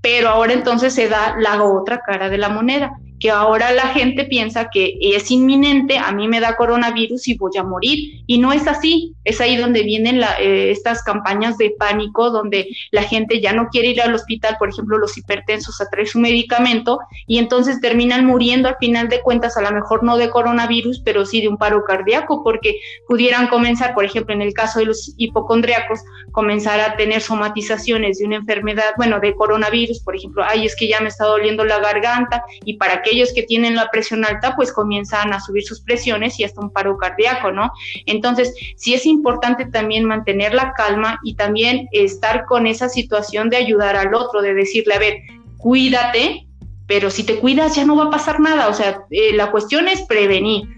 pero 0.03 0.29
ahora 0.29 0.53
entonces 0.53 0.93
se 0.93 1.09
da 1.09 1.37
la 1.39 1.65
otra 1.65 2.01
cara 2.01 2.29
de 2.29 2.37
la 2.37 2.51
moneda 2.51 2.99
que 3.19 3.31
ahora 3.31 3.73
la 3.73 3.89
gente 3.89 4.25
piensa 4.25 4.69
que 4.71 4.99
es 5.01 5.31
inminente, 5.31 5.99
a 5.99 6.13
mí 6.13 6.29
me 6.29 6.41
da 6.41 6.57
coronavirus 6.57 7.29
y 7.29 7.39
voy 7.39 7.57
a 7.59 7.63
morir. 7.63 8.23
Y 8.27 8.39
no 8.39 8.53
es 8.53 8.67
así. 8.67 9.14
Es 9.25 9.41
ahí 9.41 9.57
donde 9.57 9.83
vienen 9.83 10.21
eh, 10.41 10.71
estas 10.71 11.03
campañas 11.03 11.59
de 11.59 11.75
pánico, 11.79 12.31
donde 12.31 12.69
la 12.91 13.03
gente 13.03 13.41
ya 13.41 13.53
no 13.53 13.69
quiere 13.69 13.89
ir 13.89 14.01
al 14.03 14.15
hospital, 14.15 14.57
por 14.59 14.69
ejemplo, 14.69 14.99
los 14.99 15.17
hipertensos 15.17 15.81
a 15.81 15.89
traer 15.89 16.09
su 16.09 16.19
medicamento 16.19 16.99
y 17.27 17.39
entonces 17.39 17.81
terminan 17.81 18.27
muriendo 18.27 18.69
al 18.69 18.77
final 18.77 19.09
de 19.09 19.21
cuentas, 19.21 19.57
a 19.57 19.63
lo 19.63 19.73
mejor 19.73 20.05
no 20.05 20.17
de 20.17 20.31
coronavirus, 20.31 21.01
pero 21.05 21.25
sí 21.27 21.41
de 21.41 21.49
un 21.49 21.57
paro 21.57 21.85
cardíaco, 21.85 22.43
porque 22.43 22.81
pudieran 23.09 23.49
comenzar, 23.49 23.95
por 23.95 24.05
ejemplo, 24.05 24.35
en 24.35 24.43
el 24.43 24.53
caso 24.53 24.79
de 24.79 24.87
los 24.87 25.15
hipocondriacos, 25.17 26.01
comenzar 26.33 26.81
a 26.81 26.97
tener 26.97 27.21
somatizaciones 27.21 28.19
de 28.19 28.27
una 28.27 28.37
enfermedad, 28.37 28.93
bueno, 28.97 29.21
de 29.21 29.35
coronavirus, 29.35 30.01
por 30.01 30.17
ejemplo, 30.17 30.45
ay, 30.47 30.67
es 30.67 30.77
que 30.77 30.89
ya 30.89 31.01
me 31.01 31.09
está 31.09 31.25
doliendo 31.25 31.65
la 31.65 31.79
garganta 31.79 32.45
y 32.65 32.77
para 32.77 32.95
aquellos 32.95 33.33
que 33.33 33.43
tienen 33.43 33.75
la 33.75 33.89
presión 33.91 34.25
alta, 34.25 34.55
pues 34.57 34.73
comienzan 34.73 35.33
a 35.33 35.41
subir 35.41 35.65
sus 35.65 35.81
presiones 35.81 36.39
y 36.39 36.45
hasta 36.45 36.61
un 36.61 36.71
paro 36.71 36.97
cardíaco, 36.97 37.53
¿no? 37.53 37.71
Entonces, 38.07 38.55
sí 38.77 38.95
es 38.95 39.07
importante 39.15 39.67
también 39.67 40.05
mantener 40.05 40.55
la 40.55 40.73
calma 40.75 41.19
y 41.25 41.35
también 41.35 41.89
estar 41.93 42.45
con 42.45 42.67
esa 42.67 42.89
situación 42.89 43.49
de 43.49 43.57
ayudar 43.57 43.97
al 43.97 44.15
otro, 44.15 44.43
de 44.43 44.55
decirle, 44.55 44.95
a 44.95 44.99
ver, 44.99 45.19
cuídate, 45.57 46.47
pero 46.87 47.11
si 47.11 47.25
te 47.25 47.39
cuidas 47.39 47.77
ya 47.77 47.85
no 47.85 47.97
va 47.97 48.05
a 48.05 48.11
pasar 48.11 48.41
nada, 48.41 48.69
o 48.69 48.75
sea, 48.75 49.05
eh, 49.11 49.33
la 49.35 49.51
cuestión 49.51 49.89
es 49.89 50.03
prevenir 50.03 50.69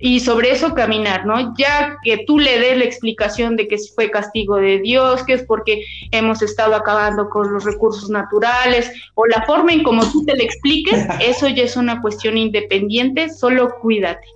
y 0.00 0.20
sobre 0.20 0.52
eso 0.52 0.74
caminar, 0.74 1.26
¿no? 1.26 1.54
Ya 1.56 1.96
que 2.04 2.24
tú 2.26 2.38
le 2.38 2.58
des 2.58 2.78
la 2.78 2.84
explicación 2.84 3.56
de 3.56 3.66
que 3.66 3.76
fue 3.94 4.10
castigo 4.10 4.56
de 4.56 4.78
Dios, 4.78 5.24
que 5.24 5.34
es 5.34 5.42
porque 5.42 5.84
hemos 6.12 6.40
estado 6.40 6.74
acabando 6.76 7.28
con 7.28 7.52
los 7.52 7.64
recursos 7.64 8.08
naturales, 8.08 8.92
o 9.14 9.26
la 9.26 9.44
forma 9.44 9.72
en 9.72 9.82
cómo 9.82 10.08
tú 10.10 10.24
te 10.24 10.36
le 10.36 10.44
expliques, 10.44 11.04
eso 11.20 11.48
ya 11.48 11.64
es 11.64 11.76
una 11.76 12.00
cuestión 12.00 12.36
independiente, 12.36 13.28
solo 13.28 13.74
cuídate. 13.80 14.26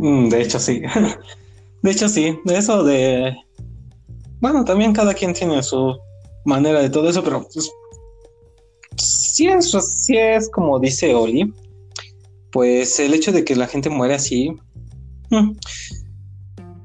Mm, 0.00 0.28
de 0.28 0.42
hecho, 0.42 0.58
sí. 0.58 0.82
De 1.82 1.90
hecho, 1.90 2.10
sí. 2.10 2.38
Eso 2.44 2.84
de... 2.84 3.34
Bueno, 4.40 4.64
también 4.64 4.92
cada 4.92 5.14
quien 5.14 5.32
tiene 5.32 5.62
su 5.62 5.96
manera 6.44 6.80
de 6.82 6.90
todo 6.90 7.08
eso, 7.08 7.24
pero 7.24 7.46
pues, 7.52 7.70
sí, 8.96 9.46
es, 9.46 9.74
es 10.10 10.50
como 10.50 10.78
dice 10.78 11.14
Oli 11.14 11.50
pues 12.50 12.98
el 12.98 13.14
hecho 13.14 13.32
de 13.32 13.44
que 13.44 13.56
la 13.56 13.66
gente 13.66 13.90
muere 13.90 14.14
así, 14.14 14.50
mm, 15.30 15.52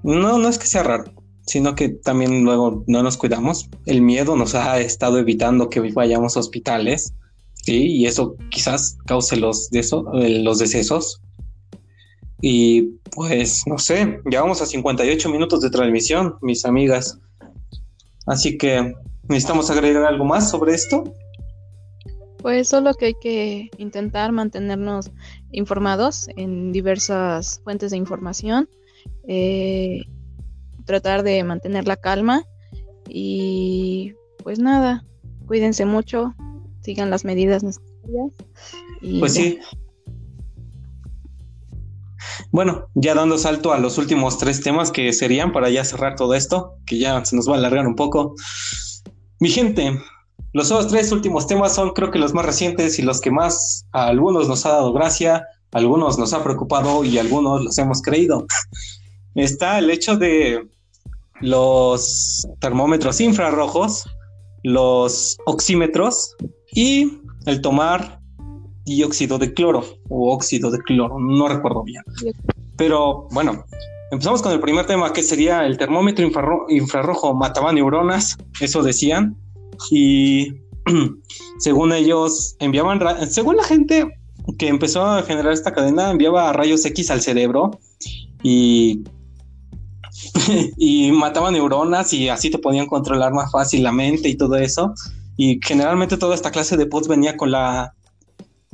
no, 0.03 0.37
no 0.37 0.47
es 0.47 0.57
que 0.57 0.67
sea 0.67 0.83
raro, 0.83 1.05
sino 1.47 1.75
que 1.75 1.89
también 1.89 2.43
luego 2.43 2.83
no 2.87 3.01
nos 3.03 3.17
cuidamos. 3.17 3.69
El 3.85 4.01
miedo 4.01 4.35
nos 4.35 4.55
ha 4.55 4.79
estado 4.79 5.17
evitando 5.17 5.69
que 5.69 5.79
vayamos 5.79 6.37
a 6.37 6.39
hospitales, 6.39 7.13
¿sí? 7.53 7.87
Y 7.87 8.05
eso 8.05 8.35
quizás 8.51 8.97
cause 9.07 9.35
los, 9.35 9.69
de 9.71 9.79
eso, 9.79 10.05
eh, 10.13 10.43
los 10.43 10.59
decesos. 10.59 11.21
Y 12.47 12.99
pues 13.15 13.63
no 13.65 13.79
sé, 13.79 14.19
ya 14.29 14.41
vamos 14.41 14.61
a 14.61 14.67
58 14.67 15.29
minutos 15.31 15.61
de 15.61 15.71
transmisión, 15.71 16.35
mis 16.43 16.63
amigas. 16.63 17.19
Así 18.27 18.55
que 18.55 18.93
necesitamos 19.27 19.71
agregar 19.71 20.05
algo 20.05 20.25
más 20.25 20.51
sobre 20.51 20.75
esto. 20.75 21.11
Pues 22.37 22.67
solo 22.69 22.93
que 22.93 23.07
hay 23.07 23.13
que 23.19 23.71
intentar 23.79 24.31
mantenernos 24.31 25.09
informados 25.53 26.27
en 26.35 26.71
diversas 26.71 27.61
fuentes 27.63 27.89
de 27.89 27.97
información, 27.97 28.69
eh, 29.27 30.03
tratar 30.85 31.23
de 31.23 31.43
mantener 31.43 31.87
la 31.87 31.95
calma 31.95 32.43
y 33.09 34.13
pues 34.43 34.59
nada, 34.59 35.03
cuídense 35.47 35.85
mucho, 35.85 36.35
sigan 36.81 37.09
las 37.09 37.25
medidas 37.25 37.63
necesarias. 37.63 38.33
pues 39.19 39.33
sí. 39.33 39.57
Bueno, 42.51 42.87
ya 42.95 43.15
dando 43.15 43.37
salto 43.37 43.73
a 43.73 43.79
los 43.79 43.97
últimos 43.97 44.37
tres 44.37 44.61
temas 44.61 44.91
que 44.91 45.11
serían 45.13 45.51
para 45.51 45.69
ya 45.69 45.83
cerrar 45.83 46.15
todo 46.15 46.33
esto, 46.33 46.75
que 46.85 46.99
ya 46.99 47.23
se 47.25 47.35
nos 47.35 47.49
va 47.49 47.55
a 47.55 47.57
alargar 47.57 47.87
un 47.87 47.95
poco. 47.95 48.35
Mi 49.39 49.49
gente, 49.49 49.99
los 50.53 50.71
otros 50.71 50.91
tres 50.91 51.11
últimos 51.11 51.47
temas 51.47 51.75
son 51.75 51.91
creo 51.91 52.11
que 52.11 52.19
los 52.19 52.33
más 52.33 52.45
recientes 52.45 52.97
y 52.99 53.01
los 53.01 53.21
que 53.21 53.31
más 53.31 53.85
a 53.91 54.07
algunos 54.07 54.47
nos 54.47 54.65
ha 54.65 54.69
dado 54.69 54.93
gracia, 54.93 55.45
a 55.71 55.77
algunos 55.77 56.17
nos 56.17 56.33
ha 56.33 56.43
preocupado 56.43 57.03
y 57.03 57.17
algunos 57.17 57.63
los 57.63 57.77
hemos 57.77 58.01
creído. 58.01 58.45
Está 59.35 59.79
el 59.79 59.89
hecho 59.89 60.15
de 60.15 60.65
los 61.41 62.47
termómetros 62.59 63.19
infrarrojos, 63.19 64.05
los 64.63 65.37
oxímetros 65.45 66.35
y 66.71 67.19
el 67.45 67.61
tomar 67.61 68.19
dióxido 68.85 69.37
de 69.37 69.53
cloro 69.53 69.83
o 70.09 70.31
óxido 70.33 70.71
de 70.71 70.79
cloro, 70.79 71.19
no 71.19 71.47
recuerdo 71.47 71.83
bien. 71.83 72.03
Pero 72.77 73.27
bueno, 73.31 73.65
empezamos 74.11 74.41
con 74.41 74.51
el 74.51 74.59
primer 74.59 74.85
tema 74.85 75.11
que 75.11 75.23
sería 75.23 75.65
el 75.65 75.77
termómetro 75.77 76.29
infrarrojo 76.69 77.33
mataba 77.33 77.73
neuronas, 77.73 78.37
eso 78.59 78.83
decían 78.83 79.35
y 79.91 80.53
según 81.59 81.93
ellos 81.93 82.55
enviaban, 82.59 82.99
según 83.29 83.57
la 83.57 83.63
gente 83.63 84.07
que 84.57 84.67
empezó 84.67 85.03
a 85.05 85.23
generar 85.23 85.53
esta 85.53 85.73
cadena, 85.73 86.11
enviaba 86.11 86.53
rayos 86.53 86.85
X 86.85 87.09
al 87.09 87.21
cerebro 87.21 87.79
y, 88.43 89.03
y 90.77 91.11
neuronas 91.51 92.13
y 92.13 92.29
así 92.29 92.49
te 92.51 92.59
podían 92.59 92.85
controlar 92.85 93.33
más 93.33 93.51
fácil 93.51 93.83
la 93.83 93.91
mente 93.91 94.29
y 94.29 94.35
todo 94.35 94.55
eso. 94.55 94.93
Y 95.37 95.59
generalmente 95.61 96.15
toda 96.15 96.35
esta 96.35 96.51
clase 96.51 96.77
de 96.77 96.85
pods 96.85 97.07
venía 97.07 97.35
con 97.35 97.51
la 97.51 97.93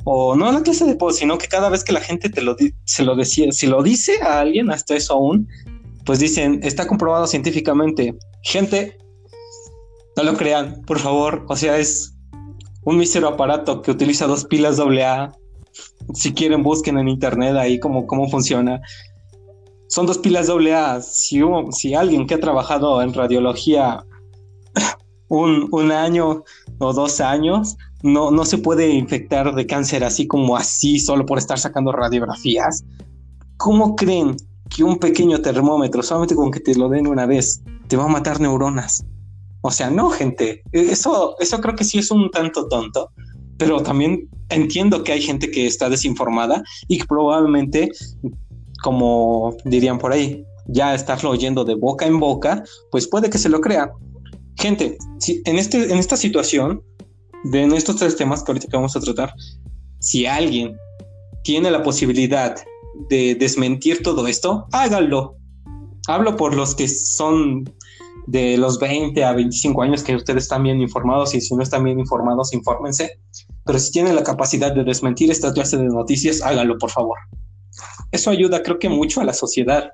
o 0.04 0.34
no 0.34 0.50
la 0.50 0.62
clase 0.62 0.84
de 0.84 0.96
pods, 0.96 1.16
sino 1.16 1.38
que 1.38 1.48
cada 1.48 1.68
vez 1.68 1.84
que 1.84 1.92
la 1.92 2.00
gente 2.00 2.28
te 2.28 2.42
lo 2.42 2.56
se 2.84 3.04
lo 3.04 3.14
decía, 3.14 3.52
si 3.52 3.66
lo 3.66 3.82
dice 3.82 4.20
a 4.22 4.40
alguien, 4.40 4.70
hasta 4.70 4.96
eso 4.96 5.14
aún, 5.14 5.48
pues 6.04 6.18
dicen, 6.18 6.60
está 6.62 6.86
comprobado 6.86 7.26
científicamente. 7.26 8.16
Gente, 8.42 8.98
no 10.16 10.24
lo 10.24 10.34
crean, 10.34 10.82
por 10.86 10.98
favor. 10.98 11.44
O 11.48 11.56
sea, 11.56 11.78
es 11.78 12.14
un 12.84 12.96
mísero 12.98 13.28
aparato 13.28 13.82
que 13.82 13.90
utiliza 13.90 14.26
dos 14.26 14.44
pilas 14.44 14.80
AA. 14.80 15.32
Si 16.14 16.32
quieren, 16.32 16.62
busquen 16.62 16.98
en 16.98 17.08
internet 17.08 17.56
ahí 17.56 17.78
cómo, 17.78 18.06
cómo 18.06 18.28
funciona. 18.28 18.80
son 19.88 20.06
dos 20.06 20.18
pilas 20.18 20.48
doble 20.48 20.74
A. 20.74 21.00
Si, 21.00 21.40
si 21.70 21.94
alguien 21.94 22.26
que 22.26 22.34
ha 22.34 22.40
trabajado 22.40 23.00
en 23.02 23.14
radiología 23.14 24.04
un, 25.28 25.68
un, 25.70 25.92
año 25.92 26.42
o 26.78 26.92
dos 26.92 27.20
años, 27.20 27.76
no, 28.02 28.30
no 28.30 28.44
se 28.44 28.58
puede 28.58 28.90
infectar 28.90 29.54
de 29.54 29.66
cáncer 29.66 30.04
así 30.04 30.26
como 30.26 30.56
así, 30.56 30.98
solo 30.98 31.24
por 31.26 31.38
estar 31.38 31.58
sacando 31.58 31.92
radiografías. 31.92 32.84
¿Cómo 33.56 33.94
creen 33.96 34.36
que 34.68 34.84
un 34.84 34.98
pequeño 34.98 35.40
termómetro, 35.40 36.02
solamente 36.02 36.34
con 36.34 36.50
que 36.50 36.60
te 36.60 36.74
lo 36.74 36.88
den 36.88 37.06
una 37.06 37.26
vez, 37.26 37.62
te 37.88 37.96
va 37.96 38.04
a 38.04 38.08
matar 38.08 38.40
neuronas? 38.40 39.04
O 39.62 39.70
sea, 39.70 39.90
no, 39.90 40.10
gente. 40.10 40.62
Eso, 40.72 41.36
eso 41.38 41.60
creo 41.60 41.76
que 41.76 41.84
sí 41.84 41.98
es 41.98 42.10
un 42.10 42.30
tanto 42.30 42.66
tonto, 42.68 43.10
pero 43.56 43.80
también 43.80 44.28
entiendo 44.48 45.04
que 45.04 45.12
hay 45.12 45.22
gente 45.22 45.50
que 45.50 45.66
está 45.66 45.88
desinformada 45.88 46.62
y 46.88 47.02
probablemente, 47.04 47.90
como 48.82 49.56
dirían 49.64 49.98
por 49.98 50.12
ahí, 50.12 50.44
ya 50.66 50.94
estarlo 50.94 51.30
oyendo 51.30 51.64
de 51.64 51.74
boca 51.76 52.06
en 52.06 52.18
boca, 52.18 52.64
pues 52.90 53.06
puede 53.08 53.30
que 53.30 53.38
se 53.38 53.48
lo 53.48 53.60
crea. 53.60 53.92
Gente, 54.56 54.98
si 55.18 55.40
en, 55.44 55.58
este, 55.58 55.90
en 55.90 55.98
esta 55.98 56.16
situación, 56.16 56.82
de 57.44 57.76
estos 57.76 57.96
tres 57.96 58.16
temas 58.16 58.42
que 58.42 58.52
ahorita 58.52 58.68
vamos 58.72 58.96
a 58.96 59.00
tratar, 59.00 59.34
si 59.98 60.26
alguien 60.26 60.76
tiene 61.42 61.70
la 61.70 61.82
posibilidad 61.82 62.56
de 63.08 63.34
desmentir 63.34 64.02
todo 64.02 64.26
esto, 64.26 64.66
háganlo. 64.72 65.36
Hablo 66.08 66.36
por 66.36 66.54
los 66.54 66.74
que 66.74 66.88
son 66.88 67.64
de 68.26 68.56
los 68.56 68.78
20 68.78 69.24
a 69.24 69.32
25 69.32 69.82
años 69.82 70.02
que 70.02 70.14
ustedes 70.14 70.44
están 70.44 70.62
bien 70.62 70.80
informados 70.80 71.34
y 71.34 71.40
si 71.40 71.54
no 71.54 71.62
están 71.62 71.84
bien 71.84 71.98
informados, 71.98 72.52
infórmense. 72.52 73.18
Pero 73.64 73.78
si 73.78 73.92
tienen 73.92 74.14
la 74.14 74.22
capacidad 74.22 74.74
de 74.74 74.84
desmentir 74.84 75.30
esta 75.30 75.52
clase 75.52 75.76
de 75.76 75.84
noticias, 75.84 76.42
háganlo, 76.42 76.78
por 76.78 76.90
favor. 76.90 77.18
Eso 78.10 78.30
ayuda, 78.30 78.62
creo 78.62 78.78
que 78.78 78.88
mucho 78.88 79.20
a 79.20 79.24
la 79.24 79.32
sociedad. 79.32 79.90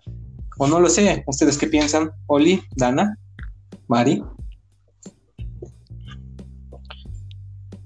O 0.58 0.66
no 0.66 0.80
lo 0.80 0.88
sé, 0.88 1.22
¿ustedes 1.26 1.56
qué 1.56 1.68
piensan? 1.68 2.10
Oli, 2.26 2.62
Dana, 2.76 3.16
Mari. 3.86 4.22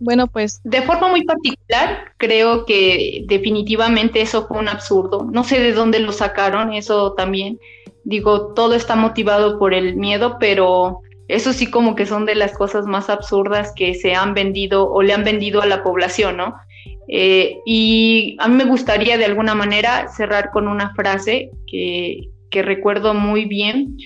Bueno, 0.03 0.26
pues 0.26 0.61
de 0.64 0.82
forma 0.82 1.09
muy 1.09 1.22
particular, 1.22 2.12
creo 2.16 2.66
que 2.66 3.24
definitivamente 3.28 4.20
eso 4.20 4.48
fue 4.48 4.59
un 4.59 4.68
absurdo. 4.68 5.28
No 5.30 5.44
sé 5.44 5.61
de 5.61 5.72
dónde 5.72 6.00
lo 6.00 6.11
sacaron, 6.11 6.72
eso 6.72 7.12
también. 7.12 7.61
Digo, 8.03 8.53
todo 8.53 8.74
está 8.74 8.96
motivado 8.96 9.61
por 9.61 9.72
el 9.72 9.94
miedo, 9.94 10.38
pero 10.40 11.03
eso 11.28 11.53
sí 11.53 11.70
como 11.70 11.94
que 11.94 12.07
son 12.07 12.26
de 12.26 12.34
las 12.34 12.53
cosas 12.55 12.84
más 12.84 13.09
absurdas 13.11 13.72
que 13.76 13.94
se 13.94 14.16
han 14.16 14.34
vendido 14.34 14.90
o 14.90 15.03
le 15.03 15.12
han 15.12 15.22
vendido 15.22 15.62
a 15.62 15.66
la 15.66 15.84
población, 15.84 16.38
¿no? 16.38 16.57
Eh, 17.07 17.59
y 17.64 18.36
a 18.40 18.48
mí 18.48 18.57
me 18.57 18.64
gustaría 18.64 19.18
de 19.18 19.26
alguna 19.26 19.55
manera 19.55 20.09
cerrar 20.09 20.50
con 20.50 20.66
una 20.66 20.94
frase 20.96 21.50
que, 21.68 22.28
recuerdo 22.50 23.14
muy 23.14 23.44
bien 23.44 23.96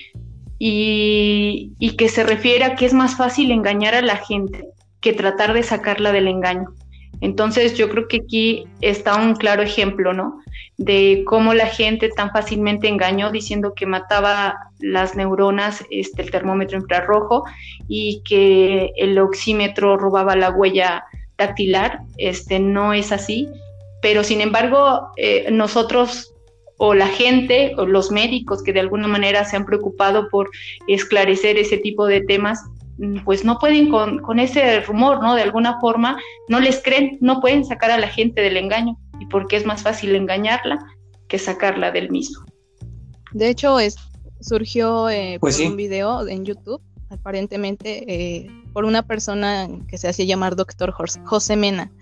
y, 0.58 1.72
y 1.80 1.96
que 1.96 2.08
se 2.08 2.22
refiere 2.22 2.64
a 2.64 2.74
que 2.76 2.84
es 2.84 2.92
más 2.92 3.16
fácil 3.16 3.50
engañar 3.50 3.94
a 3.94 4.02
la 4.02 4.16
gente 4.16 4.75
tratar 5.12 5.52
de 5.52 5.62
sacarla 5.62 6.12
del 6.12 6.28
engaño. 6.28 6.74
Entonces 7.20 7.74
yo 7.76 7.88
creo 7.88 8.08
que 8.08 8.18
aquí 8.18 8.64
está 8.80 9.16
un 9.16 9.34
claro 9.34 9.62
ejemplo, 9.62 10.12
¿no? 10.12 10.40
De 10.76 11.22
cómo 11.26 11.54
la 11.54 11.66
gente 11.66 12.10
tan 12.10 12.30
fácilmente 12.30 12.88
engañó 12.88 13.30
diciendo 13.30 13.72
que 13.74 13.86
mataba 13.86 14.54
las 14.80 15.16
neuronas 15.16 15.84
este, 15.90 16.22
el 16.22 16.30
termómetro 16.30 16.78
infrarrojo 16.78 17.44
y 17.88 18.22
que 18.24 18.92
el 18.96 19.18
oxímetro 19.18 19.96
robaba 19.96 20.36
la 20.36 20.50
huella 20.50 21.04
dactilar. 21.38 22.00
Este 22.18 22.58
no 22.58 22.92
es 22.92 23.12
así, 23.12 23.48
pero 24.02 24.22
sin 24.22 24.40
embargo 24.42 25.08
eh, 25.16 25.48
nosotros 25.50 26.34
o 26.78 26.92
la 26.92 27.08
gente 27.08 27.72
o 27.78 27.86
los 27.86 28.10
médicos 28.10 28.62
que 28.62 28.72
de 28.72 28.80
alguna 28.80 29.08
manera 29.08 29.44
se 29.44 29.56
han 29.56 29.64
preocupado 29.64 30.28
por 30.28 30.50
esclarecer 30.86 31.56
ese 31.56 31.78
tipo 31.78 32.06
de 32.06 32.20
temas 32.20 32.60
pues 33.24 33.44
no 33.44 33.58
pueden 33.58 33.90
con, 33.90 34.38
ese 34.38 34.80
rumor, 34.80 35.22
¿no? 35.22 35.34
De 35.34 35.42
alguna 35.42 35.78
forma, 35.80 36.18
no 36.48 36.60
les 36.60 36.82
creen, 36.82 37.18
no 37.20 37.40
pueden 37.40 37.64
sacar 37.64 37.90
a 37.90 37.98
la 37.98 38.08
gente 38.08 38.40
del 38.40 38.56
engaño, 38.56 38.98
y 39.20 39.26
porque 39.26 39.56
es 39.56 39.66
más 39.66 39.82
fácil 39.82 40.14
engañarla 40.14 40.78
que 41.28 41.38
sacarla 41.38 41.90
del 41.90 42.10
mismo. 42.10 42.44
De 43.32 43.50
hecho, 43.50 43.78
es, 43.78 43.96
surgió 44.40 45.10
eh, 45.10 45.38
pues 45.40 45.58
por 45.58 45.66
un 45.66 45.76
video 45.76 46.26
en 46.26 46.44
YouTube, 46.44 46.80
aparentemente, 47.10 48.04
eh, 48.12 48.46
por 48.72 48.84
una 48.84 49.02
persona 49.02 49.68
que 49.88 49.98
se 49.98 50.08
hacía 50.08 50.24
llamar 50.24 50.56
doctor 50.56 50.92
José 50.92 51.56
Mena. 51.56 51.92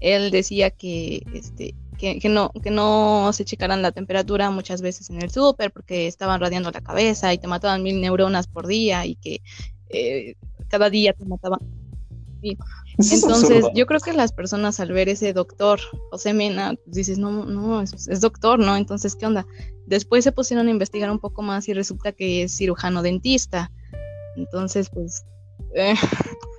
Él 0.00 0.32
decía 0.32 0.70
que, 0.70 1.22
este, 1.32 1.76
que, 1.96 2.18
que, 2.18 2.28
no, 2.28 2.50
que 2.62 2.70
no 2.72 3.32
se 3.32 3.44
checaran 3.44 3.82
la 3.82 3.92
temperatura 3.92 4.50
muchas 4.50 4.82
veces 4.82 5.10
en 5.10 5.22
el 5.22 5.30
súper 5.30 5.70
porque 5.70 6.08
estaban 6.08 6.40
radiando 6.40 6.72
la 6.72 6.80
cabeza 6.80 7.32
y 7.32 7.38
te 7.38 7.46
mataban 7.46 7.84
mil 7.84 8.00
neuronas 8.00 8.48
por 8.48 8.66
día 8.66 9.06
y 9.06 9.14
que 9.14 9.42
eh, 9.92 10.34
cada 10.68 10.90
día 10.90 11.12
te 11.12 11.24
mataban. 11.24 11.60
Entonces, 12.98 13.64
yo 13.74 13.86
creo 13.86 14.00
que 14.00 14.12
las 14.12 14.32
personas 14.32 14.80
al 14.80 14.92
ver 14.92 15.08
ese 15.08 15.32
doctor, 15.32 15.80
José 16.10 16.34
Mena, 16.34 16.74
pues 16.84 16.96
dices, 16.96 17.18
no, 17.18 17.44
no, 17.44 17.80
es, 17.80 18.20
doctor, 18.20 18.58
¿no? 18.58 18.76
Entonces, 18.76 19.16
¿qué 19.16 19.26
onda? 19.26 19.46
Después 19.86 20.24
se 20.24 20.32
pusieron 20.32 20.66
a 20.66 20.70
investigar 20.70 21.10
un 21.10 21.18
poco 21.18 21.42
más 21.42 21.68
y 21.68 21.74
resulta 21.74 22.12
que 22.12 22.42
es 22.42 22.56
cirujano 22.56 23.02
dentista. 23.02 23.70
Entonces, 24.36 24.90
pues, 24.90 25.24
eh, 25.74 25.94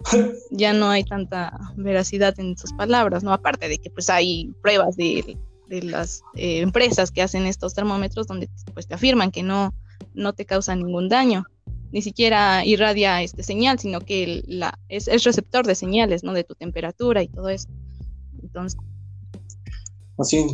ya 0.52 0.74
no 0.74 0.90
hay 0.90 1.04
tanta 1.04 1.58
veracidad 1.76 2.40
en 2.40 2.58
sus 2.58 2.74
palabras, 2.74 3.24
¿no? 3.24 3.34
Aparte 3.34 3.68
de 3.68 3.78
que, 3.78 3.90
pues, 3.90 4.10
hay 4.10 4.52
pruebas 4.62 4.96
de, 4.96 5.38
las 5.70 6.22
eh, 6.36 6.60
empresas 6.60 7.10
que 7.10 7.24
hacen 7.24 7.46
estos 7.46 7.74
termómetros 7.74 8.28
donde, 8.28 8.50
pues, 8.74 8.88
te 8.88 8.94
afirman 8.94 9.32
que 9.32 9.44
no, 9.44 9.74
no 10.14 10.34
te 10.34 10.46
causan 10.46 10.80
ningún 10.80 11.10
daño 11.10 11.46
ni 11.94 12.02
siquiera 12.02 12.66
irradia 12.66 13.22
este 13.22 13.44
señal, 13.44 13.78
sino 13.78 14.02
que 14.02 14.44
la, 14.48 14.78
es, 14.90 15.06
receptor 15.24 15.66
de 15.66 15.76
señales, 15.76 16.24
¿no? 16.24 16.34
De 16.34 16.44
tu 16.44 16.56
temperatura 16.56 17.22
y 17.22 17.28
todo 17.28 17.50
eso. 17.50 17.70
Entonces. 18.42 18.80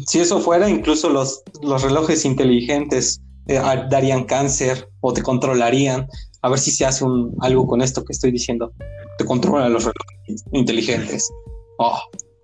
Si 0.05 0.19
eso 0.19 0.39
fuera, 0.41 0.69
incluso 0.69 1.09
los, 1.09 1.43
relojes 1.81 2.25
inteligentes 2.25 3.21
eh, 3.47 3.61
darían 3.89 4.25
cáncer 4.25 4.89
o 4.99 5.13
te 5.13 5.23
controlarían. 5.23 6.07
A 6.41 6.49
ver 6.49 6.59
si 6.59 6.71
se 6.71 6.85
hace 6.85 7.05
algo 7.39 7.67
con 7.67 7.81
esto 7.81 8.03
que 8.03 8.11
estoy 8.11 8.31
diciendo. 8.31 8.73
Te 9.17 9.23
controlan 9.23 9.71
los 9.71 9.85
relojes 9.85 10.43
inteligentes. 10.51 11.29
Oh, 11.77 11.99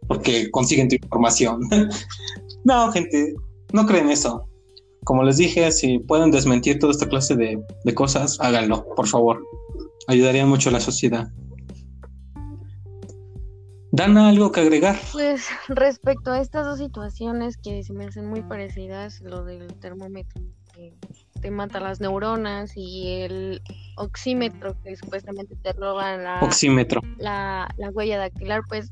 porque 0.07 0.49
consiguen 0.51 0.87
tu 0.87 0.95
información. 0.95 1.59
no, 2.63 2.91
gente, 2.93 3.33
no 3.73 3.85
creen 3.85 4.09
eso 4.09 4.47
como 5.06 5.24
les 5.24 5.38
dije, 5.38 5.72
si 5.72 5.99
pueden 5.99 6.32
desmentir 6.32 6.80
toda 6.80 6.91
esta 6.91 7.08
clase 7.08 7.36
de, 7.36 7.93
cosas, 7.93 8.38
háganlo, 8.41 8.86
por 8.95 9.08
favor. 9.08 9.41
Ayudaría 10.08 10.45
mucho 10.45 10.70
a 10.70 10.74
la 10.74 10.80
sociedad. 10.80 11.32
Dana, 13.91 14.30
¿algo 14.30 14.51
que 14.51 14.62
agregar? 14.62 14.99
Pues 15.14 15.47
respecto 15.70 16.32
a 16.32 16.41
estas 16.41 16.66
dos 16.66 16.80
situaciones 16.80 17.56
que 17.56 17.84
se 17.84 17.93
me 17.93 18.06
hacen 18.06 18.26
muy 18.28 18.41
parecidas, 18.41 19.22
lo 19.22 19.45
del 19.45 19.74
termómetro 19.76 20.41
que 20.74 20.93
te 21.39 21.51
mata 21.51 21.80
las 21.80 22.01
neuronas 22.01 22.74
y 22.76 23.22
el 23.22 23.62
oxímetro 23.97 24.76
que 24.84 24.97
supuestamente 24.97 25.56
te 25.56 25.72
roba 25.72 26.18
la, 26.18 26.39
oxímetro. 26.41 27.01
la, 27.18 27.74
la 27.78 27.89
huella 27.91 28.18
dactilar, 28.18 28.64
pues 28.68 28.89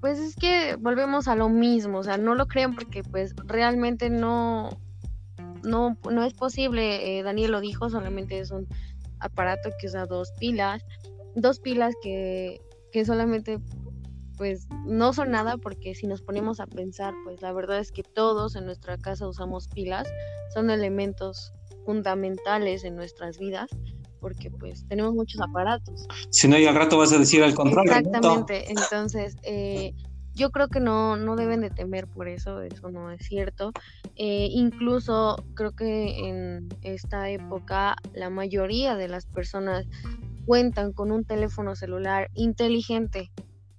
pues 0.00 0.18
es 0.18 0.36
que 0.36 0.76
volvemos 0.76 1.28
a 1.28 1.36
lo 1.36 1.48
mismo, 1.48 1.98
o 1.98 2.02
sea, 2.02 2.18
no 2.18 2.34
lo 2.34 2.46
creen 2.46 2.74
porque 2.74 3.02
pues 3.02 3.34
realmente 3.46 4.10
no, 4.10 4.68
no, 5.62 5.96
no 6.10 6.24
es 6.24 6.34
posible, 6.34 7.18
eh, 7.18 7.22
Daniel 7.22 7.52
lo 7.52 7.60
dijo, 7.60 7.88
solamente 7.90 8.38
es 8.38 8.50
un 8.50 8.66
aparato 9.18 9.70
que 9.78 9.86
usa 9.86 10.06
dos 10.06 10.32
pilas, 10.38 10.82
dos 11.34 11.60
pilas 11.60 11.94
que, 12.02 12.60
que 12.92 13.04
solamente 13.04 13.58
pues 14.36 14.66
no 14.86 15.12
son 15.12 15.32
nada 15.32 15.58
porque 15.58 15.94
si 15.94 16.06
nos 16.06 16.22
ponemos 16.22 16.60
a 16.60 16.66
pensar, 16.66 17.12
pues 17.24 17.42
la 17.42 17.52
verdad 17.52 17.78
es 17.78 17.92
que 17.92 18.02
todos 18.02 18.56
en 18.56 18.64
nuestra 18.64 18.96
casa 18.96 19.28
usamos 19.28 19.68
pilas, 19.68 20.08
son 20.54 20.70
elementos 20.70 21.52
fundamentales 21.84 22.84
en 22.84 22.96
nuestras 22.96 23.38
vidas 23.38 23.68
porque 24.20 24.50
pues 24.50 24.86
tenemos 24.88 25.14
muchos 25.14 25.40
aparatos. 25.40 26.06
Si 26.30 26.46
no, 26.48 26.58
y 26.58 26.66
al 26.66 26.74
rato 26.74 26.98
vas 26.98 27.12
a 27.12 27.18
decir 27.18 27.42
al 27.42 27.54
contrario. 27.54 27.92
Exactamente, 27.92 28.70
entonces 28.70 29.36
eh, 29.42 29.94
yo 30.40 30.50
creo 30.50 30.68
que 30.68 30.80
no, 30.80 31.16
no 31.16 31.36
deben 31.36 31.60
de 31.60 31.68
temer 31.70 32.08
por 32.08 32.26
eso, 32.26 32.62
eso 32.62 32.90
no 32.90 33.10
es 33.10 33.20
cierto. 33.26 33.72
Eh, 34.16 34.48
incluso 34.50 35.36
creo 35.54 35.72
que 35.72 36.28
en 36.28 36.70
esta 36.80 37.28
época 37.28 37.94
la 38.14 38.30
mayoría 38.30 38.96
de 38.96 39.08
las 39.08 39.26
personas 39.26 39.86
cuentan 40.46 40.94
con 40.94 41.12
un 41.12 41.26
teléfono 41.26 41.76
celular 41.76 42.30
inteligente. 42.32 43.30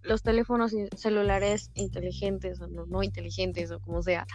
Los 0.03 0.21
teléfonos 0.21 0.71
celulares 0.95 1.71
inteligentes 1.73 2.61
o 2.61 2.67
no, 2.67 2.85
no 2.85 3.01
inteligentes 3.01 3.71
o 3.71 3.79
como 3.79 4.03
sea. 4.03 4.27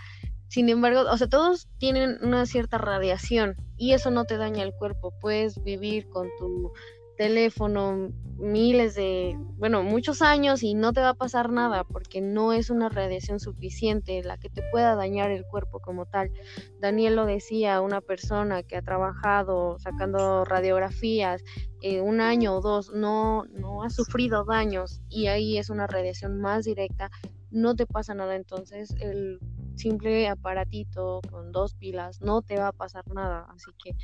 Sin 0.49 0.68
embargo, 0.68 1.05
o 1.09 1.16
sea, 1.16 1.29
todos 1.29 1.68
tienen 1.79 2.18
una 2.22 2.45
cierta 2.47 2.79
radiación 2.79 3.55
y 3.77 3.93
eso 3.93 4.11
no 4.11 4.24
te 4.24 4.37
daña 4.37 4.64
el 4.64 4.74
cuerpo. 4.74 5.14
Puedes 5.20 5.62
vivir 5.62 6.09
con 6.09 6.29
tu 6.39 6.72
teléfono 7.16 8.10
miles 8.38 8.94
de, 8.94 9.36
bueno, 9.56 9.82
muchos 9.82 10.20
años 10.20 10.62
y 10.62 10.74
no 10.74 10.92
te 10.92 11.00
va 11.00 11.10
a 11.10 11.14
pasar 11.14 11.50
nada 11.50 11.84
porque 11.84 12.20
no 12.20 12.52
es 12.52 12.70
una 12.70 12.88
radiación 12.88 13.40
suficiente 13.40 14.22
la 14.22 14.36
que 14.36 14.50
te 14.50 14.62
pueda 14.70 14.94
dañar 14.94 15.30
el 15.30 15.44
cuerpo 15.46 15.80
como 15.80 16.06
tal. 16.06 16.30
Daniel 16.78 17.16
lo 17.16 17.26
decía, 17.26 17.80
una 17.80 18.00
persona 18.00 18.62
que 18.62 18.76
ha 18.76 18.82
trabajado 18.82 19.78
sacando 19.78 20.44
radiografías 20.44 21.42
eh, 21.80 22.00
un 22.00 22.20
año 22.20 22.56
o 22.56 22.60
dos 22.60 22.92
no, 22.92 23.44
no 23.52 23.82
ha 23.82 23.90
sufrido 23.90 24.44
daños 24.44 25.00
y 25.08 25.28
ahí 25.28 25.58
es 25.58 25.70
una 25.70 25.86
radiación 25.86 26.38
más 26.38 26.64
directa, 26.64 27.10
no 27.50 27.74
te 27.74 27.86
pasa 27.86 28.14
nada. 28.14 28.36
Entonces 28.36 28.94
el 29.00 29.40
simple 29.76 30.28
aparatito 30.28 31.20
con 31.30 31.52
dos 31.52 31.74
pilas 31.74 32.20
no 32.20 32.42
te 32.42 32.56
va 32.58 32.68
a 32.68 32.72
pasar 32.72 33.04
nada. 33.14 33.46
Así 33.54 33.70
que 33.82 33.96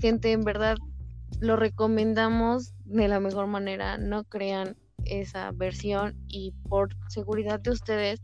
gente, 0.00 0.32
en 0.32 0.42
verdad 0.42 0.76
lo 1.40 1.56
recomendamos 1.56 2.74
de 2.84 3.08
la 3.08 3.20
mejor 3.20 3.46
manera, 3.46 3.98
no 3.98 4.24
crean 4.24 4.76
esa 5.04 5.52
versión 5.52 6.16
y 6.26 6.52
por 6.68 6.90
seguridad 7.08 7.60
de 7.60 7.70
ustedes 7.70 8.20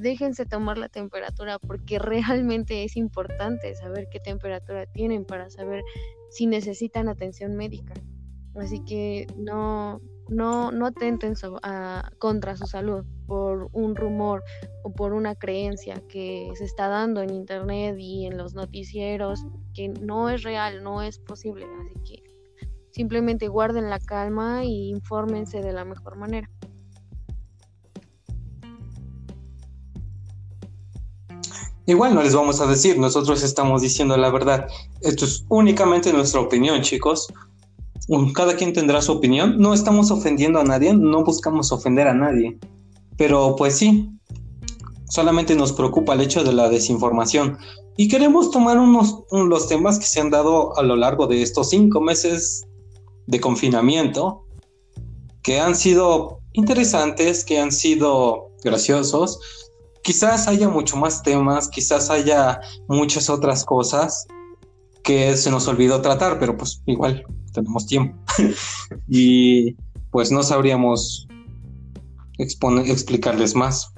déjense 0.00 0.46
tomar 0.46 0.78
la 0.78 0.88
temperatura 0.88 1.58
porque 1.58 1.98
realmente 1.98 2.84
es 2.84 2.96
importante 2.96 3.74
saber 3.74 4.08
qué 4.10 4.20
temperatura 4.20 4.86
tienen 4.86 5.24
para 5.24 5.50
saber 5.50 5.82
si 6.30 6.46
necesitan 6.46 7.08
atención 7.08 7.56
médica. 7.56 7.94
Así 8.54 8.82
que 8.84 9.26
no, 9.36 10.00
no, 10.28 10.72
no 10.72 10.86
atenten 10.86 11.34
contra 12.18 12.56
su 12.56 12.66
salud 12.66 13.04
por 13.26 13.68
un 13.72 13.94
rumor 13.94 14.42
o 14.82 14.92
por 14.92 15.12
una 15.12 15.34
creencia 15.34 16.02
que 16.08 16.50
se 16.54 16.64
está 16.64 16.88
dando 16.88 17.22
en 17.22 17.30
internet 17.30 17.96
y 17.98 18.26
en 18.26 18.36
los 18.36 18.54
noticieros 18.54 19.44
que 19.74 19.88
no 19.88 20.28
es 20.28 20.42
real, 20.42 20.82
no 20.82 21.02
es 21.02 21.18
posible. 21.18 21.66
Así 21.80 21.94
que 22.04 22.27
Simplemente 22.98 23.46
guarden 23.46 23.90
la 23.90 24.00
calma 24.00 24.64
y 24.64 24.88
infórmense 24.88 25.60
de 25.62 25.72
la 25.72 25.84
mejor 25.84 26.16
manera. 26.16 26.50
Igual 31.86 32.16
no 32.16 32.24
les 32.24 32.34
vamos 32.34 32.60
a 32.60 32.66
decir, 32.66 32.98
nosotros 32.98 33.44
estamos 33.44 33.82
diciendo 33.82 34.16
la 34.16 34.30
verdad. 34.30 34.66
Esto 35.00 35.26
es 35.26 35.44
únicamente 35.48 36.12
nuestra 36.12 36.40
opinión, 36.40 36.82
chicos. 36.82 37.32
Cada 38.34 38.56
quien 38.56 38.72
tendrá 38.72 39.00
su 39.00 39.12
opinión. 39.12 39.60
No 39.60 39.74
estamos 39.74 40.10
ofendiendo 40.10 40.58
a 40.58 40.64
nadie, 40.64 40.92
no 40.92 41.22
buscamos 41.22 41.70
ofender 41.70 42.08
a 42.08 42.14
nadie. 42.14 42.58
Pero 43.16 43.54
pues 43.54 43.78
sí, 43.78 44.10
solamente 45.08 45.54
nos 45.54 45.72
preocupa 45.72 46.14
el 46.14 46.22
hecho 46.22 46.42
de 46.42 46.52
la 46.52 46.68
desinformación. 46.68 47.58
Y 47.96 48.08
queremos 48.08 48.50
tomar 48.50 48.76
unos 48.76 49.22
los 49.30 49.68
temas 49.68 50.00
que 50.00 50.06
se 50.06 50.20
han 50.20 50.30
dado 50.30 50.76
a 50.76 50.82
lo 50.82 50.96
largo 50.96 51.28
de 51.28 51.42
estos 51.42 51.70
cinco 51.70 52.00
meses 52.00 52.67
de 53.28 53.40
confinamiento 53.40 54.44
que 55.42 55.60
han 55.60 55.76
sido 55.76 56.40
interesantes, 56.54 57.44
que 57.44 57.60
han 57.60 57.70
sido 57.70 58.50
graciosos. 58.64 59.38
Quizás 60.02 60.48
haya 60.48 60.68
mucho 60.68 60.96
más 60.96 61.22
temas, 61.22 61.68
quizás 61.68 62.10
haya 62.10 62.60
muchas 62.88 63.28
otras 63.28 63.64
cosas 63.64 64.26
que 65.04 65.36
se 65.36 65.50
nos 65.50 65.68
olvidó 65.68 66.00
tratar, 66.00 66.38
pero 66.38 66.56
pues 66.56 66.82
igual 66.86 67.24
tenemos 67.52 67.86
tiempo. 67.86 68.16
y 69.08 69.76
pues 70.10 70.32
no 70.32 70.42
sabríamos 70.42 71.28
explicarles 72.38 73.54
más. 73.54 73.92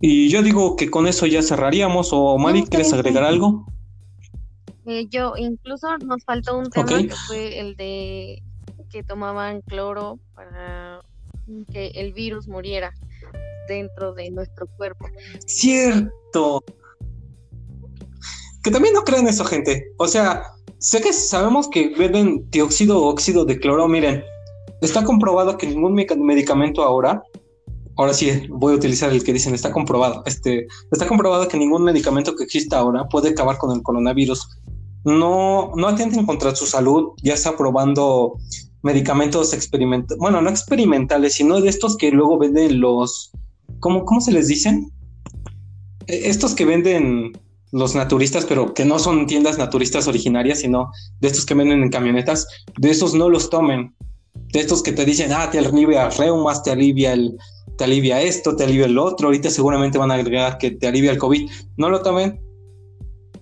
Y 0.00 0.30
yo 0.30 0.42
digo 0.42 0.76
que 0.76 0.90
con 0.90 1.06
eso 1.06 1.26
ya 1.26 1.42
cerraríamos. 1.42 2.10
¿O 2.12 2.38
Mari, 2.38 2.64
quieres 2.64 2.92
agregar 2.94 3.24
algo? 3.24 3.66
Eh, 4.86 5.06
yo, 5.08 5.34
incluso 5.36 5.98
nos 5.98 6.24
faltó 6.24 6.58
un 6.58 6.70
tema 6.70 6.86
que 6.86 7.14
fue 7.26 7.58
el 7.60 7.76
de 7.76 8.42
que 8.90 9.02
tomaban 9.04 9.60
cloro 9.62 10.18
para 10.34 11.00
que 11.72 11.88
el 11.94 12.12
virus 12.12 12.48
muriera 12.48 12.92
dentro 13.68 14.12
de 14.14 14.30
nuestro 14.30 14.66
cuerpo. 14.76 15.06
Cierto. 15.46 16.64
Que 18.62 18.70
también 18.70 18.94
no 18.94 19.02
crean 19.02 19.26
eso, 19.26 19.44
gente. 19.44 19.92
O 19.96 20.06
sea, 20.06 20.42
sé 20.78 21.00
que 21.00 21.12
sabemos 21.12 21.68
que 21.68 21.94
beben 21.94 22.50
dióxido 22.50 23.02
o 23.02 23.08
óxido 23.08 23.44
de 23.44 23.58
cloro. 23.58 23.86
Miren, 23.88 24.24
está 24.80 25.04
comprobado 25.04 25.56
que 25.56 25.66
ningún 25.66 25.94
medicamento 25.94 26.82
ahora, 26.82 27.22
ahora 28.00 28.14
sí 28.14 28.46
voy 28.48 28.72
a 28.72 28.76
utilizar 28.76 29.12
el 29.12 29.22
que 29.22 29.34
dicen, 29.34 29.54
está 29.54 29.70
comprobado. 29.70 30.22
Este, 30.24 30.66
está 30.90 31.06
comprobado 31.06 31.46
que 31.48 31.58
ningún 31.58 31.84
medicamento 31.84 32.34
que 32.34 32.44
exista 32.44 32.78
ahora 32.78 33.06
puede 33.08 33.28
acabar 33.28 33.58
con 33.58 33.76
el 33.76 33.82
coronavirus 33.82 34.58
no, 35.04 35.72
no 35.76 35.86
atenten 35.86 36.24
contra 36.24 36.56
su 36.56 36.64
salud, 36.64 37.10
ya 37.22 37.34
está 37.34 37.58
probando 37.58 38.38
medicamentos 38.82 39.52
experimentales, 39.52 40.18
bueno, 40.18 40.40
no 40.40 40.48
experimentales, 40.48 41.34
sino 41.34 41.60
de 41.60 41.68
estos 41.68 41.98
que 41.98 42.10
luego 42.10 42.38
venden 42.38 42.80
los, 42.80 43.32
¿cómo, 43.80 44.06
cómo 44.06 44.22
se 44.22 44.32
les 44.32 44.48
dicen? 44.48 44.90
E, 46.06 46.30
estos 46.30 46.54
que 46.54 46.64
venden 46.64 47.32
los 47.70 47.94
naturistas, 47.94 48.46
pero 48.46 48.72
que 48.72 48.86
no 48.86 48.98
son 48.98 49.26
tiendas 49.26 49.58
naturistas 49.58 50.08
originarias, 50.08 50.60
sino 50.60 50.90
de 51.20 51.28
estos 51.28 51.44
que 51.44 51.54
venden 51.54 51.82
en 51.82 51.90
camionetas, 51.90 52.46
de 52.78 52.90
esos 52.90 53.12
no 53.12 53.28
los 53.28 53.50
tomen. 53.50 53.94
De 54.52 54.60
estos 54.60 54.82
que 54.82 54.92
te 54.92 55.04
dicen, 55.04 55.32
ah, 55.32 55.50
te 55.50 55.58
alivia 55.58 56.08
reumas, 56.08 56.62
te 56.62 56.72
alivia 56.72 57.12
el, 57.12 57.36
te 57.80 57.84
alivia 57.84 58.20
esto, 58.20 58.54
te 58.54 58.64
alivia 58.64 58.84
el 58.84 58.98
otro, 58.98 59.28
ahorita 59.28 59.48
seguramente 59.48 59.96
van 59.96 60.10
a 60.10 60.14
agregar 60.14 60.58
que 60.58 60.72
te 60.72 60.86
alivia 60.86 61.12
el 61.12 61.16
COVID. 61.16 61.50
No 61.78 61.88
lo 61.88 62.02
tomen. 62.02 62.38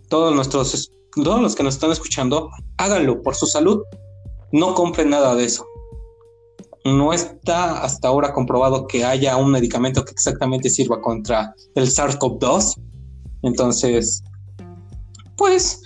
Todos 0.09 0.33
nuestros 0.33 0.93
todos 1.25 1.43
los 1.43 1.57
que 1.57 1.65
nos 1.65 1.75
están 1.75 1.91
escuchando, 1.91 2.49
háganlo 2.77 3.21
por 3.21 3.35
su 3.35 3.47
salud. 3.47 3.83
No 4.53 4.75
compren 4.75 5.11
nada 5.11 5.35
de 5.35 5.45
eso. 5.45 5.67
No 6.85 7.13
está 7.13 7.83
hasta 7.83 8.07
ahora 8.07 8.33
comprobado 8.33 8.87
que 8.87 9.05
haya 9.05 9.37
un 9.37 9.51
medicamento 9.51 10.05
que 10.05 10.13
exactamente 10.13 10.71
sirva 10.71 11.01
contra 11.01 11.53
el 11.75 11.89
SARS-CoV-2. 11.89 12.81
Entonces, 13.43 14.23
pues, 15.37 15.83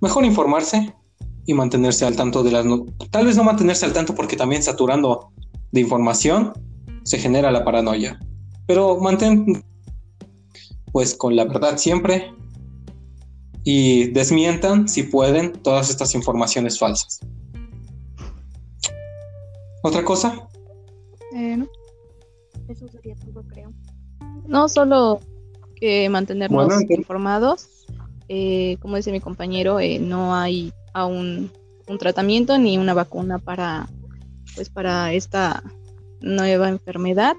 mejor 0.00 0.24
informarse 0.24 0.96
y 1.44 1.52
mantenerse 1.52 2.06
al 2.06 2.16
tanto 2.16 2.42
de 2.42 2.52
las... 2.52 2.64
Tal 3.10 3.26
vez 3.26 3.36
no 3.36 3.44
mantenerse 3.44 3.84
al 3.84 3.92
tanto 3.92 4.14
porque 4.14 4.38
también 4.38 4.62
saturando 4.62 5.32
de 5.70 5.82
información 5.82 6.54
se 7.02 7.18
genera 7.18 7.50
la 7.50 7.64
paranoia. 7.64 8.18
Pero 8.66 8.98
mantén 8.98 9.64
pues 10.92 11.14
con 11.14 11.36
la 11.36 11.44
verdad 11.44 11.76
siempre 11.78 12.32
y 13.62 14.08
desmientan, 14.10 14.88
si 14.88 15.02
pueden, 15.04 15.52
todas 15.52 15.90
estas 15.90 16.14
informaciones 16.14 16.78
falsas. 16.78 17.20
¿Otra 19.82 20.04
cosa? 20.04 20.48
Eh, 21.34 21.56
no. 21.56 21.68
Eso 22.68 22.88
sería 22.88 23.14
todo, 23.16 23.42
creo. 23.48 23.72
No 24.46 24.68
solo 24.68 25.20
que 25.76 26.08
mantenernos 26.08 26.72
informados. 26.90 27.86
Eh, 28.28 28.76
como 28.80 28.96
dice 28.96 29.12
mi 29.12 29.20
compañero, 29.20 29.80
eh, 29.80 29.98
no 29.98 30.34
hay 30.34 30.72
aún 30.92 31.50
un 31.88 31.98
tratamiento 31.98 32.56
ni 32.58 32.78
una 32.78 32.94
vacuna 32.94 33.38
para, 33.38 33.88
pues, 34.54 34.68
para 34.70 35.12
esta 35.12 35.62
nueva 36.20 36.68
enfermedad. 36.68 37.36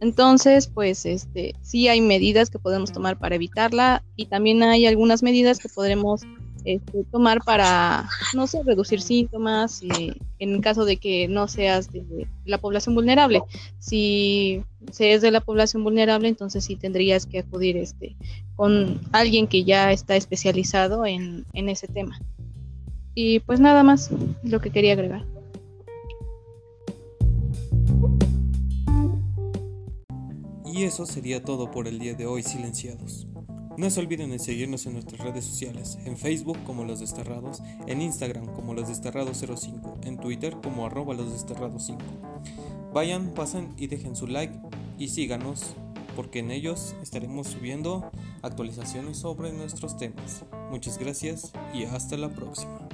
Entonces, 0.00 0.66
pues 0.66 1.04
este, 1.04 1.54
sí 1.60 1.88
hay 1.88 2.00
medidas 2.00 2.48
que 2.48 2.58
podemos 2.58 2.90
tomar 2.90 3.18
para 3.18 3.34
evitarla 3.34 4.02
y 4.16 4.26
también 4.26 4.62
hay 4.62 4.86
algunas 4.86 5.22
medidas 5.22 5.58
que 5.58 5.68
podremos 5.68 6.22
este, 6.64 7.04
tomar 7.10 7.40
para, 7.44 8.08
no 8.34 8.46
sé, 8.46 8.62
reducir 8.64 9.00
síntomas 9.00 9.82
eh, 9.82 10.14
en 10.38 10.60
caso 10.60 10.84
de 10.84 10.96
que 10.96 11.28
no 11.28 11.48
seas 11.48 11.90
de 11.92 12.26
la 12.44 12.58
población 12.58 12.94
vulnerable. 12.94 13.42
Si 13.78 14.62
seas 14.90 15.20
de 15.20 15.30
la 15.30 15.40
población 15.40 15.84
vulnerable, 15.84 16.28
entonces 16.28 16.64
sí 16.64 16.76
tendrías 16.76 17.26
que 17.26 17.40
acudir 17.40 17.76
este, 17.76 18.16
con 18.56 19.00
alguien 19.12 19.46
que 19.46 19.64
ya 19.64 19.92
está 19.92 20.16
especializado 20.16 21.04
en, 21.04 21.44
en 21.52 21.68
ese 21.68 21.88
tema. 21.88 22.18
Y 23.14 23.40
pues 23.40 23.60
nada 23.60 23.82
más, 23.82 24.10
lo 24.42 24.60
que 24.60 24.70
quería 24.70 24.92
agregar. 24.92 25.24
Y 30.80 30.84
eso 30.84 31.04
sería 31.04 31.44
todo 31.44 31.70
por 31.70 31.86
el 31.88 31.98
día 31.98 32.14
de 32.14 32.24
hoy, 32.24 32.42
silenciados. 32.42 33.26
No 33.76 33.90
se 33.90 34.00
olviden 34.00 34.30
de 34.30 34.38
seguirnos 34.38 34.86
en 34.86 34.94
nuestras 34.94 35.20
redes 35.20 35.44
sociales, 35.44 35.98
en 36.06 36.16
Facebook 36.16 36.56
como 36.64 36.84
Los 36.84 37.00
Desterrados, 37.00 37.62
en 37.86 38.00
Instagram 38.00 38.46
como 38.54 38.72
Los 38.72 38.88
Desterrados 38.88 39.44
05, 39.44 39.98
en 40.04 40.16
Twitter 40.16 40.56
como 40.62 40.86
arroba 40.86 41.12
Los 41.12 41.34
Desterrados 41.34 41.84
5. 41.84 42.00
Vayan, 42.94 43.34
pasen 43.34 43.74
y 43.76 43.88
dejen 43.88 44.16
su 44.16 44.26
like 44.26 44.58
y 44.96 45.08
síganos, 45.08 45.76
porque 46.16 46.38
en 46.38 46.50
ellos 46.50 46.94
estaremos 47.02 47.48
subiendo 47.48 48.10
actualizaciones 48.40 49.18
sobre 49.18 49.52
nuestros 49.52 49.98
temas. 49.98 50.46
Muchas 50.70 50.96
gracias 50.96 51.52
y 51.74 51.84
hasta 51.84 52.16
la 52.16 52.30
próxima. 52.30 52.88